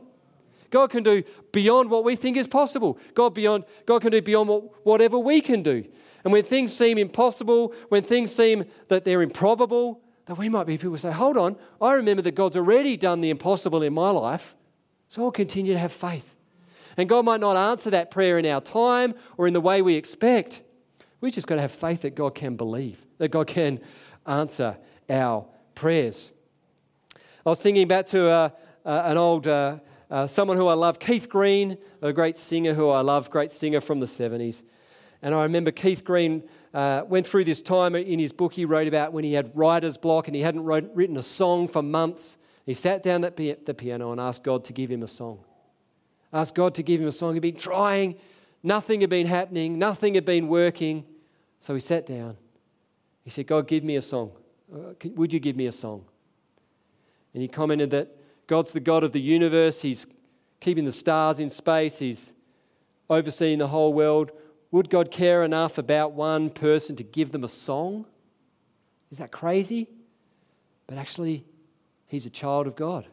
God 0.70 0.90
can 0.90 1.02
do 1.02 1.22
beyond 1.52 1.90
what 1.90 2.04
we 2.04 2.16
think 2.16 2.36
is 2.36 2.46
possible. 2.46 2.98
God, 3.14 3.34
beyond, 3.34 3.64
God 3.86 4.02
can 4.02 4.10
do 4.10 4.20
beyond 4.20 4.48
what, 4.48 4.86
whatever 4.86 5.18
we 5.18 5.40
can 5.40 5.62
do. 5.62 5.84
And 6.24 6.32
when 6.32 6.44
things 6.44 6.74
seem 6.74 6.98
impossible, 6.98 7.74
when 7.88 8.02
things 8.02 8.34
seem 8.34 8.64
that 8.88 9.04
they're 9.04 9.22
improbable, 9.22 10.02
that 10.26 10.36
we 10.36 10.48
might 10.48 10.66
be 10.66 10.76
people 10.76 10.90
who 10.90 10.98
say, 10.98 11.10
hold 11.10 11.38
on, 11.38 11.56
I 11.80 11.94
remember 11.94 12.22
that 12.22 12.34
God's 12.34 12.56
already 12.56 12.96
done 12.96 13.20
the 13.20 13.30
impossible 13.30 13.82
in 13.82 13.94
my 13.94 14.10
life, 14.10 14.54
so 15.08 15.24
I'll 15.24 15.30
continue 15.30 15.72
to 15.72 15.78
have 15.78 15.92
faith. 15.92 16.34
And 16.98 17.08
God 17.08 17.24
might 17.24 17.40
not 17.40 17.56
answer 17.56 17.90
that 17.90 18.10
prayer 18.10 18.38
in 18.38 18.44
our 18.46 18.60
time 18.60 19.14
or 19.36 19.46
in 19.46 19.54
the 19.54 19.60
way 19.60 19.80
we 19.80 19.94
expect. 19.94 20.62
We 21.20 21.30
just 21.30 21.46
got 21.46 21.54
to 21.54 21.60
have 21.60 21.72
faith 21.72 22.02
that 22.02 22.14
God 22.14 22.34
can 22.34 22.56
believe, 22.56 23.04
that 23.18 23.28
God 23.28 23.46
can 23.46 23.80
answer 24.26 24.76
our 25.08 25.46
prayers. 25.74 26.32
I 27.46 27.50
was 27.50 27.60
thinking 27.60 27.88
back 27.88 28.06
to 28.06 28.28
uh, 28.28 28.48
uh, 28.84 29.02
an 29.06 29.16
old 29.16 29.46
uh, 29.46 29.78
uh, 30.10 30.26
someone 30.26 30.56
who 30.56 30.66
I 30.66 30.74
love, 30.74 30.98
Keith 30.98 31.28
Green, 31.28 31.76
a 32.00 32.12
great 32.12 32.36
singer 32.36 32.74
who 32.74 32.88
I 32.88 33.00
love, 33.00 33.30
great 33.30 33.52
singer 33.52 33.80
from 33.80 34.00
the 34.00 34.06
70s. 34.06 34.62
And 35.20 35.34
I 35.34 35.42
remember 35.42 35.70
Keith 35.70 36.04
Green 36.04 36.42
uh, 36.72 37.02
went 37.06 37.26
through 37.26 37.44
this 37.44 37.60
time 37.60 37.94
in 37.94 38.18
his 38.18 38.32
book 38.32 38.52
he 38.52 38.64
wrote 38.64 38.88
about 38.88 39.12
when 39.12 39.24
he 39.24 39.32
had 39.32 39.50
writer's 39.54 39.96
block 39.96 40.28
and 40.28 40.36
he 40.36 40.42
hadn't 40.42 40.64
wrote, 40.64 40.90
written 40.94 41.16
a 41.16 41.22
song 41.22 41.68
for 41.68 41.82
months. 41.82 42.38
He 42.64 42.74
sat 42.74 43.02
down 43.02 43.24
at 43.24 43.36
the 43.36 43.74
piano 43.76 44.12
and 44.12 44.20
asked 44.20 44.44
God 44.44 44.64
to 44.64 44.72
give 44.72 44.90
him 44.90 45.02
a 45.02 45.06
song. 45.08 45.40
Asked 46.32 46.54
God 46.54 46.74
to 46.76 46.82
give 46.82 47.00
him 47.00 47.08
a 47.08 47.12
song. 47.12 47.34
He'd 47.34 47.40
been 47.40 47.56
trying, 47.56 48.16
nothing 48.62 49.00
had 49.00 49.10
been 49.10 49.26
happening, 49.26 49.78
nothing 49.78 50.14
had 50.14 50.24
been 50.24 50.48
working. 50.48 51.04
So 51.60 51.74
he 51.74 51.80
sat 51.80 52.06
down. 52.06 52.36
He 53.24 53.30
said, 53.30 53.46
God, 53.46 53.66
give 53.66 53.82
me 53.84 53.96
a 53.96 54.02
song. 54.02 54.32
Uh, 54.72 54.92
would 55.14 55.32
you 55.32 55.40
give 55.40 55.56
me 55.56 55.66
a 55.66 55.72
song? 55.72 56.04
And 57.34 57.42
he 57.42 57.48
commented 57.48 57.90
that 57.90 58.17
God's 58.48 58.72
the 58.72 58.80
God 58.80 59.04
of 59.04 59.12
the 59.12 59.20
universe. 59.20 59.82
He's 59.82 60.06
keeping 60.58 60.84
the 60.84 60.92
stars 60.92 61.38
in 61.38 61.48
space. 61.48 61.98
He's 62.00 62.32
overseeing 63.08 63.58
the 63.58 63.68
whole 63.68 63.94
world. 63.94 64.32
Would 64.72 64.90
God 64.90 65.12
care 65.12 65.44
enough 65.44 65.78
about 65.78 66.12
one 66.12 66.50
person 66.50 66.96
to 66.96 67.04
give 67.04 67.30
them 67.30 67.44
a 67.44 67.48
song? 67.48 68.06
Is 69.12 69.18
that 69.18 69.30
crazy? 69.30 69.88
But 70.88 70.98
actually, 70.98 71.44
He's 72.06 72.26
a 72.26 72.30
child 72.30 72.66
of 72.66 72.74
God. 72.74 73.06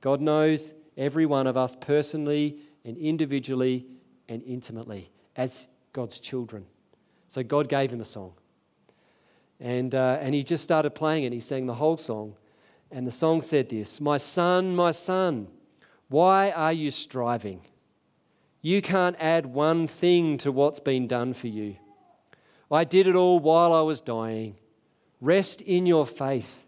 God 0.00 0.20
knows 0.20 0.72
every 0.96 1.26
one 1.26 1.46
of 1.46 1.56
us 1.56 1.74
personally 1.74 2.58
and 2.84 2.96
individually 2.96 3.86
and 4.28 4.42
intimately 4.44 5.10
as 5.36 5.68
God's 5.92 6.18
children. 6.18 6.66
So 7.28 7.42
God 7.42 7.68
gave 7.68 7.92
him 7.92 8.00
a 8.00 8.04
song. 8.04 8.32
And, 9.58 9.94
uh, 9.94 10.18
and 10.20 10.34
he 10.34 10.42
just 10.42 10.64
started 10.64 10.90
playing 10.90 11.24
it. 11.24 11.32
He 11.32 11.40
sang 11.40 11.66
the 11.66 11.74
whole 11.74 11.96
song. 11.96 12.34
And 12.90 13.06
the 13.06 13.12
song 13.12 13.42
said 13.42 13.68
this 13.68 14.00
My 14.00 14.16
son, 14.16 14.74
my 14.74 14.90
son, 14.90 15.48
why 16.08 16.50
are 16.50 16.72
you 16.72 16.90
striving? 16.90 17.62
You 18.62 18.82
can't 18.82 19.16
add 19.18 19.46
one 19.46 19.86
thing 19.86 20.36
to 20.38 20.52
what's 20.52 20.80
been 20.80 21.06
done 21.06 21.32
for 21.32 21.46
you. 21.46 21.76
I 22.70 22.84
did 22.84 23.06
it 23.06 23.16
all 23.16 23.38
while 23.38 23.72
I 23.72 23.80
was 23.80 24.00
dying. 24.00 24.56
Rest 25.20 25.60
in 25.62 25.86
your 25.86 26.06
faith. 26.06 26.66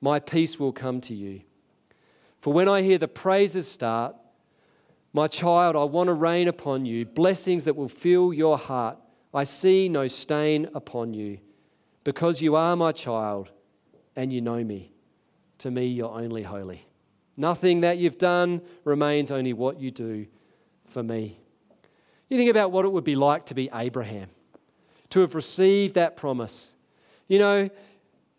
My 0.00 0.20
peace 0.20 0.58
will 0.58 0.72
come 0.72 1.00
to 1.02 1.14
you. 1.14 1.42
For 2.40 2.52
when 2.52 2.68
I 2.68 2.82
hear 2.82 2.98
the 2.98 3.08
praises 3.08 3.70
start, 3.70 4.14
my 5.12 5.28
child, 5.28 5.76
I 5.76 5.84
want 5.84 6.08
to 6.08 6.12
rain 6.12 6.48
upon 6.48 6.86
you 6.86 7.06
blessings 7.06 7.64
that 7.64 7.76
will 7.76 7.88
fill 7.88 8.32
your 8.32 8.58
heart. 8.58 8.98
I 9.32 9.44
see 9.44 9.88
no 9.88 10.08
stain 10.08 10.68
upon 10.74 11.14
you, 11.14 11.38
because 12.04 12.42
you 12.42 12.54
are 12.54 12.76
my 12.76 12.92
child 12.92 13.50
and 14.14 14.32
you 14.32 14.40
know 14.40 14.62
me. 14.62 14.93
To 15.58 15.70
me, 15.70 15.86
you're 15.86 16.10
only 16.10 16.42
holy. 16.42 16.86
Nothing 17.36 17.80
that 17.80 17.98
you've 17.98 18.18
done 18.18 18.62
remains, 18.84 19.30
only 19.30 19.52
what 19.52 19.80
you 19.80 19.90
do 19.90 20.26
for 20.86 21.02
me. 21.02 21.38
You 22.28 22.38
think 22.38 22.50
about 22.50 22.72
what 22.72 22.84
it 22.84 22.92
would 22.92 23.04
be 23.04 23.14
like 23.14 23.46
to 23.46 23.54
be 23.54 23.68
Abraham, 23.74 24.28
to 25.10 25.20
have 25.20 25.34
received 25.34 25.94
that 25.94 26.16
promise. 26.16 26.74
You 27.28 27.38
know, 27.38 27.70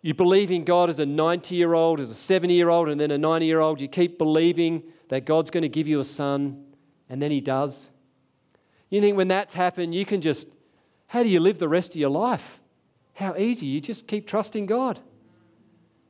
you 0.02 0.14
believe 0.14 0.52
in 0.52 0.64
God 0.64 0.90
as 0.90 1.00
a 1.00 1.06
90 1.06 1.56
year 1.56 1.74
old, 1.74 2.00
as 2.00 2.12
a 2.12 2.16
70 2.16 2.54
year 2.54 2.70
old, 2.70 2.90
and 2.90 3.00
then 3.00 3.12
a 3.12 3.18
90 3.18 3.46
year 3.46 3.60
old. 3.60 3.82
You 3.82 3.88
keep 3.88 4.18
believing 4.18 4.84
that 5.10 5.26
God's 5.26 5.50
going 5.50 5.64
to 5.64 5.70
give 5.70 5.88
you 5.88 6.00
a 6.00 6.04
son, 6.04 6.64
and 7.10 7.22
then 7.22 7.32
He 7.32 7.42
does. 7.42 7.92
You 8.90 9.02
think 9.02 9.18
when 9.18 9.28
that's 9.28 9.54
happened, 9.54 9.94
you 9.94 10.06
can 10.06 10.22
just, 10.22 10.48
how 11.08 11.24
do 11.24 11.30
you 11.30 11.40
live 11.40 11.58
the 11.58 11.68
rest 11.68 11.96
of 11.96 11.98
your 11.98 12.10
life? 12.10 12.60
How 13.14 13.36
easy. 13.36 13.66
You 13.66 13.82
just 13.82 14.08
keep 14.08 14.28
trusting 14.28 14.68
God. 14.68 15.00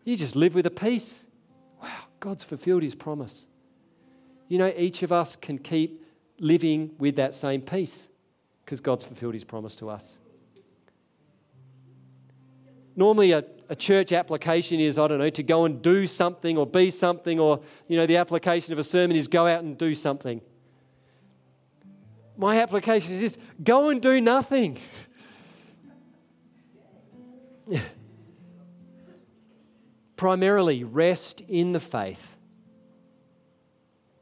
You 0.06 0.16
just 0.16 0.36
live 0.36 0.56
with 0.56 0.66
a 0.68 0.72
peace. 0.72 1.26
Wow, 1.82 1.90
God's 2.20 2.44
fulfilled 2.44 2.84
his 2.84 2.96
promise. 2.96 3.48
You 4.48 4.60
know, 4.60 4.72
each 4.78 5.04
of 5.04 5.12
us 5.12 5.36
can 5.36 5.58
keep 5.58 6.06
living 6.40 6.92
with 7.00 7.18
that 7.18 7.34
same 7.34 7.62
peace 7.62 8.08
because 8.64 8.80
God's 8.80 9.04
fulfilled 9.04 9.34
his 9.34 9.44
promise 9.44 9.76
to 9.78 9.90
us. 9.90 10.20
normally 12.96 13.32
a, 13.32 13.44
a 13.68 13.76
church 13.76 14.12
application 14.12 14.80
is, 14.80 14.98
I 14.98 15.08
don't 15.08 15.20
know, 15.20 15.30
to 15.30 15.44
go 15.44 15.66
and 15.66 15.82
do 15.82 16.08
something 16.08 16.58
or 16.58 16.66
be 16.66 16.90
something, 16.92 17.40
or, 17.40 17.62
you 17.88 17.98
know, 17.98 18.06
the 18.06 18.18
application 18.18 18.74
of 18.74 18.80
a 18.80 18.84
sermon 18.84 19.18
is 19.18 19.28
go 19.28 19.48
out 19.48 19.64
and 19.64 19.78
do 19.78 19.94
something. 19.96 20.42
My 22.38 22.62
application 22.62 23.14
is 23.14 23.22
this 23.22 23.38
go 23.64 23.90
and 23.90 24.02
do 24.02 24.22
nothing. 24.22 24.78
Primarily, 30.16 30.84
rest 30.84 31.42
in 31.42 31.74
the 31.74 31.80
faith, 31.80 32.38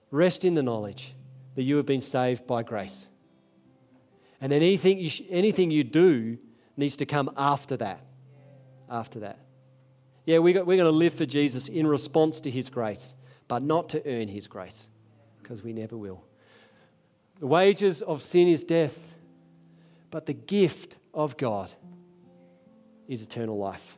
rest 0.09 0.43
in 0.43 0.55
the 0.55 0.63
knowledge 0.63 1.13
that 1.55 1.63
you 1.63 1.77
have 1.77 1.85
been 1.85 2.01
saved 2.01 2.47
by 2.47 2.63
grace. 2.63 3.09
And 4.41 4.51
then 4.51 4.61
anything 4.61 4.99
you, 4.99 5.09
sh- 5.09 5.21
anything 5.29 5.69
you 5.69 5.83
do 5.83 6.37
needs 6.75 6.95
to 6.97 7.05
come 7.05 7.31
after 7.37 7.77
that. 7.77 8.01
After 8.89 9.19
that. 9.19 9.39
Yeah, 10.25 10.39
we 10.39 10.53
got, 10.53 10.65
we're 10.65 10.77
going 10.77 10.91
to 10.91 10.97
live 10.97 11.13
for 11.13 11.25
Jesus 11.25 11.67
in 11.67 11.85
response 11.85 12.41
to 12.41 12.49
his 12.49 12.69
grace, 12.69 13.15
but 13.47 13.61
not 13.61 13.89
to 13.89 14.01
earn 14.07 14.27
his 14.27 14.47
grace, 14.47 14.89
because 15.41 15.61
we 15.61 15.73
never 15.73 15.95
will. 15.95 16.23
The 17.39 17.47
wages 17.47 18.01
of 18.01 18.21
sin 18.21 18.47
is 18.47 18.63
death, 18.63 19.13
but 20.09 20.25
the 20.25 20.33
gift 20.33 20.97
of 21.13 21.37
God 21.37 21.71
is 23.07 23.21
eternal 23.21 23.57
life 23.57 23.97